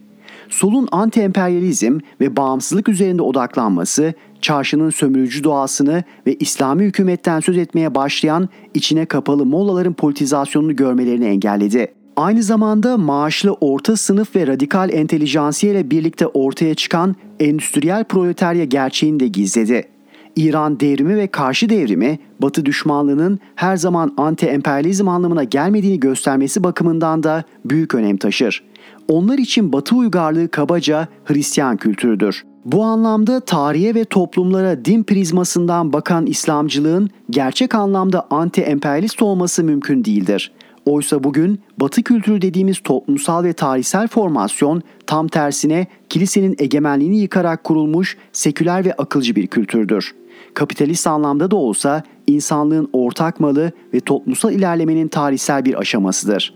Solun 0.48 0.86
anti-emperyalizm 0.86 2.00
ve 2.20 2.36
bağımsızlık 2.36 2.88
üzerinde 2.88 3.22
odaklanması, 3.22 4.14
çarşının 4.40 4.90
sömürücü 4.90 5.44
doğasını 5.44 6.04
ve 6.26 6.34
İslami 6.34 6.84
hükümetten 6.84 7.40
söz 7.40 7.56
etmeye 7.56 7.94
başlayan 7.94 8.48
içine 8.74 9.06
kapalı 9.06 9.46
Mollaların 9.46 9.92
politizasyonunu 9.92 10.76
görmelerini 10.76 11.24
engelledi. 11.24 11.99
Aynı 12.16 12.42
zamanda 12.42 12.96
maaşlı 12.96 13.52
orta 13.52 13.96
sınıf 13.96 14.36
ve 14.36 14.46
radikal 14.46 14.90
entelijansiye 14.92 15.72
ile 15.72 15.90
birlikte 15.90 16.26
ortaya 16.26 16.74
çıkan 16.74 17.16
endüstriyel 17.40 18.04
proletarya 18.04 18.64
gerçeğini 18.64 19.20
de 19.20 19.28
gizledi. 19.28 19.88
İran 20.36 20.80
devrimi 20.80 21.16
ve 21.16 21.26
karşı 21.26 21.68
devrimi 21.68 22.18
Batı 22.42 22.66
düşmanlığının 22.66 23.38
her 23.54 23.76
zaman 23.76 24.14
anti-emperyalizm 24.16 25.10
anlamına 25.10 25.44
gelmediğini 25.44 26.00
göstermesi 26.00 26.64
bakımından 26.64 27.22
da 27.22 27.44
büyük 27.64 27.94
önem 27.94 28.16
taşır. 28.16 28.64
Onlar 29.08 29.38
için 29.38 29.72
Batı 29.72 29.96
uygarlığı 29.96 30.48
kabaca 30.48 31.08
Hristiyan 31.24 31.76
kültürüdür. 31.76 32.44
Bu 32.64 32.84
anlamda 32.84 33.40
tarihe 33.40 33.94
ve 33.94 34.04
toplumlara 34.04 34.84
din 34.84 35.02
prizmasından 35.02 35.92
bakan 35.92 36.26
İslamcılığın 36.26 37.10
gerçek 37.30 37.74
anlamda 37.74 38.26
anti-emperyalist 38.30 39.22
olması 39.22 39.64
mümkün 39.64 40.04
değildir. 40.04 40.52
Oysa 40.86 41.24
bugün 41.24 41.60
Batı 41.80 42.02
kültürü 42.02 42.42
dediğimiz 42.42 42.80
toplumsal 42.80 43.44
ve 43.44 43.52
tarihsel 43.52 44.08
formasyon 44.08 44.82
tam 45.06 45.28
tersine 45.28 45.86
kilisenin 46.08 46.56
egemenliğini 46.58 47.18
yıkarak 47.18 47.64
kurulmuş 47.64 48.16
seküler 48.32 48.84
ve 48.84 48.92
akılcı 48.92 49.36
bir 49.36 49.46
kültürdür. 49.46 50.14
Kapitalist 50.54 51.06
anlamda 51.06 51.50
da 51.50 51.56
olsa 51.56 52.02
insanlığın 52.26 52.88
ortak 52.92 53.40
malı 53.40 53.72
ve 53.94 54.00
toplumsal 54.00 54.52
ilerlemenin 54.52 55.08
tarihsel 55.08 55.64
bir 55.64 55.74
aşamasıdır. 55.74 56.54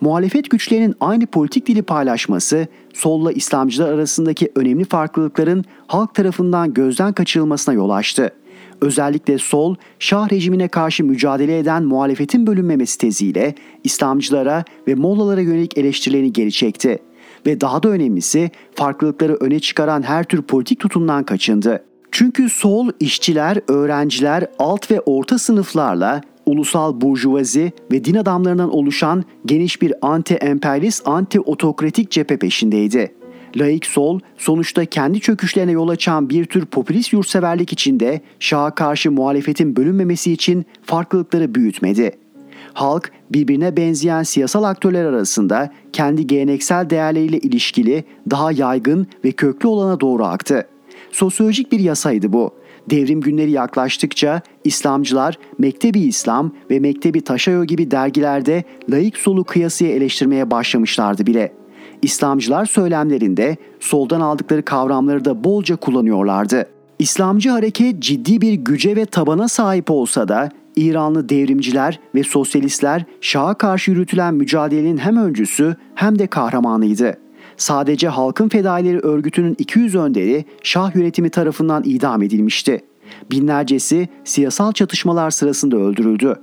Muhalefet 0.00 0.50
güçlerinin 0.50 0.94
aynı 1.00 1.26
politik 1.26 1.66
dili 1.66 1.82
paylaşması, 1.82 2.66
solla 2.94 3.32
İslamcılar 3.32 3.92
arasındaki 3.92 4.52
önemli 4.54 4.84
farklılıkların 4.84 5.64
halk 5.86 6.14
tarafından 6.14 6.74
gözden 6.74 7.12
kaçırılmasına 7.12 7.74
yol 7.74 7.90
açtı. 7.90 8.30
Özellikle 8.80 9.38
sol, 9.38 9.74
Şah 9.98 10.32
rejimine 10.32 10.68
karşı 10.68 11.04
mücadele 11.04 11.58
eden 11.58 11.84
muhalefetin 11.84 12.46
bölünmemesi 12.46 12.98
teziyle 12.98 13.54
İslamcılara 13.84 14.64
ve 14.88 14.94
Mollalara 14.94 15.40
yönelik 15.40 15.78
eleştirilerini 15.78 16.32
geri 16.32 16.52
çekti. 16.52 16.98
Ve 17.46 17.60
daha 17.60 17.82
da 17.82 17.88
önemlisi 17.88 18.50
farklılıkları 18.74 19.34
öne 19.34 19.60
çıkaran 19.60 20.02
her 20.02 20.24
tür 20.24 20.42
politik 20.42 20.80
tutumdan 20.80 21.24
kaçındı. 21.24 21.84
Çünkü 22.10 22.48
sol, 22.48 22.90
işçiler, 23.00 23.58
öğrenciler, 23.68 24.46
alt 24.58 24.90
ve 24.90 25.00
orta 25.00 25.38
sınıflarla 25.38 26.20
ulusal 26.46 27.00
burjuvazi 27.00 27.72
ve 27.92 28.04
din 28.04 28.14
adamlarından 28.14 28.74
oluşan 28.74 29.24
geniş 29.46 29.82
bir 29.82 29.92
anti-emperyalist, 30.02 31.02
anti-otokratik 31.04 32.10
cephe 32.10 32.36
peşindeydi. 32.36 33.17
Laik 33.56 33.86
sol 33.86 34.20
sonuçta 34.36 34.84
kendi 34.84 35.20
çöküşlerine 35.20 35.72
yol 35.72 35.88
açan 35.88 36.30
bir 36.30 36.44
tür 36.44 36.66
popülist 36.66 37.12
yurtseverlik 37.12 37.72
içinde 37.72 38.20
Şah'a 38.40 38.74
karşı 38.74 39.12
muhalefetin 39.12 39.76
bölünmemesi 39.76 40.32
için 40.32 40.66
farklılıkları 40.82 41.54
büyütmedi. 41.54 42.12
Halk 42.74 43.12
birbirine 43.30 43.76
benzeyen 43.76 44.22
siyasal 44.22 44.62
aktörler 44.62 45.04
arasında 45.04 45.72
kendi 45.92 46.26
geleneksel 46.26 46.90
değerleriyle 46.90 47.38
ilişkili 47.38 48.04
daha 48.30 48.52
yaygın 48.52 49.06
ve 49.24 49.32
köklü 49.32 49.68
olana 49.68 50.00
doğru 50.00 50.24
aktı. 50.24 50.66
Sosyolojik 51.12 51.72
bir 51.72 51.80
yasaydı 51.80 52.32
bu. 52.32 52.54
Devrim 52.90 53.20
günleri 53.20 53.50
yaklaştıkça 53.50 54.42
İslamcılar 54.64 55.38
Mektebi 55.58 56.00
İslam 56.00 56.52
ve 56.70 56.80
Mektebi 56.80 57.20
Taşayo 57.20 57.64
gibi 57.64 57.90
dergilerde 57.90 58.64
laik 58.90 59.16
solu 59.16 59.44
kıyasıya 59.44 59.90
eleştirmeye 59.90 60.50
başlamışlardı 60.50 61.26
bile. 61.26 61.52
İslamcılar 62.02 62.66
söylemlerinde 62.66 63.56
soldan 63.80 64.20
aldıkları 64.20 64.64
kavramları 64.64 65.24
da 65.24 65.44
bolca 65.44 65.76
kullanıyorlardı. 65.76 66.66
İslamcı 66.98 67.50
hareket 67.50 67.98
ciddi 67.98 68.40
bir 68.40 68.52
güce 68.52 68.96
ve 68.96 69.04
tabana 69.04 69.48
sahip 69.48 69.90
olsa 69.90 70.28
da 70.28 70.48
İranlı 70.76 71.28
devrimciler 71.28 72.00
ve 72.14 72.22
sosyalistler 72.22 73.04
Şah'a 73.20 73.54
karşı 73.54 73.90
yürütülen 73.90 74.34
mücadelenin 74.34 74.96
hem 74.96 75.16
öncüsü 75.16 75.76
hem 75.94 76.18
de 76.18 76.26
kahramanıydı. 76.26 77.18
Sadece 77.56 78.08
Halkın 78.08 78.48
Fedaileri 78.48 78.98
örgütünün 78.98 79.56
200 79.58 79.94
önderi 79.94 80.44
Şah 80.62 80.96
yönetimi 80.96 81.30
tarafından 81.30 81.82
idam 81.86 82.22
edilmişti. 82.22 82.80
Binlercesi 83.30 84.08
siyasal 84.24 84.72
çatışmalar 84.72 85.30
sırasında 85.30 85.76
öldürüldü. 85.76 86.36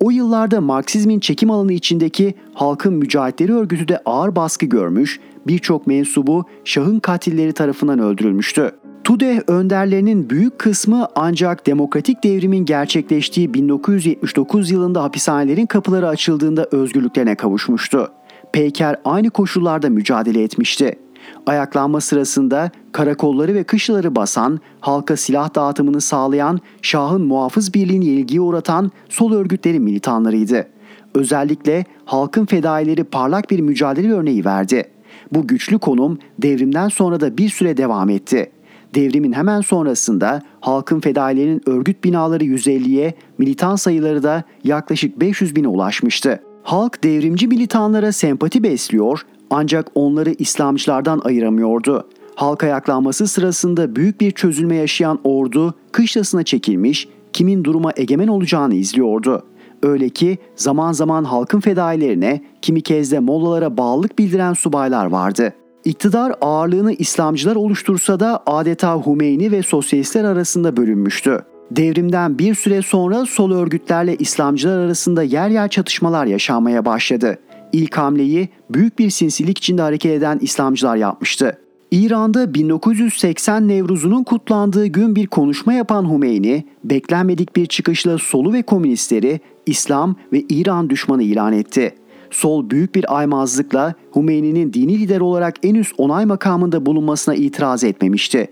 O 0.00 0.10
yıllarda 0.10 0.60
Marksizmin 0.60 1.20
çekim 1.20 1.50
alanı 1.50 1.72
içindeki 1.72 2.34
Halkın 2.54 2.94
Mücahitleri 2.94 3.54
Örgütü 3.54 3.88
de 3.88 4.00
ağır 4.04 4.36
baskı 4.36 4.66
görmüş, 4.66 5.20
birçok 5.46 5.86
mensubu 5.86 6.44
Şah'ın 6.64 7.00
katilleri 7.00 7.52
tarafından 7.52 7.98
öldürülmüştü. 7.98 8.72
Tudeh 9.04 9.40
önderlerinin 9.46 10.30
büyük 10.30 10.58
kısmı 10.58 11.08
ancak 11.14 11.66
demokratik 11.66 12.24
devrimin 12.24 12.64
gerçekleştiği 12.64 13.54
1979 13.54 14.70
yılında 14.70 15.02
hapishanelerin 15.02 15.66
kapıları 15.66 16.08
açıldığında 16.08 16.68
özgürlüklerine 16.72 17.34
kavuşmuştu. 17.34 18.10
Peyker 18.52 18.96
aynı 19.04 19.30
koşullarda 19.30 19.88
mücadele 19.90 20.42
etmişti. 20.42 20.98
Ayaklanma 21.46 22.00
sırasında 22.00 22.70
karakolları 22.92 23.54
ve 23.54 23.64
kışlaları 23.64 24.16
basan, 24.16 24.60
halka 24.80 25.16
silah 25.16 25.54
dağıtımını 25.54 26.00
sağlayan, 26.00 26.60
Şah'ın 26.82 27.22
muhafız 27.22 27.74
birliğini 27.74 28.04
ilgiye 28.04 28.40
uğratan 28.40 28.90
sol 29.08 29.32
örgütlerin 29.32 29.82
militanlarıydı. 29.82 30.68
Özellikle 31.14 31.84
halkın 32.04 32.46
fedaileri 32.46 33.04
parlak 33.04 33.50
bir 33.50 33.60
mücadele 33.60 34.12
örneği 34.12 34.44
verdi. 34.44 34.84
Bu 35.32 35.46
güçlü 35.46 35.78
konum 35.78 36.18
devrimden 36.38 36.88
sonra 36.88 37.20
da 37.20 37.38
bir 37.38 37.48
süre 37.48 37.76
devam 37.76 38.10
etti. 38.10 38.50
Devrimin 38.94 39.32
hemen 39.32 39.60
sonrasında 39.60 40.42
halkın 40.60 41.00
fedailerinin 41.00 41.62
örgüt 41.66 42.04
binaları 42.04 42.44
150'ye, 42.44 43.14
militan 43.38 43.76
sayıları 43.76 44.22
da 44.22 44.42
yaklaşık 44.64 45.20
500 45.20 45.56
bine 45.56 45.68
ulaşmıştı. 45.68 46.40
Halk 46.62 47.04
devrimci 47.04 47.48
militanlara 47.48 48.12
sempati 48.12 48.62
besliyor 48.62 49.26
ancak 49.50 49.86
onları 49.94 50.34
İslamcılardan 50.38 51.20
ayıramıyordu. 51.24 52.08
Halk 52.34 52.64
ayaklanması 52.64 53.26
sırasında 53.26 53.96
büyük 53.96 54.20
bir 54.20 54.30
çözülme 54.30 54.76
yaşayan 54.76 55.18
ordu 55.24 55.74
kışlasına 55.92 56.42
çekilmiş, 56.42 57.08
kimin 57.32 57.64
duruma 57.64 57.92
egemen 57.96 58.28
olacağını 58.28 58.74
izliyordu. 58.74 59.42
Öyle 59.82 60.08
ki 60.08 60.38
zaman 60.56 60.92
zaman 60.92 61.24
halkın 61.24 61.60
fedailerine, 61.60 62.42
kimi 62.62 62.80
kez 62.80 63.12
de 63.12 63.18
mollalara 63.18 63.76
bağlılık 63.76 64.18
bildiren 64.18 64.52
subaylar 64.52 65.06
vardı. 65.06 65.52
İktidar 65.84 66.34
ağırlığını 66.40 66.92
İslamcılar 66.92 67.56
oluştursa 67.56 68.20
da 68.20 68.42
adeta 68.46 69.06
Hümeyni 69.06 69.52
ve 69.52 69.62
sosyalistler 69.62 70.24
arasında 70.24 70.76
bölünmüştü. 70.76 71.40
Devrimden 71.70 72.38
bir 72.38 72.54
süre 72.54 72.82
sonra 72.82 73.26
sol 73.26 73.52
örgütlerle 73.52 74.16
İslamcılar 74.16 74.78
arasında 74.78 75.22
yer 75.22 75.48
yer 75.48 75.68
çatışmalar 75.68 76.26
yaşanmaya 76.26 76.84
başladı. 76.84 77.38
İlk 77.72 77.98
hamleyi 77.98 78.48
büyük 78.70 78.98
bir 78.98 79.10
sinsilik 79.10 79.58
içinde 79.58 79.82
hareket 79.82 80.12
eden 80.12 80.38
İslamcılar 80.42 80.96
yapmıştı. 80.96 81.58
İran'da 81.90 82.54
1980 82.54 83.68
Nevruz'unun 83.68 84.24
kutlandığı 84.24 84.86
gün 84.86 85.16
bir 85.16 85.26
konuşma 85.26 85.72
yapan 85.72 86.14
Hümeyni, 86.14 86.64
beklenmedik 86.84 87.56
bir 87.56 87.66
çıkışla 87.66 88.18
solu 88.18 88.52
ve 88.52 88.62
komünistleri 88.62 89.40
İslam 89.66 90.16
ve 90.32 90.40
İran 90.40 90.90
düşmanı 90.90 91.22
ilan 91.22 91.52
etti. 91.52 91.94
Sol 92.30 92.70
büyük 92.70 92.94
bir 92.94 93.18
aymazlıkla 93.18 93.94
Hümeyni'nin 94.16 94.72
dini 94.72 94.98
lider 94.98 95.20
olarak 95.20 95.54
en 95.62 95.74
üst 95.74 95.94
onay 95.98 96.26
makamında 96.26 96.86
bulunmasına 96.86 97.34
itiraz 97.34 97.84
etmemişti. 97.84 98.48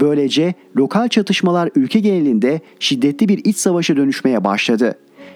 Böylece 0.00 0.54
lokal 0.76 1.08
çatışmalar 1.08 1.70
ülke 1.74 2.00
genelinde 2.00 2.60
şiddetli 2.78 3.28
bir 3.28 3.44
iç 3.44 3.56
savaşa 3.56 3.96
dönüşmeye 3.96 4.44
başladı. 4.44 4.94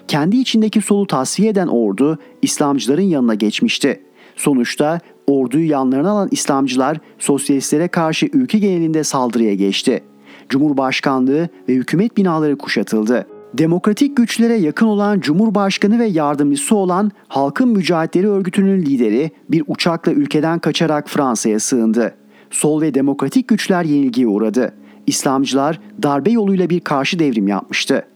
Kendi 0.08 0.36
içindeki 0.36 0.80
solu 0.80 1.06
tasfiye 1.06 1.48
eden 1.48 1.66
ordu 1.66 2.18
İslamcıların 2.42 3.02
yanına 3.02 3.34
geçmişti. 3.34 4.02
Sonuçta 4.36 5.00
orduyu 5.26 5.70
yanlarına 5.70 6.10
alan 6.10 6.28
İslamcılar 6.30 6.98
sosyalistlere 7.18 7.88
karşı 7.88 8.26
ülke 8.32 8.58
genelinde 8.58 9.04
saldırıya 9.04 9.54
geçti. 9.54 10.04
Cumhurbaşkanlığı 10.48 11.48
ve 11.68 11.72
hükümet 11.74 12.16
binaları 12.16 12.58
kuşatıldı. 12.58 13.26
Demokratik 13.54 14.16
güçlere 14.16 14.54
yakın 14.54 14.86
olan 14.86 15.20
Cumhurbaşkanı 15.20 15.98
ve 15.98 16.06
yardımcısı 16.06 16.76
olan 16.76 17.10
Halkın 17.28 17.68
Mücahitleri 17.68 18.28
Örgütü'nün 18.28 18.82
lideri 18.82 19.30
bir 19.50 19.64
uçakla 19.66 20.12
ülkeden 20.12 20.58
kaçarak 20.58 21.08
Fransa'ya 21.08 21.60
sığındı. 21.60 22.14
Sol 22.50 22.80
ve 22.80 22.94
demokratik 22.94 23.48
güçler 23.48 23.84
yenilgiye 23.84 24.26
uğradı. 24.26 24.72
İslamcılar 25.06 25.80
darbe 26.02 26.30
yoluyla 26.30 26.70
bir 26.70 26.80
karşı 26.80 27.18
devrim 27.18 27.48
yapmıştı. 27.48 28.06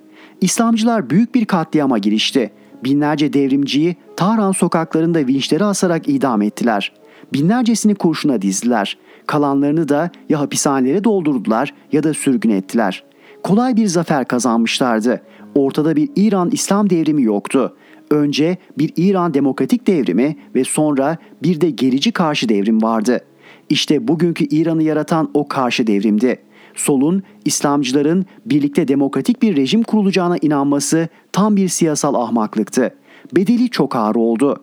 İslamcılar 0.40 1.10
büyük 1.10 1.34
bir 1.34 1.44
katliama 1.44 1.98
girişti. 1.98 2.50
Binlerce 2.84 3.32
devrimciyi 3.32 3.96
Tahran 4.16 4.52
sokaklarında 4.52 5.26
vinçleri 5.26 5.64
asarak 5.64 6.08
idam 6.08 6.42
ettiler. 6.42 6.92
Binlercesini 7.32 7.94
kurşuna 7.94 8.42
dizdiler. 8.42 8.98
Kalanlarını 9.26 9.88
da 9.88 10.10
ya 10.28 10.40
hapishanelere 10.40 11.04
doldurdular 11.04 11.74
ya 11.92 12.02
da 12.02 12.14
sürgün 12.14 12.50
ettiler. 12.50 13.04
Kolay 13.42 13.76
bir 13.76 13.86
zafer 13.86 14.28
kazanmışlardı. 14.28 15.22
Ortada 15.54 15.96
bir 15.96 16.10
İran 16.16 16.50
İslam 16.50 16.90
devrimi 16.90 17.22
yoktu. 17.22 17.76
Önce 18.10 18.56
bir 18.78 18.92
İran 18.96 19.34
demokratik 19.34 19.86
devrimi 19.86 20.36
ve 20.54 20.64
sonra 20.64 21.16
bir 21.42 21.60
de 21.60 21.70
gerici 21.70 22.12
karşı 22.12 22.48
devrim 22.48 22.82
vardı. 22.82 23.20
İşte 23.68 24.08
bugünkü 24.08 24.44
İran'ı 24.44 24.82
yaratan 24.82 25.30
o 25.34 25.48
karşı 25.48 25.86
devrimdi. 25.86 26.47
Solun, 26.80 27.22
İslamcıların 27.44 28.26
birlikte 28.46 28.88
demokratik 28.88 29.42
bir 29.42 29.56
rejim 29.56 29.82
kurulacağına 29.82 30.36
inanması 30.42 31.08
tam 31.32 31.56
bir 31.56 31.68
siyasal 31.68 32.14
ahmaklıktı. 32.14 32.94
Bedeli 33.32 33.70
çok 33.70 33.96
ağır 33.96 34.14
oldu. 34.14 34.62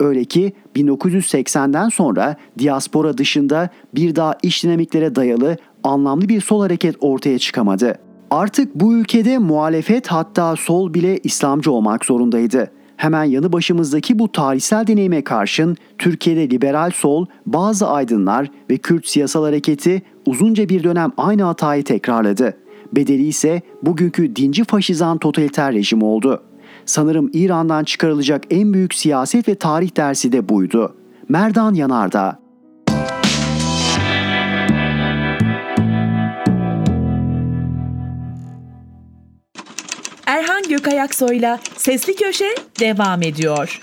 Öyle 0.00 0.24
ki 0.24 0.52
1980'den 0.76 1.88
sonra 1.88 2.36
diaspora 2.58 3.18
dışında 3.18 3.70
bir 3.94 4.16
daha 4.16 4.38
iş 4.42 4.64
dinamiklere 4.64 5.14
dayalı 5.14 5.56
anlamlı 5.84 6.28
bir 6.28 6.40
sol 6.40 6.62
hareket 6.62 6.96
ortaya 7.00 7.38
çıkamadı. 7.38 7.98
Artık 8.30 8.74
bu 8.74 8.94
ülkede 8.94 9.38
muhalefet 9.38 10.06
hatta 10.06 10.56
sol 10.56 10.94
bile 10.94 11.18
İslamcı 11.18 11.72
olmak 11.72 12.04
zorundaydı. 12.04 12.70
Hemen 12.96 13.24
yanı 13.24 13.52
başımızdaki 13.52 14.18
bu 14.18 14.32
tarihsel 14.32 14.86
deneyime 14.86 15.24
karşın 15.24 15.76
Türkiye'de 15.98 16.50
liberal 16.50 16.90
sol, 16.90 17.26
bazı 17.46 17.88
aydınlar 17.88 18.50
ve 18.70 18.76
Kürt 18.76 19.08
siyasal 19.08 19.44
hareketi 19.44 20.02
uzunca 20.26 20.68
bir 20.68 20.84
dönem 20.84 21.12
aynı 21.16 21.42
hatayı 21.42 21.84
tekrarladı. 21.84 22.56
Bedeli 22.92 23.26
ise 23.26 23.62
bugünkü 23.82 24.36
dinci 24.36 24.64
faşizan 24.64 25.18
totaliter 25.18 25.74
rejim 25.74 26.02
oldu. 26.02 26.42
Sanırım 26.84 27.30
İran'dan 27.32 27.84
çıkarılacak 27.84 28.44
en 28.50 28.72
büyük 28.72 28.94
siyaset 28.94 29.48
ve 29.48 29.54
tarih 29.54 29.96
dersi 29.96 30.32
de 30.32 30.48
buydu. 30.48 30.94
Merdan 31.28 31.74
Yanardağ 31.74 32.45
Erhan 40.66 40.78
Gökayaksoy'la 40.78 41.60
Sesli 41.76 42.14
Köşe 42.14 42.54
devam 42.80 43.22
ediyor. 43.22 43.80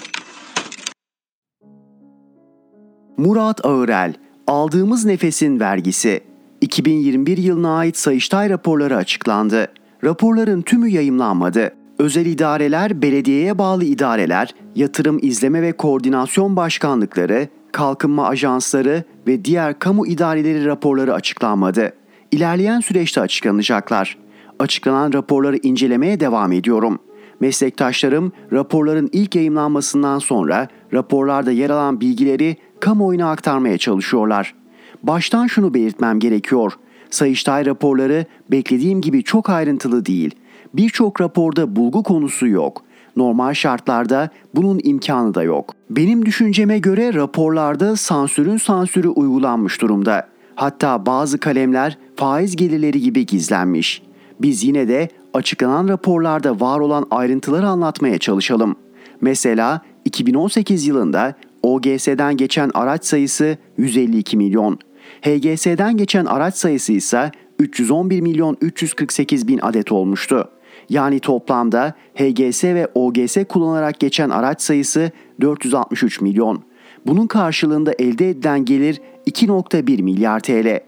Murat 3.17 3.65
Ağırel, 3.65 4.13
Aldığımız 4.47 5.05
Nefesin 5.05 5.59
Vergisi 5.59 6.21
2021 6.61 7.37
yılına 7.37 7.77
ait 7.77 7.97
Sayıştay 7.97 8.49
raporları 8.49 8.95
açıklandı. 8.95 9.67
Raporların 10.03 10.61
tümü 10.61 10.89
yayımlanmadı. 10.89 11.73
Özel 11.99 12.25
idareler, 12.25 13.01
belediyeye 13.01 13.57
bağlı 13.57 13.83
idareler, 13.83 14.55
yatırım 14.75 15.19
izleme 15.21 15.61
ve 15.61 15.71
koordinasyon 15.71 16.55
başkanlıkları, 16.55 17.47
kalkınma 17.71 18.27
ajansları 18.27 19.03
ve 19.27 19.45
diğer 19.45 19.79
kamu 19.79 20.07
idareleri 20.07 20.65
raporları 20.65 21.13
açıklanmadı. 21.13 21.93
İlerleyen 22.31 22.79
süreçte 22.79 23.21
açıklanacaklar. 23.21 24.23
Açıklanan 24.59 25.13
raporları 25.13 25.57
incelemeye 25.57 26.19
devam 26.19 26.51
ediyorum. 26.51 26.99
Meslektaşlarım 27.39 28.31
raporların 28.51 29.09
ilk 29.11 29.35
yayımlanmasından 29.35 30.19
sonra 30.19 30.67
raporlarda 30.93 31.51
yer 31.51 31.69
alan 31.69 32.01
bilgileri 32.01 32.57
kamuoyuna 32.79 33.31
aktarmaya 33.31 33.77
çalışıyorlar. 33.77 34.55
Baştan 35.03 35.47
şunu 35.47 35.73
belirtmem 35.73 36.19
gerekiyor. 36.19 36.73
Sayıştay 37.09 37.65
raporları 37.65 38.25
beklediğim 38.51 39.01
gibi 39.01 39.23
çok 39.23 39.49
ayrıntılı 39.49 40.05
değil. 40.05 40.35
Birçok 40.73 41.21
raporda 41.21 41.75
bulgu 41.75 42.03
konusu 42.03 42.47
yok. 42.47 42.81
Normal 43.15 43.53
şartlarda 43.53 44.29
bunun 44.55 44.79
imkanı 44.83 45.33
da 45.33 45.43
yok. 45.43 45.75
Benim 45.89 46.25
düşünceme 46.25 46.79
göre 46.79 47.13
raporlarda 47.13 47.95
sansürün 47.95 48.57
sansürü 48.57 49.07
uygulanmış 49.07 49.81
durumda. 49.81 50.27
Hatta 50.55 51.05
bazı 51.05 51.37
kalemler 51.37 51.97
faiz 52.15 52.55
gelirleri 52.55 53.01
gibi 53.01 53.25
gizlenmiş. 53.25 54.01
Biz 54.41 54.63
yine 54.63 54.87
de 54.87 55.09
açıklanan 55.33 55.87
raporlarda 55.87 56.59
var 56.59 56.79
olan 56.79 57.07
ayrıntıları 57.11 57.67
anlatmaya 57.67 58.17
çalışalım. 58.17 58.75
Mesela 59.21 59.81
2018 60.05 60.87
yılında 60.87 61.35
OGS'den 61.63 62.37
geçen 62.37 62.71
araç 62.73 63.05
sayısı 63.05 63.57
152 63.77 64.37
milyon. 64.37 64.79
HGS'den 65.21 65.97
geçen 65.97 66.25
araç 66.25 66.55
sayısı 66.55 66.93
ise 66.93 67.31
311 67.59 68.21
milyon 68.21 68.57
348 68.61 69.47
bin 69.47 69.59
adet 69.61 69.91
olmuştu. 69.91 70.49
Yani 70.89 71.19
toplamda 71.19 71.93
HGS 72.15 72.63
ve 72.63 72.87
OGS 72.93 73.37
kullanarak 73.49 73.99
geçen 73.99 74.29
araç 74.29 74.61
sayısı 74.61 75.11
463 75.41 76.21
milyon. 76.21 76.63
Bunun 77.05 77.27
karşılığında 77.27 77.93
elde 77.99 78.29
edilen 78.29 78.65
gelir 78.65 79.01
2.1 79.27 80.01
milyar 80.01 80.39
TL. 80.39 80.79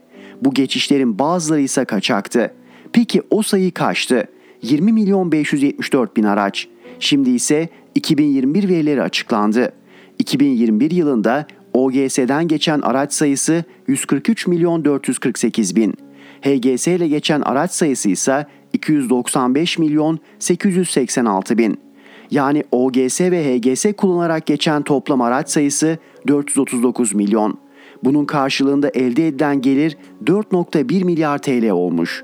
Bu 0.42 0.54
geçişlerin 0.54 1.20
bazıları 1.20 1.62
ise 1.62 1.86
kaçaktı. 1.86 2.54
Peki 2.96 3.22
o 3.30 3.42
sayı 3.42 3.72
kaçtı? 3.72 4.28
20 4.62 4.94
milyon 4.94 5.32
574 5.32 6.18
bin 6.18 6.24
araç. 6.24 6.68
Şimdi 7.00 7.30
ise 7.30 7.70
2021 7.96 8.70
verileri 8.70 9.02
açıklandı. 9.02 9.72
2021 10.20 10.92
yılında 10.92 11.48
OGS'den 11.74 12.48
geçen 12.48 12.82
araç 12.82 13.14
sayısı 13.14 13.64
143 13.88 14.48
milyon 14.48 14.86
448 14.86 15.76
bin. 15.76 15.94
HGS 16.42 16.88
ile 16.88 17.08
geçen 17.08 17.42
araç 17.42 17.72
sayısı 17.72 18.10
ise 18.10 18.46
295 18.74 19.78
milyon 19.78 20.20
886 20.40 21.58
bin. 21.58 21.78
Yani 22.32 22.64
OGS 22.72 23.22
ve 23.22 23.44
HGS 23.44 23.86
kullanarak 23.98 24.46
geçen 24.46 24.82
toplam 24.82 25.22
araç 25.22 25.50
sayısı 25.50 25.98
439 26.28 27.16
milyon. 27.16 27.58
Bunun 28.04 28.26
karşılığında 28.26 28.90
elde 28.90 29.28
edilen 29.28 29.62
gelir 29.62 29.98
4.1 30.26 31.04
milyar 31.04 31.38
TL 31.38 31.70
olmuş. 31.70 32.24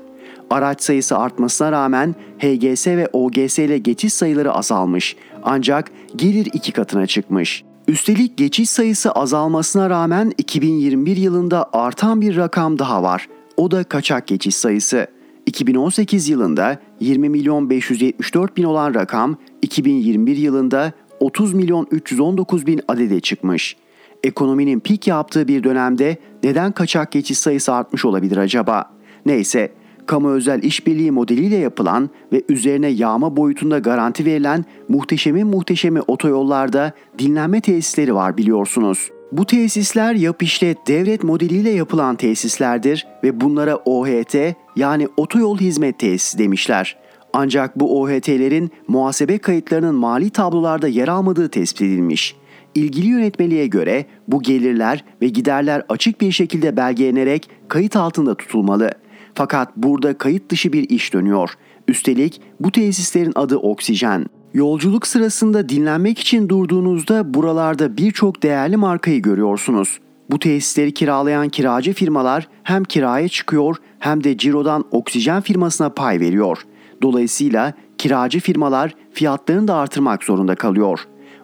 Araç 0.52 0.82
sayısı 0.82 1.18
artmasına 1.18 1.72
rağmen 1.72 2.14
HGS 2.38 2.86
ve 2.86 3.08
OGS 3.12 3.58
ile 3.58 3.78
geçiş 3.78 4.14
sayıları 4.14 4.52
azalmış. 4.52 5.16
Ancak 5.42 5.90
gelir 6.16 6.48
iki 6.52 6.72
katına 6.72 7.06
çıkmış. 7.06 7.64
Üstelik 7.88 8.36
geçiş 8.36 8.70
sayısı 8.70 9.12
azalmasına 9.12 9.90
rağmen 9.90 10.32
2021 10.38 11.16
yılında 11.16 11.70
artan 11.72 12.20
bir 12.20 12.36
rakam 12.36 12.78
daha 12.78 13.02
var. 13.02 13.28
O 13.56 13.70
da 13.70 13.84
kaçak 13.84 14.26
geçiş 14.26 14.54
sayısı. 14.54 15.06
2018 15.46 16.28
yılında 16.28 16.78
20 17.00 17.28
milyon 17.28 17.70
574 17.70 18.56
bin 18.56 18.64
olan 18.64 18.94
rakam 18.94 19.36
2021 19.62 20.36
yılında 20.36 20.92
30 21.20 21.54
milyon 21.54 21.86
319 21.90 22.66
bin 22.66 22.80
adede 22.88 23.20
çıkmış. 23.20 23.76
Ekonominin 24.24 24.80
pik 24.80 25.06
yaptığı 25.06 25.48
bir 25.48 25.64
dönemde 25.64 26.16
neden 26.42 26.72
kaçak 26.72 27.12
geçiş 27.12 27.38
sayısı 27.38 27.74
artmış 27.74 28.04
olabilir 28.04 28.36
acaba? 28.36 28.90
Neyse 29.26 29.72
kamu 30.06 30.30
özel 30.30 30.62
işbirliği 30.62 31.10
modeliyle 31.10 31.56
yapılan 31.56 32.10
ve 32.32 32.42
üzerine 32.48 32.88
yağma 32.88 33.36
boyutunda 33.36 33.78
garanti 33.78 34.24
verilen 34.24 34.64
muhteşemin 34.88 35.46
muhteşemi 35.46 36.00
otoyollarda 36.00 36.92
dinlenme 37.18 37.60
tesisleri 37.60 38.14
var 38.14 38.36
biliyorsunuz. 38.36 39.10
Bu 39.32 39.46
tesisler 39.46 40.14
yap 40.14 40.42
işlet 40.42 40.86
devlet 40.86 41.24
modeliyle 41.24 41.70
yapılan 41.70 42.16
tesislerdir 42.16 43.06
ve 43.24 43.40
bunlara 43.40 43.76
OHT 43.76 44.36
yani 44.76 45.08
otoyol 45.16 45.58
hizmet 45.58 45.98
tesisi 45.98 46.38
demişler. 46.38 46.96
Ancak 47.32 47.80
bu 47.80 48.02
OHT'lerin 48.02 48.70
muhasebe 48.88 49.38
kayıtlarının 49.38 49.94
mali 49.94 50.30
tablolarda 50.30 50.88
yer 50.88 51.08
almadığı 51.08 51.48
tespit 51.48 51.82
edilmiş. 51.82 52.36
İlgili 52.74 53.06
yönetmeliğe 53.06 53.66
göre 53.66 54.06
bu 54.28 54.42
gelirler 54.42 55.04
ve 55.22 55.28
giderler 55.28 55.82
açık 55.88 56.20
bir 56.20 56.32
şekilde 56.32 56.76
belgelenerek 56.76 57.50
kayıt 57.68 57.96
altında 57.96 58.34
tutulmalı. 58.34 58.90
Fakat 59.34 59.76
burada 59.76 60.18
kayıt 60.18 60.50
dışı 60.50 60.72
bir 60.72 60.90
iş 60.90 61.12
dönüyor. 61.12 61.50
Üstelik 61.88 62.40
bu 62.60 62.72
tesislerin 62.72 63.32
adı 63.34 63.56
oksijen. 63.56 64.26
Yolculuk 64.54 65.06
sırasında 65.06 65.68
dinlenmek 65.68 66.18
için 66.18 66.48
durduğunuzda 66.48 67.34
buralarda 67.34 67.96
birçok 67.96 68.42
değerli 68.42 68.76
markayı 68.76 69.22
görüyorsunuz. 69.22 69.98
Bu 70.30 70.38
tesisleri 70.38 70.94
kiralayan 70.94 71.48
kiracı 71.48 71.92
firmalar 71.92 72.48
hem 72.62 72.84
kiraya 72.84 73.28
çıkıyor 73.28 73.76
hem 73.98 74.24
de 74.24 74.36
cirodan 74.36 74.84
oksijen 74.90 75.40
firmasına 75.40 75.88
pay 75.88 76.20
veriyor. 76.20 76.58
Dolayısıyla 77.02 77.72
kiracı 77.98 78.40
firmalar 78.40 78.94
fiyatlarını 79.12 79.68
da 79.68 79.74
artırmak 79.74 80.24
zorunda 80.24 80.54
kalıyor. 80.54 81.00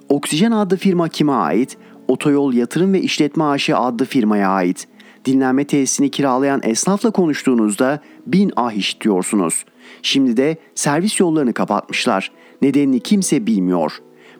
Oksijen 0.09 0.51
adlı 0.51 0.76
firma 0.76 1.09
kime 1.09 1.32
ait? 1.32 1.76
Otoyol 2.09 2.53
Yatırım 2.53 2.93
ve 2.93 3.01
İşletme 3.01 3.45
AŞ 3.45 3.70
adlı 3.70 4.05
firmaya 4.05 4.49
ait. 4.49 4.89
Dinlenme 5.24 5.64
tesisini 5.64 6.10
kiralayan 6.10 6.60
esnafla 6.62 7.10
konuştuğunuzda 7.10 8.00
bin 8.26 8.52
ah 8.56 8.72
işitiyorsunuz. 8.72 9.64
Şimdi 10.02 10.36
de 10.36 10.56
servis 10.74 11.20
yollarını 11.20 11.52
kapatmışlar. 11.52 12.32
Nedenini 12.62 13.00
kimse 13.00 13.46
bilmiyor. 13.46 13.92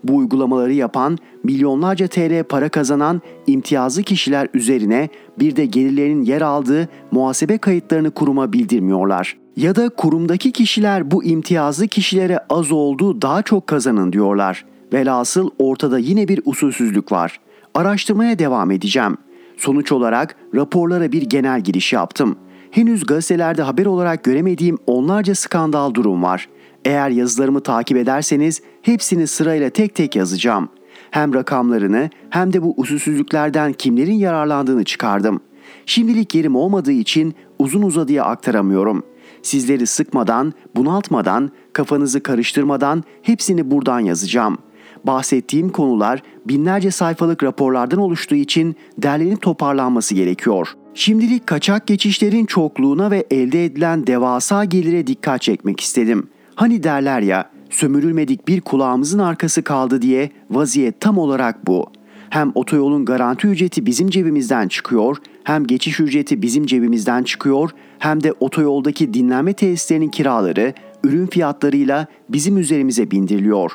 Bu 0.05 0.17
uygulamaları 0.17 0.73
yapan, 0.73 1.19
milyonlarca 1.45 2.09
TL 2.09 2.45
para 2.45 2.69
kazanan 2.69 3.23
imtiyazlı 3.47 4.03
kişiler 4.03 4.49
üzerine 4.55 5.09
bir 5.39 5.57
de 5.57 5.67
gelirlerinin 5.67 6.25
yer 6.25 6.41
aldığı 6.41 6.89
muhasebe 7.11 7.59
kayıtlarını 7.59 8.11
kuruma 8.11 8.53
bildirmiyorlar. 8.53 9.37
Ya 9.57 9.77
da 9.77 9.89
kurumdaki 9.89 10.53
kişiler 10.53 11.11
bu 11.11 11.25
imtiyazlı 11.25 11.89
kişilere 11.89 12.39
az 12.51 12.73
oldu 12.73 13.23
daha 13.23 13.43
çok 13.43 13.67
kazanın 13.67 14.13
diyorlar. 14.13 14.65
Velhasıl 14.93 15.51
ortada 15.59 15.99
yine 15.99 16.29
bir 16.29 16.41
usulsüzlük 16.45 17.13
var. 17.13 17.41
Araştırmaya 17.75 18.39
devam 18.39 18.71
edeceğim. 18.71 19.17
Sonuç 19.59 19.93
olarak 19.93 20.37
raporlara 20.55 21.13
bir 21.13 21.23
genel 21.23 21.61
giriş 21.61 21.93
yaptım. 21.93 22.37
Henüz 22.71 23.07
gazetelerde 23.07 23.63
haber 23.63 23.87
olarak 23.87 24.25
göremediğim 24.25 24.79
onlarca 24.87 25.35
skandal 25.35 25.95
durum 25.95 26.23
var. 26.23 26.49
Eğer 26.85 27.11
yazılarımı 27.11 27.61
takip 27.61 27.97
ederseniz 27.97 28.63
hepsini 28.83 29.27
sırayla 29.27 29.71
tek 29.71 29.95
tek 29.95 30.17
yazacağım. 30.17 30.69
Hem 31.11 31.35
rakamlarını 31.35 32.11
hem 32.31 32.53
de 32.53 32.63
bu 32.63 32.75
usulsüzlüklerden 32.77 33.73
kimlerin 33.73 34.15
yararlandığını 34.15 34.85
çıkardım. 34.85 35.41
Şimdilik 35.87 36.35
yerim 36.35 36.57
olmadığı 36.57 36.93
için 36.93 37.35
uzun 37.59 37.83
uzadıya 37.83 38.25
aktaramıyorum. 38.25 39.03
Sizleri 39.43 39.87
sıkmadan, 39.87 40.53
bunaltmadan, 40.77 41.51
kafanızı 41.73 42.23
karıştırmadan 42.23 43.05
hepsini 43.23 43.71
buradan 43.71 44.01
yazacağım. 44.01 44.59
Bahsettiğim 45.05 45.69
konular 45.69 46.23
binlerce 46.47 46.91
sayfalık 46.91 47.43
raporlardan 47.43 47.99
oluştuğu 47.99 48.35
için 48.35 48.77
derlenip 48.99 49.43
toparlanması 49.43 50.15
gerekiyor. 50.15 50.69
Şimdilik 50.95 51.47
kaçak 51.47 51.87
geçişlerin 51.87 52.47
çokluğuna 52.47 53.11
ve 53.11 53.27
elde 53.31 53.65
edilen 53.65 54.07
devasa 54.07 54.65
gelire 54.65 55.07
dikkat 55.07 55.43
çekmek 55.43 55.81
istedim. 55.81 56.29
Hani 56.55 56.83
derler 56.83 57.21
ya, 57.21 57.51
sömürülmedik 57.71 58.49
bir 58.49 58.61
kulağımızın 58.61 59.19
arkası 59.19 59.63
kaldı 59.63 60.03
diye 60.03 60.31
vaziyet 60.51 61.01
tam 61.01 61.19
olarak 61.19 61.67
bu. 61.67 61.87
Hem 62.31 62.53
otoyolun 62.55 63.05
garanti 63.05 63.47
ücreti 63.47 63.87
bizim 63.87 64.11
cebimizden 64.11 64.69
çıkıyor, 64.69 65.17
hem 65.45 65.67
geçiş 65.67 66.01
ücreti 66.01 66.43
bizim 66.43 66.67
cebimizden 66.67 67.23
çıkıyor, 67.23 67.71
hem 67.99 68.23
de 68.23 68.33
otoyoldaki 68.41 69.15
dinlenme 69.15 69.53
tesislerinin 69.53 70.09
kiraları 70.09 70.75
ürün 71.05 71.27
fiyatlarıyla 71.27 72.07
bizim 72.29 72.59
üzerimize 72.59 73.11
bindiriliyor. 73.11 73.73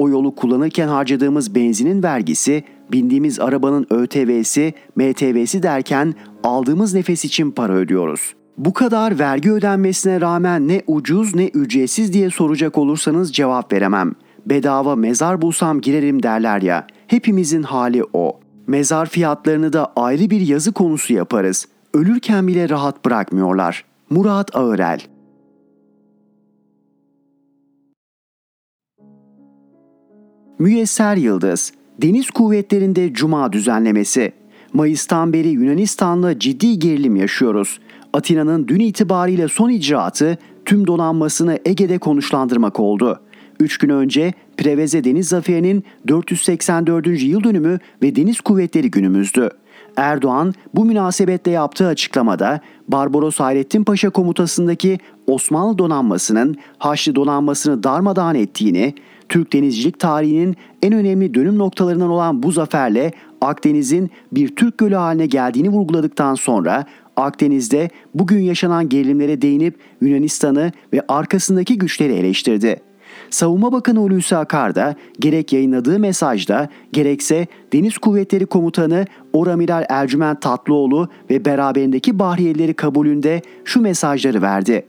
O 0.00 0.08
yolu 0.08 0.34
kullanırken 0.34 0.88
harcadığımız 0.88 1.54
benzinin 1.54 2.02
vergisi, 2.02 2.64
bindiğimiz 2.92 3.40
arabanın 3.40 3.86
ÖTV'si, 3.90 4.74
MTV'si 4.96 5.62
derken 5.62 6.14
aldığımız 6.44 6.94
nefes 6.94 7.24
için 7.24 7.50
para 7.50 7.72
ödüyoruz. 7.72 8.34
Bu 8.58 8.72
kadar 8.72 9.18
vergi 9.18 9.52
ödenmesine 9.52 10.20
rağmen 10.20 10.68
ne 10.68 10.82
ucuz 10.86 11.34
ne 11.34 11.46
ücretsiz 11.46 12.12
diye 12.12 12.30
soracak 12.30 12.78
olursanız 12.78 13.32
cevap 13.32 13.72
veremem. 13.72 14.12
Bedava 14.46 14.96
mezar 14.96 15.42
bulsam 15.42 15.80
girerim 15.80 16.22
derler 16.22 16.62
ya. 16.62 16.86
Hepimizin 17.06 17.62
hali 17.62 18.04
o. 18.12 18.40
Mezar 18.66 19.06
fiyatlarını 19.06 19.72
da 19.72 19.92
ayrı 19.96 20.30
bir 20.30 20.40
yazı 20.40 20.72
konusu 20.72 21.14
yaparız. 21.14 21.68
Ölürken 21.94 22.46
bile 22.46 22.68
rahat 22.68 23.04
bırakmıyorlar. 23.04 23.84
Murat 24.10 24.56
Ağırel 24.56 25.00
Müyesser 30.60 31.16
Yıldız 31.16 31.72
Deniz 32.02 32.30
kuvvetlerinde 32.30 33.12
Cuma 33.12 33.52
düzenlemesi 33.52 34.32
Mayıs'tan 34.72 35.32
beri 35.32 35.48
Yunanistan'la 35.48 36.38
ciddi 36.38 36.78
gerilim 36.78 37.16
yaşıyoruz. 37.16 37.80
Atina'nın 38.12 38.68
dün 38.68 38.80
itibariyle 38.80 39.48
son 39.48 39.70
icraatı 39.70 40.38
tüm 40.64 40.86
donanmasını 40.86 41.58
Ege'de 41.64 41.98
konuşlandırmak 41.98 42.80
oldu. 42.80 43.20
Üç 43.60 43.78
gün 43.78 43.88
önce 43.88 44.32
Preveze 44.56 45.04
Deniz 45.04 45.28
Zaferi'nin 45.28 45.84
484. 46.08 47.22
yıl 47.22 47.44
dönümü 47.44 47.78
ve 48.02 48.16
Deniz 48.16 48.40
Kuvvetleri 48.40 48.90
günümüzdü. 48.90 49.50
Erdoğan 49.96 50.54
bu 50.74 50.84
münasebetle 50.84 51.50
yaptığı 51.50 51.86
açıklamada 51.86 52.60
Barbaros 52.88 53.40
Hayrettin 53.40 53.84
Paşa 53.84 54.10
komutasındaki 54.10 54.98
Osmanlı 55.26 55.78
donanmasının 55.78 56.56
Haçlı 56.78 57.14
donanmasını 57.14 57.82
darmadağın 57.82 58.34
ettiğini, 58.34 58.94
Türk 59.30 59.52
denizcilik 59.52 59.98
tarihinin 59.98 60.56
en 60.82 60.92
önemli 60.92 61.34
dönüm 61.34 61.58
noktalarından 61.58 62.10
olan 62.10 62.42
bu 62.42 62.52
zaferle 62.52 63.12
Akdeniz'in 63.40 64.10
bir 64.32 64.56
Türk 64.56 64.78
gölü 64.78 64.94
haline 64.94 65.26
geldiğini 65.26 65.68
vurguladıktan 65.68 66.34
sonra 66.34 66.84
Akdeniz'de 67.16 67.90
bugün 68.14 68.38
yaşanan 68.38 68.88
gerilimlere 68.88 69.42
değinip 69.42 69.76
Yunanistan'ı 70.00 70.72
ve 70.92 71.02
arkasındaki 71.08 71.78
güçleri 71.78 72.12
eleştirdi. 72.12 72.80
Savunma 73.30 73.72
Bakanı 73.72 73.98
Hulusi 73.98 74.36
Akar 74.36 74.74
da 74.74 74.94
gerek 75.20 75.52
yayınladığı 75.52 75.98
mesajda 75.98 76.68
gerekse 76.92 77.46
Deniz 77.72 77.98
Kuvvetleri 77.98 78.46
Komutanı 78.46 79.04
Oramiral 79.32 79.84
Ercüment 79.88 80.42
Tatlıoğlu 80.42 81.08
ve 81.30 81.44
beraberindeki 81.44 82.18
Bahriyelileri 82.18 82.74
kabulünde 82.74 83.42
şu 83.64 83.80
mesajları 83.80 84.42
verdi. 84.42 84.86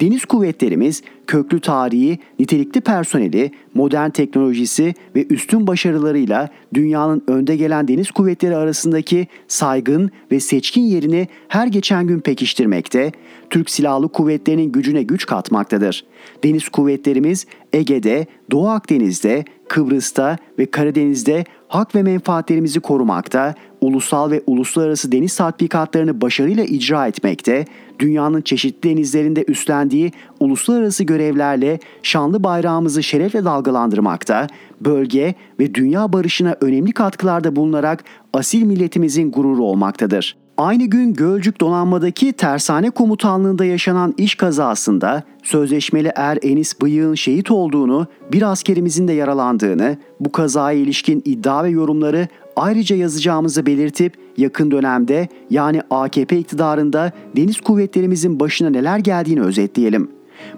Deniz 0.00 0.24
kuvvetlerimiz 0.24 1.02
köklü 1.26 1.60
tarihi, 1.60 2.18
nitelikli 2.38 2.80
personeli, 2.80 3.50
modern 3.74 4.10
teknolojisi 4.10 4.94
ve 5.16 5.26
üstün 5.26 5.66
başarılarıyla 5.66 6.48
dünyanın 6.74 7.22
önde 7.26 7.56
gelen 7.56 7.88
deniz 7.88 8.10
kuvvetleri 8.10 8.56
arasındaki 8.56 9.26
saygın 9.48 10.10
ve 10.32 10.40
seçkin 10.40 10.82
yerini 10.82 11.28
her 11.48 11.66
geçen 11.66 12.06
gün 12.06 12.20
pekiştirmekte, 12.20 13.12
Türk 13.50 13.70
Silahlı 13.70 14.08
Kuvvetleri'nin 14.08 14.72
gücüne 14.72 15.02
güç 15.02 15.26
katmaktadır. 15.26 16.04
Deniz 16.44 16.68
kuvvetlerimiz 16.68 17.46
Ege'de, 17.72 18.26
Doğu 18.50 18.68
Akdeniz'de, 18.68 19.44
Kıbrıs'ta 19.68 20.36
ve 20.58 20.66
Karadeniz'de 20.66 21.44
hak 21.68 21.94
ve 21.94 22.02
menfaatlerimizi 22.02 22.80
korumakta, 22.80 23.54
ulusal 23.80 24.30
ve 24.30 24.42
uluslararası 24.46 25.12
deniz 25.12 25.36
tatbikatlarını 25.36 26.20
başarıyla 26.20 26.64
icra 26.64 27.06
etmekte, 27.06 27.64
dünyanın 27.98 28.40
çeşitli 28.40 28.90
denizlerinde 28.90 29.44
üstlendiği 29.48 30.12
uluslararası 30.40 31.04
görevlerle 31.04 31.78
şanlı 32.02 32.44
bayrağımızı 32.44 33.02
şerefle 33.02 33.44
dalgalandırmakta, 33.44 34.46
bölge 34.80 35.34
ve 35.60 35.74
dünya 35.74 36.12
barışına 36.12 36.56
önemli 36.60 36.92
katkılarda 36.92 37.56
bulunarak 37.56 38.04
asil 38.32 38.62
milletimizin 38.62 39.32
gururu 39.32 39.64
olmaktadır. 39.64 40.36
Aynı 40.60 40.84
gün 40.84 41.14
Gölcük 41.14 41.60
Donanma'daki 41.60 42.32
tersane 42.32 42.90
komutanlığında 42.90 43.64
yaşanan 43.64 44.14
iş 44.18 44.34
kazasında 44.34 45.22
sözleşmeli 45.42 46.12
er 46.16 46.38
Enis 46.42 46.80
Bıyık'ın 46.82 47.14
şehit 47.14 47.50
olduğunu, 47.50 48.06
bir 48.32 48.42
askerimizin 48.42 49.08
de 49.08 49.12
yaralandığını, 49.12 49.96
bu 50.20 50.32
kazaya 50.32 50.78
ilişkin 50.78 51.22
iddia 51.24 51.64
ve 51.64 51.68
yorumları 51.68 52.28
ayrıca 52.60 52.96
yazacağımızı 52.96 53.66
belirtip 53.66 54.14
yakın 54.36 54.70
dönemde 54.70 55.28
yani 55.50 55.82
AKP 55.90 56.38
iktidarında 56.38 57.12
deniz 57.36 57.60
kuvvetlerimizin 57.60 58.40
başına 58.40 58.70
neler 58.70 58.98
geldiğini 58.98 59.40
özetleyelim. 59.40 60.10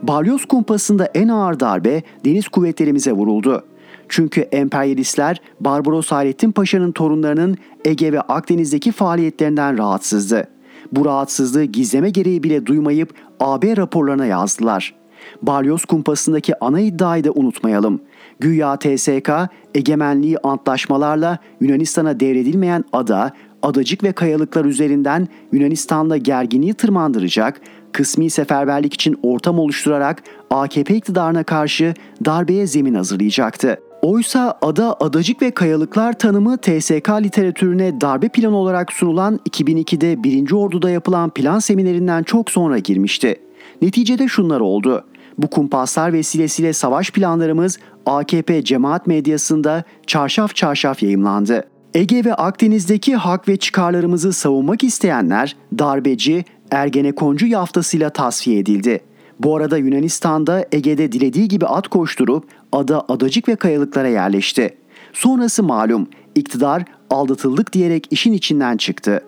Balyoz 0.02 0.44
kumpasında 0.44 1.04
en 1.04 1.28
ağır 1.28 1.60
darbe 1.60 2.02
deniz 2.24 2.48
kuvvetlerimize 2.48 3.12
vuruldu. 3.12 3.64
Çünkü 4.08 4.40
emperyalistler 4.40 5.40
Barbaros 5.60 6.08
Hayrettin 6.08 6.52
Paşa'nın 6.52 6.92
torunlarının 6.92 7.56
Ege 7.84 8.12
ve 8.12 8.20
Akdeniz'deki 8.20 8.92
faaliyetlerinden 8.92 9.78
rahatsızdı. 9.78 10.48
Bu 10.92 11.04
rahatsızlığı 11.04 11.64
gizleme 11.64 12.10
gereği 12.10 12.42
bile 12.42 12.66
duymayıp 12.66 13.14
AB 13.40 13.76
raporlarına 13.76 14.26
yazdılar. 14.26 14.94
Balyoz 15.42 15.84
kumpasındaki 15.84 16.64
ana 16.64 16.80
iddiayı 16.80 17.24
da 17.24 17.32
unutmayalım. 17.32 18.00
Güya 18.40 18.76
TSK 18.76 19.30
egemenliği 19.74 20.38
antlaşmalarla 20.38 21.38
Yunanistan'a 21.60 22.20
devredilmeyen 22.20 22.84
ada, 22.92 23.32
adacık 23.62 24.04
ve 24.04 24.12
kayalıklar 24.12 24.64
üzerinden 24.64 25.28
Yunanistan'la 25.52 26.16
gerginliği 26.16 26.74
tırmandıracak, 26.74 27.60
kısmi 27.92 28.30
seferberlik 28.30 28.94
için 28.94 29.18
ortam 29.22 29.58
oluşturarak 29.58 30.22
AKP 30.50 30.96
iktidarına 30.96 31.44
karşı 31.44 31.94
darbeye 32.24 32.66
zemin 32.66 32.94
hazırlayacaktı. 32.94 33.78
Oysa 34.02 34.58
ada, 34.62 34.96
adacık 35.00 35.42
ve 35.42 35.50
kayalıklar 35.50 36.18
tanımı 36.18 36.58
TSK 36.58 37.10
literatürüne 37.10 38.00
darbe 38.00 38.28
planı 38.28 38.56
olarak 38.56 38.92
sunulan 38.92 39.40
2002'de 39.50 40.22
1. 40.22 40.52
Ordu'da 40.52 40.90
yapılan 40.90 41.30
plan 41.30 41.58
seminerinden 41.58 42.22
çok 42.22 42.50
sonra 42.50 42.78
girmişti. 42.78 43.36
Neticede 43.82 44.28
şunlar 44.28 44.60
oldu. 44.60 45.04
Bu 45.38 45.50
kumpaslar 45.50 46.12
vesilesiyle 46.12 46.72
savaş 46.72 47.10
planlarımız 47.10 47.78
AKP 48.06 48.64
cemaat 48.64 49.06
medyasında 49.06 49.84
çarşaf 50.06 50.54
çarşaf 50.54 51.02
yayımlandı. 51.02 51.64
Ege 51.94 52.24
ve 52.24 52.34
Akdeniz'deki 52.34 53.16
hak 53.16 53.48
ve 53.48 53.56
çıkarlarımızı 53.56 54.32
savunmak 54.32 54.84
isteyenler 54.84 55.56
darbeci, 55.78 56.44
Ergenekoncu 56.70 57.46
yaftasıyla 57.46 58.10
tasfiye 58.10 58.58
edildi. 58.58 59.00
Bu 59.40 59.56
arada 59.56 59.78
Yunanistan'da 59.78 60.66
Ege'de 60.72 61.12
dilediği 61.12 61.48
gibi 61.48 61.66
at 61.66 61.88
koşturup 61.88 62.44
ada 62.72 63.04
adacık 63.08 63.48
ve 63.48 63.56
kayalıklara 63.56 64.08
yerleşti. 64.08 64.76
Sonrası 65.12 65.62
malum 65.62 66.08
İktidar 66.34 66.84
aldatıldık 67.10 67.72
diyerek 67.72 68.06
işin 68.10 68.32
içinden 68.32 68.76
çıktı. 68.76 69.22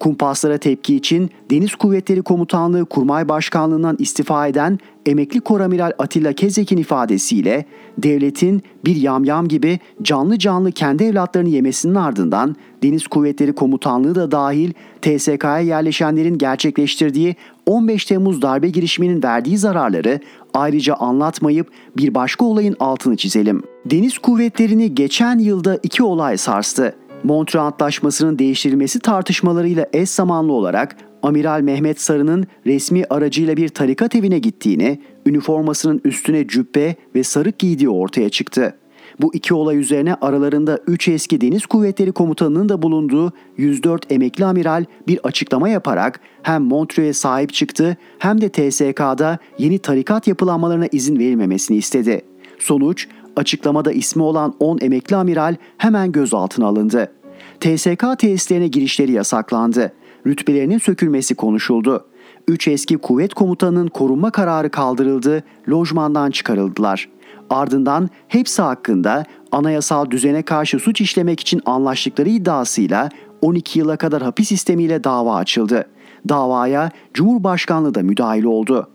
Kumpaslara 0.00 0.58
tepki 0.58 0.96
için 0.96 1.30
Deniz 1.50 1.74
Kuvvetleri 1.74 2.22
Komutanlığı 2.22 2.84
Kurmay 2.84 3.28
Başkanlığından 3.28 3.96
istifa 3.98 4.46
eden 4.46 4.78
emekli 5.06 5.40
koramiral 5.40 5.92
Atilla 5.98 6.32
Kezek'in 6.32 6.76
ifadesiyle 6.76 7.64
devletin 7.98 8.62
bir 8.84 8.96
yamyam 8.96 9.48
gibi 9.48 9.78
canlı 10.02 10.38
canlı 10.38 10.72
kendi 10.72 11.04
evlatlarını 11.04 11.48
yemesinin 11.48 11.94
ardından 11.94 12.56
Deniz 12.82 13.06
Kuvvetleri 13.06 13.52
Komutanlığı 13.52 14.14
da 14.14 14.30
dahil 14.30 14.72
TSK'ya 15.02 15.58
yerleşenlerin 15.58 16.38
gerçekleştirdiği 16.38 17.36
15 17.66 18.04
Temmuz 18.04 18.42
darbe 18.42 18.68
girişiminin 18.68 19.22
verdiği 19.22 19.58
zararları 19.58 20.20
ayrıca 20.54 20.94
anlatmayıp 20.94 21.70
bir 21.96 22.14
başka 22.14 22.44
olayın 22.44 22.76
altını 22.80 23.16
çizelim. 23.16 23.62
Deniz 23.86 24.18
kuvvetlerini 24.18 24.94
geçen 24.94 25.38
yılda 25.38 25.78
iki 25.82 26.02
olay 26.02 26.36
sarstı. 26.36 26.94
Montreux 27.24 27.62
Antlaşması'nın 27.64 28.38
değiştirilmesi 28.38 29.00
tartışmalarıyla 29.00 29.86
eş 29.92 30.10
zamanlı 30.10 30.52
olarak 30.52 30.96
Amiral 31.22 31.60
Mehmet 31.60 32.00
Sarı'nın 32.00 32.46
resmi 32.66 33.04
aracıyla 33.10 33.56
bir 33.56 33.68
tarikat 33.68 34.14
evine 34.14 34.38
gittiğini, 34.38 35.00
üniformasının 35.26 36.00
üstüne 36.04 36.48
cübbe 36.48 36.94
ve 37.14 37.24
sarık 37.24 37.58
giydiği 37.58 37.88
ortaya 37.88 38.28
çıktı. 38.28 38.74
Bu 39.20 39.34
iki 39.34 39.54
olay 39.54 39.78
üzerine 39.78 40.14
aralarında 40.14 40.78
3 40.86 41.08
eski 41.08 41.40
deniz 41.40 41.66
kuvvetleri 41.66 42.12
komutanının 42.12 42.68
da 42.68 42.82
bulunduğu 42.82 43.32
104 43.56 44.12
emekli 44.12 44.44
amiral 44.44 44.84
bir 45.08 45.20
açıklama 45.24 45.68
yaparak 45.68 46.20
hem 46.42 46.62
Montreux'e 46.62 47.12
sahip 47.12 47.52
çıktı 47.52 47.96
hem 48.18 48.40
de 48.40 48.48
TSK'da 48.48 49.38
yeni 49.58 49.78
tarikat 49.78 50.26
yapılanmalarına 50.26 50.86
izin 50.92 51.18
verilmemesini 51.18 51.76
istedi. 51.76 52.22
Sonuç 52.58 53.08
açıklamada 53.40 53.92
ismi 53.92 54.22
olan 54.22 54.54
10 54.60 54.78
emekli 54.80 55.16
amiral 55.16 55.56
hemen 55.78 56.12
gözaltına 56.12 56.66
alındı. 56.66 57.12
TSK 57.60 58.18
tesislerine 58.18 58.68
girişleri 58.68 59.12
yasaklandı. 59.12 59.92
Rütbelerinin 60.26 60.78
sökülmesi 60.78 61.34
konuşuldu. 61.34 62.06
Üç 62.48 62.68
eski 62.68 62.98
kuvvet 62.98 63.34
komutanının 63.34 63.88
korunma 63.88 64.30
kararı 64.30 64.70
kaldırıldı, 64.70 65.42
lojmandan 65.70 66.30
çıkarıldılar. 66.30 67.08
Ardından 67.50 68.08
hepsi 68.28 68.62
hakkında 68.62 69.24
anayasal 69.52 70.10
düzene 70.10 70.42
karşı 70.42 70.78
suç 70.78 71.00
işlemek 71.00 71.40
için 71.40 71.62
anlaştıkları 71.66 72.28
iddiasıyla 72.28 73.08
12 73.40 73.78
yıla 73.78 73.96
kadar 73.96 74.22
hapis 74.22 74.48
sistemiyle 74.48 75.04
dava 75.04 75.36
açıldı. 75.36 75.86
Davaya 76.28 76.90
Cumhurbaşkanlığı 77.14 77.94
da 77.94 78.02
müdahil 78.02 78.44
oldu. 78.44 78.90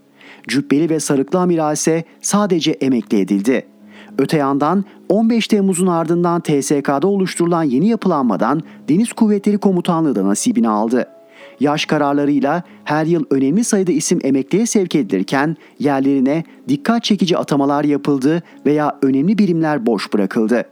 Cübbeli 0.48 0.90
ve 0.90 1.00
Sarıklı 1.00 1.40
Amiral 1.40 1.74
ise 1.74 2.04
sadece 2.22 2.72
emekli 2.72 3.20
edildi. 3.20 3.75
Öte 4.18 4.38
yandan 4.38 4.86
15 5.10 5.48
Temmuz'un 5.48 5.88
ardından 5.88 6.42
TSK'da 6.42 7.08
oluşturulan 7.08 7.64
yeni 7.64 7.88
yapılanmadan 7.88 8.62
Deniz 8.90 9.14
Kuvvetleri 9.14 9.58
Komutanlığı 9.58 10.16
da 10.16 10.26
nasibini 10.26 10.70
aldı. 10.70 11.08
Yaş 11.60 11.86
kararlarıyla 11.86 12.64
her 12.84 13.06
yıl 13.06 13.24
önemli 13.30 13.64
sayıda 13.64 13.92
isim 13.92 14.20
emekliye 14.24 14.66
sevk 14.66 14.96
edilirken 14.96 15.58
yerlerine 15.80 16.44
dikkat 16.70 17.04
çekici 17.04 17.38
atamalar 17.38 17.84
yapıldı 17.84 18.44
veya 18.66 18.98
önemli 19.02 19.38
birimler 19.38 19.86
boş 19.86 20.14
bırakıldı. 20.14 20.64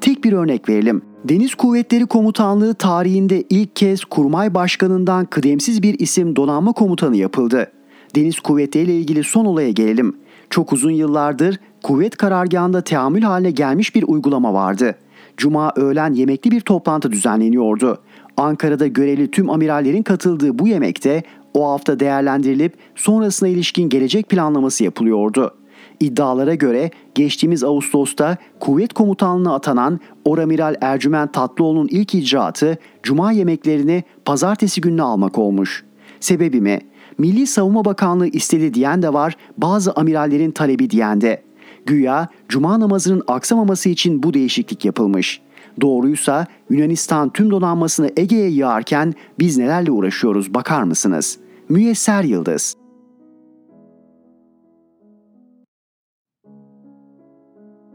Tek 0.00 0.24
bir 0.24 0.32
örnek 0.32 0.68
verelim. 0.68 1.02
Deniz 1.24 1.54
Kuvvetleri 1.54 2.06
Komutanlığı 2.06 2.74
tarihinde 2.74 3.44
ilk 3.50 3.76
kez 3.76 4.04
kurmay 4.04 4.54
başkanından 4.54 5.24
kıdemsiz 5.24 5.82
bir 5.82 5.98
isim 5.98 6.36
donanma 6.36 6.72
komutanı 6.72 7.16
yapıldı. 7.16 7.72
Deniz 8.16 8.40
Kuvvetleri 8.40 8.84
ile 8.84 8.96
ilgili 8.96 9.24
son 9.24 9.44
olaya 9.44 9.70
gelelim. 9.70 10.16
Çok 10.50 10.72
uzun 10.72 10.90
yıllardır 10.90 11.58
kuvvet 11.82 12.16
karargahında 12.16 12.80
teamül 12.80 13.22
haline 13.22 13.50
gelmiş 13.50 13.94
bir 13.94 14.04
uygulama 14.06 14.54
vardı. 14.54 14.94
Cuma 15.36 15.72
öğlen 15.76 16.12
yemekli 16.12 16.50
bir 16.50 16.60
toplantı 16.60 17.12
düzenleniyordu. 17.12 17.98
Ankara'da 18.36 18.86
görevli 18.86 19.30
tüm 19.30 19.50
amirallerin 19.50 20.02
katıldığı 20.02 20.58
bu 20.58 20.68
yemekte 20.68 21.22
o 21.54 21.70
hafta 21.70 22.00
değerlendirilip 22.00 22.74
sonrasına 22.94 23.48
ilişkin 23.48 23.88
gelecek 23.88 24.28
planlaması 24.28 24.84
yapılıyordu. 24.84 25.54
İddialara 26.00 26.54
göre 26.54 26.90
geçtiğimiz 27.14 27.64
Ağustos'ta 27.64 28.36
kuvvet 28.60 28.92
komutanlığına 28.92 29.54
atanan 29.54 30.00
Oramiral 30.24 30.74
Ercüment 30.80 31.34
Tatlıoğlu'nun 31.34 31.88
ilk 31.90 32.14
icraatı 32.14 32.78
cuma 33.02 33.32
yemeklerini 33.32 34.02
pazartesi 34.24 34.80
gününe 34.80 35.02
almak 35.02 35.38
olmuş. 35.38 35.84
Sebebi 36.20 36.60
mi? 36.60 36.80
Milli 37.18 37.46
Savunma 37.46 37.84
Bakanlığı 37.84 38.26
istedi 38.26 38.74
diyen 38.74 39.02
de 39.02 39.12
var, 39.12 39.36
bazı 39.58 39.92
amirallerin 39.92 40.50
talebi 40.50 40.90
diyen 40.90 41.20
de. 41.20 41.47
Güya 41.88 42.28
cuma 42.48 42.80
namazının 42.80 43.22
aksamaması 43.26 43.88
için 43.88 44.22
bu 44.22 44.34
değişiklik 44.34 44.84
yapılmış. 44.84 45.40
Doğruysa 45.80 46.46
Yunanistan 46.70 47.30
tüm 47.30 47.50
donanmasını 47.50 48.10
Ege'ye 48.16 48.50
yağarken 48.50 49.14
biz 49.38 49.58
nelerle 49.58 49.90
uğraşıyoruz 49.90 50.54
bakar 50.54 50.82
mısınız? 50.82 51.38
Müyesser 51.68 52.24
Yıldız 52.24 52.76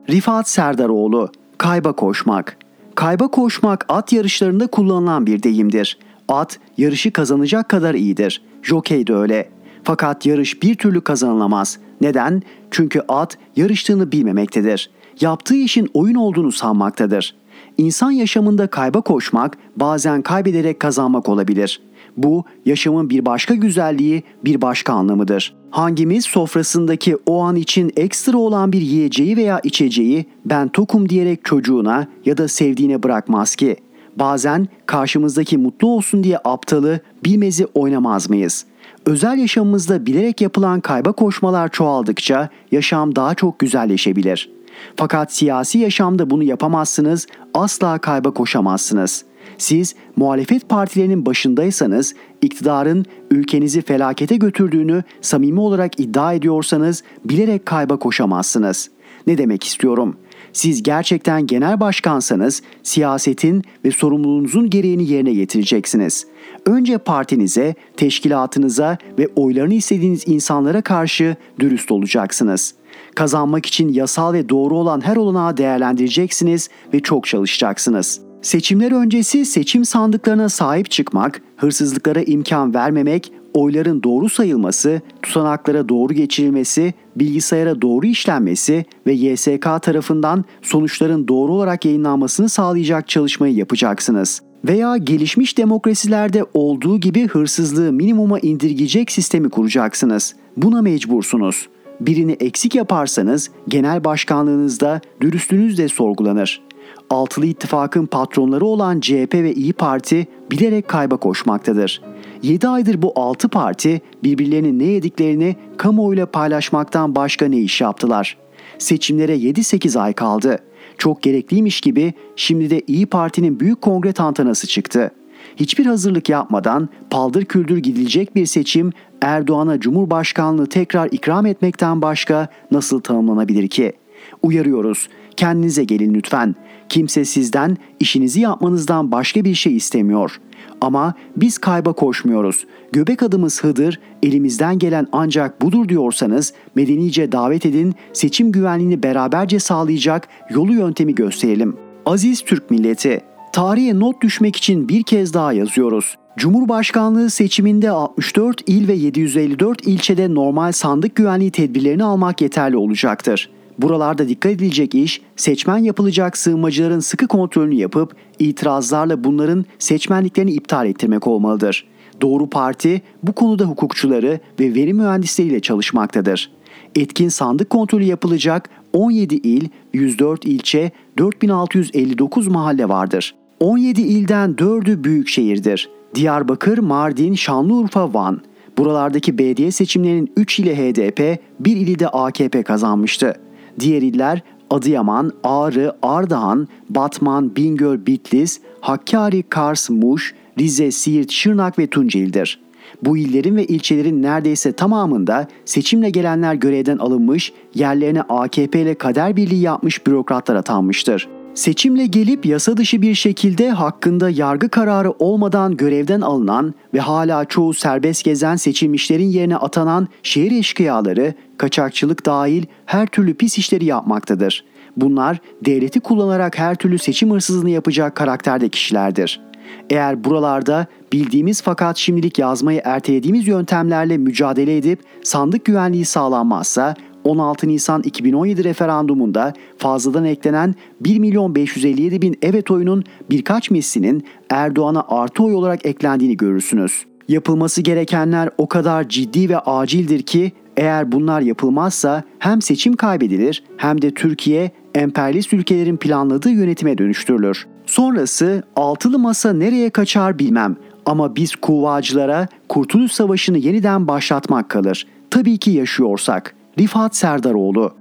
Rifat 0.10 0.50
Serdaroğlu 0.50 1.30
Kayba 1.58 1.94
koşmak 1.94 2.58
Kayba 2.96 3.28
koşmak 3.28 3.86
at 3.90 4.14
yarışlarında 4.14 4.68
kullanılan 4.68 5.26
bir 5.26 5.44
deyimdir. 5.44 6.00
At 6.28 6.60
yarışı 6.78 7.12
kazanacak 7.12 7.70
kadar 7.70 7.94
iyidir. 7.94 8.42
Jokey 8.62 9.08
de 9.08 9.14
öyle. 9.14 9.50
Fakat 9.84 10.26
yarış 10.26 10.64
bir 10.64 10.76
türlü 10.76 11.02
kazanılamaz. 11.02 11.80
Neden? 12.04 12.42
Çünkü 12.72 13.02
at 13.08 13.38
yarıştığını 13.56 14.12
bilmemektedir. 14.12 14.90
Yaptığı 15.22 15.56
işin 15.56 15.90
oyun 15.94 16.16
olduğunu 16.16 16.52
sanmaktadır. 16.52 17.36
İnsan 17.78 18.12
yaşamında 18.12 18.68
kayba 18.68 19.02
koşmak 19.02 19.58
bazen 19.76 20.22
kaybederek 20.22 20.80
kazanmak 20.80 21.30
olabilir. 21.30 21.82
Bu 22.18 22.44
yaşamın 22.66 23.10
bir 23.10 23.26
başka 23.26 23.56
güzelliği, 23.56 24.24
bir 24.46 24.62
başka 24.62 24.94
anlamıdır. 24.94 25.56
Hangimiz 25.72 26.26
sofrasındaki 26.26 27.18
o 27.26 27.42
an 27.42 27.56
için 27.56 27.92
ekstra 27.98 28.38
olan 28.38 28.72
bir 28.72 28.82
yiyeceği 28.82 29.38
veya 29.38 29.60
içeceği 29.64 30.26
ben 30.46 30.68
tokum 30.68 31.10
diyerek 31.10 31.46
çocuğuna 31.46 32.08
ya 32.26 32.38
da 32.38 32.48
sevdiğine 32.48 33.04
bırakmaz 33.04 33.56
ki? 33.56 33.76
Bazen 34.16 34.68
karşımızdaki 34.86 35.58
mutlu 35.58 35.88
olsun 35.88 36.24
diye 36.24 36.38
aptalı, 36.44 37.00
bilmezi 37.26 37.66
oynamaz 37.66 38.30
mıyız? 38.30 38.66
Özel 39.06 39.38
yaşamımızda 39.38 40.06
bilerek 40.06 40.42
yapılan 40.42 40.82
kayba 40.82 41.12
koşmalar 41.12 41.70
çoğaldıkça 41.72 42.50
yaşam 42.72 43.16
daha 43.16 43.36
çok 43.36 43.60
güzelleşebilir. 43.60 44.50
Fakat 44.96 45.34
siyasi 45.34 45.78
yaşamda 45.78 46.30
bunu 46.30 46.44
yapamazsınız, 46.44 47.28
asla 47.54 47.98
kayba 47.98 48.32
koşamazsınız. 48.32 49.26
Siz 49.58 49.96
muhalefet 50.16 50.70
partilerinin 50.70 51.26
başındaysanız, 51.26 52.16
iktidarın 52.42 53.06
ülkenizi 53.32 53.82
felakete 53.82 54.36
götürdüğünü 54.36 55.04
samimi 55.22 55.60
olarak 55.60 56.00
iddia 56.00 56.34
ediyorsanız 56.34 57.04
bilerek 57.26 57.66
kayba 57.66 57.98
koşamazsınız. 57.98 58.90
Ne 59.28 59.38
demek 59.38 59.64
istiyorum? 59.64 60.18
Siz 60.54 60.84
gerçekten 60.84 61.48
genel 61.48 61.80
başkansanız 61.80 62.62
siyasetin 62.84 63.64
ve 63.86 63.92
sorumluluğunuzun 63.92 64.70
gereğini 64.70 65.12
yerine 65.12 65.34
getireceksiniz. 65.34 66.28
Önce 66.66 66.98
partinize, 66.98 67.76
teşkilatınıza 67.98 68.98
ve 69.20 69.28
oylarını 69.36 69.74
istediğiniz 69.74 70.28
insanlara 70.28 70.82
karşı 70.82 71.36
dürüst 71.60 71.92
olacaksınız. 71.92 72.74
Kazanmak 73.16 73.66
için 73.66 73.90
yasal 73.90 74.34
ve 74.34 74.50
doğru 74.50 74.78
olan 74.78 75.02
her 75.02 75.16
olanağı 75.16 75.58
değerlendireceksiniz 75.58 76.70
ve 76.94 77.00
çok 77.00 77.28
çalışacaksınız. 77.28 78.22
Seçimler 78.42 78.92
öncesi 78.92 79.46
seçim 79.46 79.86
sandıklarına 79.86 80.50
sahip 80.50 80.92
çıkmak, 80.92 81.42
hırsızlıklara 81.58 82.22
imkan 82.22 82.74
vermemek, 82.74 83.32
oyların 83.54 84.04
doğru 84.04 84.30
sayılması, 84.30 85.02
tutanaklara 85.22 85.90
doğru 85.90 86.14
geçirilmesi, 86.14 86.94
bilgisayara 87.16 87.82
doğru 87.82 88.06
işlenmesi 88.06 88.86
ve 89.08 89.14
YSK 89.14 89.82
tarafından 89.82 90.46
sonuçların 90.62 91.28
doğru 91.28 91.54
olarak 91.54 91.86
yayınlanmasını 91.86 92.50
sağlayacak 92.50 93.08
çalışmayı 93.08 93.56
yapacaksınız. 93.56 94.42
Veya 94.66 94.98
gelişmiş 94.98 95.58
demokrasilerde 95.58 96.46
olduğu 96.54 97.00
gibi 97.00 97.28
hırsızlığı 97.28 97.92
minimuma 97.92 98.40
indirgeyecek 98.40 99.12
sistemi 99.12 99.50
kuracaksınız. 99.50 100.36
Buna 100.58 100.82
mecbursunuz. 100.82 101.68
Birini 102.02 102.32
eksik 102.32 102.76
yaparsanız 102.76 103.50
genel 103.68 104.04
başkanlığınızda 104.04 105.02
dürüstlüğünüz 105.22 105.78
de 105.78 105.88
sorgulanır. 105.88 106.62
Altılı 107.10 107.46
ittifakın 107.46 108.06
patronları 108.06 108.66
olan 108.66 109.00
CHP 109.00 109.34
ve 109.34 109.54
İyi 109.54 109.74
Parti 109.74 110.28
bilerek 110.52 110.88
kayba 110.88 111.18
koşmaktadır. 111.18 112.02
7 112.44 112.68
aydır 112.68 113.02
bu 113.02 113.14
6 113.16 113.50
parti 113.50 114.02
birbirlerinin 114.24 114.80
ne 114.80 114.84
yediklerini 114.84 115.56
kamuoyuyla 115.78 116.26
paylaşmaktan 116.26 117.16
başka 117.16 117.46
ne 117.46 117.58
iş 117.58 117.82
yaptılar? 117.82 118.38
Seçimlere 118.78 119.36
7-8 119.36 120.00
ay 120.00 120.14
kaldı. 120.14 120.58
Çok 120.98 121.24
gerekliymiş 121.24 121.82
gibi 121.82 122.14
şimdi 122.36 122.70
de 122.70 122.82
İyi 122.88 123.06
Parti'nin 123.06 123.60
büyük 123.60 123.82
kongre 123.82 124.14
tantanası 124.14 124.68
çıktı. 124.68 125.12
Hiçbir 125.56 125.86
hazırlık 125.86 126.30
yapmadan 126.30 126.90
paldır 127.10 127.46
küldür 127.46 127.78
gidilecek 127.78 128.36
bir 128.36 128.46
seçim 128.46 128.92
Erdoğan'a 129.22 129.80
Cumhurbaşkanlığı 129.80 130.70
tekrar 130.70 131.10
ikram 131.12 131.46
etmekten 131.46 132.02
başka 132.02 132.48
nasıl 132.72 133.00
tanımlanabilir 133.00 133.68
ki? 133.68 133.94
Uyarıyoruz. 134.42 135.10
kendinize 135.38 135.84
gelin 135.84 136.14
lütfen. 136.14 136.56
Kimse 136.94 137.26
sizden 137.26 137.78
işinizi 138.00 138.42
yapmanızdan 138.42 139.12
başka 139.12 139.46
bir 139.46 139.54
şey 139.54 139.76
istemiyor. 139.76 140.42
Ama 140.82 141.14
biz 141.38 141.58
kayba 141.58 141.94
koşmuyoruz. 141.94 142.66
Göbek 142.92 143.24
adımız 143.24 143.64
Hıdır, 143.64 144.00
elimizden 144.24 144.80
gelen 144.80 145.08
ancak 145.12 145.62
budur 145.62 145.90
diyorsanız 145.90 146.54
medenice 146.76 147.32
davet 147.32 147.66
edin, 147.66 147.96
seçim 148.14 148.52
güvenliğini 148.52 149.04
beraberce 149.04 149.60
sağlayacak 149.60 150.28
yolu 150.50 150.74
yöntemi 150.74 151.16
gösterelim. 151.16 151.76
Aziz 152.06 152.42
Türk 152.42 152.72
milleti, 152.72 153.22
tarihe 153.54 154.00
not 154.00 154.22
düşmek 154.22 154.56
için 154.56 154.90
bir 154.90 155.04
kez 155.04 155.34
daha 155.34 155.54
yazıyoruz. 155.54 156.18
Cumhurbaşkanlığı 156.38 157.30
seçiminde 157.30 157.90
64 157.90 158.70
il 158.70 158.88
ve 158.88 158.94
754 158.94 159.88
ilçede 159.88 160.34
normal 160.34 160.72
sandık 160.72 161.16
güvenliği 161.16 161.52
tedbirlerini 161.52 162.04
almak 162.04 162.42
yeterli 162.42 162.78
olacaktır. 162.78 163.50
Buralarda 163.78 164.30
dikkat 164.30 164.52
edilecek 164.52 164.96
iş 164.96 165.22
seçmen 165.36 165.78
yapılacak 165.78 166.38
sığınmacıların 166.38 167.00
sıkı 167.00 167.28
kontrolünü 167.28 167.76
yapıp 167.76 168.16
itirazlarla 168.40 169.24
bunların 169.24 169.66
seçmenliklerini 169.80 170.52
iptal 170.52 170.88
ettirmek 170.88 171.28
olmalıdır. 171.28 171.88
Doğru 172.22 172.50
Parti 172.50 173.02
bu 173.24 173.34
konuda 173.34 173.66
hukukçuları 173.66 174.40
ve 174.60 174.76
veri 174.76 174.94
mühendisleriyle 174.94 175.60
çalışmaktadır. 175.60 176.52
Etkin 176.96 177.30
sandık 177.30 177.70
kontrolü 177.70 178.04
yapılacak 178.04 178.70
17 178.94 179.36
il, 179.36 179.70
104 179.94 180.46
ilçe, 180.46 180.92
4659 181.18 182.48
mahalle 182.48 182.90
vardır. 182.90 183.36
17 183.60 184.02
ilden 184.02 184.52
4'ü 184.52 185.04
büyük 185.04 185.28
şehirdir. 185.28 185.90
Diyarbakır, 186.16 186.78
Mardin, 186.78 187.34
Şanlıurfa, 187.34 188.14
Van. 188.14 188.42
Buralardaki 188.78 189.38
belediye 189.38 189.72
seçimlerinin 189.72 190.32
3 190.38 190.60
ile 190.60 190.76
HDP, 190.76 191.40
1 191.60 191.78
ili 191.78 192.00
de 192.00 192.08
AKP 192.08 192.64
kazanmıştı. 192.64 193.36
Diğer 193.80 194.02
iller 194.02 194.42
Adıyaman, 194.70 195.32
Ağrı, 195.44 195.96
Ardahan, 196.02 196.68
Batman, 196.90 197.56
Bingöl, 197.56 198.06
Bitlis, 198.06 198.60
Hakkari, 198.82 199.44
Kars, 199.44 199.90
Muş, 199.90 200.36
Rize, 200.60 200.92
Siirt, 200.92 201.32
Şırnak 201.32 201.80
ve 201.80 201.88
Tunceli'dir. 201.88 202.60
Bu 203.02 203.18
illerin 203.18 203.56
ve 203.56 203.66
ilçelerin 203.66 204.22
neredeyse 204.22 204.72
tamamında 204.72 205.48
seçimle 205.66 206.10
gelenler 206.10 206.54
görevden 206.54 206.98
alınmış, 206.98 207.54
yerlerine 207.76 208.22
AKP 208.22 208.82
ile 208.82 208.96
kader 208.96 209.36
birliği 209.36 209.62
yapmış 209.62 210.08
bürokratlar 210.08 210.56
atanmıştır. 210.56 211.28
Seçimle 211.56 212.06
gelip 212.06 212.46
yasa 212.46 212.78
dışı 212.78 213.02
bir 213.02 213.16
şekilde 213.16 213.70
hakkında 213.72 214.30
yargı 214.30 214.70
kararı 214.70 215.12
olmadan 215.12 215.78
görevden 215.78 216.22
alınan 216.22 216.74
ve 216.94 217.00
hala 217.00 217.46
çoğu 217.46 217.74
serbest 217.74 218.24
gezen 218.24 218.56
seçilmişlerin 218.56 219.30
yerine 219.30 219.58
atanan 219.58 220.08
şehir 220.24 220.52
eşkıyaları, 220.52 221.34
kaçakçılık 221.58 222.26
dahil 222.26 222.66
her 222.86 223.08
türlü 223.08 223.34
pis 223.34 223.58
işleri 223.58 223.86
yapmaktadır. 223.86 224.66
Bunlar 224.98 225.38
devleti 225.66 226.00
kullanarak 226.00 226.60
her 226.60 226.76
türlü 226.76 226.98
seçim 226.98 227.32
hırsızlığını 227.32 227.70
yapacak 227.70 228.16
karakterde 228.16 228.70
kişilerdir. 228.70 229.42
Eğer 229.90 230.24
buralarda 230.24 230.88
bildiğimiz 231.14 231.62
fakat 231.62 231.98
şimdilik 231.98 232.40
yazmayı 232.40 232.82
ertelediğimiz 232.84 233.48
yöntemlerle 233.48 234.18
mücadele 234.18 234.78
edip 234.78 235.00
sandık 235.24 235.66
güvenliği 235.66 236.06
sağlanmazsa 236.06 236.96
16 237.24 237.68
Nisan 237.68 238.02
2017 238.02 238.64
referandumunda 238.64 239.54
fazladan 239.78 240.26
eklenen 240.26 240.76
1 241.02 241.20
milyon 241.20 241.56
557 241.56 242.22
bin 242.22 242.38
evet 242.42 242.72
oyunun 242.72 243.04
birkaç 243.30 243.72
mislinin 243.72 244.24
Erdoğan'a 244.50 245.06
artı 245.08 245.44
oy 245.44 245.54
olarak 245.56 245.86
eklendiğini 245.86 246.38
görürsünüz. 246.38 247.06
Yapılması 247.28 247.82
gerekenler 247.82 248.50
o 248.58 248.68
kadar 248.68 249.10
ciddi 249.10 249.50
ve 249.50 249.60
acildir 249.60 250.22
ki 250.22 250.52
eğer 250.78 251.12
bunlar 251.12 251.42
yapılmazsa 251.42 252.24
hem 252.40 252.62
seçim 252.62 252.96
kaybedilir 252.96 253.64
hem 253.78 254.02
de 254.02 254.14
Türkiye 254.14 254.72
emperyalist 254.96 255.54
ülkelerin 255.54 255.98
planladığı 255.98 256.50
yönetime 256.50 256.98
dönüştürülür. 256.98 257.68
Sonrası 257.86 258.64
altılı 258.76 259.20
masa 259.20 259.54
nereye 259.54 259.90
kaçar 259.90 260.40
bilmem 260.40 260.76
ama 261.06 261.36
biz 261.36 261.56
kuvvacılara 261.56 262.48
Kurtuluş 262.70 263.12
Savaşı'nı 263.12 263.58
yeniden 263.58 264.08
başlatmak 264.08 264.70
kalır. 264.70 265.08
Tabii 265.30 265.58
ki 265.58 265.72
yaşıyorsak. 265.72 266.56
Rifat 266.80 267.16
Serdaroğlu 267.16 267.98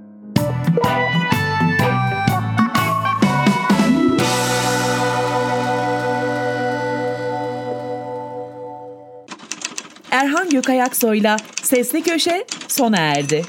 Erhan 10.11 10.51
Gökayaksoy'la 10.51 11.37
Sesli 11.63 12.03
Köşe 12.03 12.45
sona 12.69 12.99
erdi. 12.99 13.43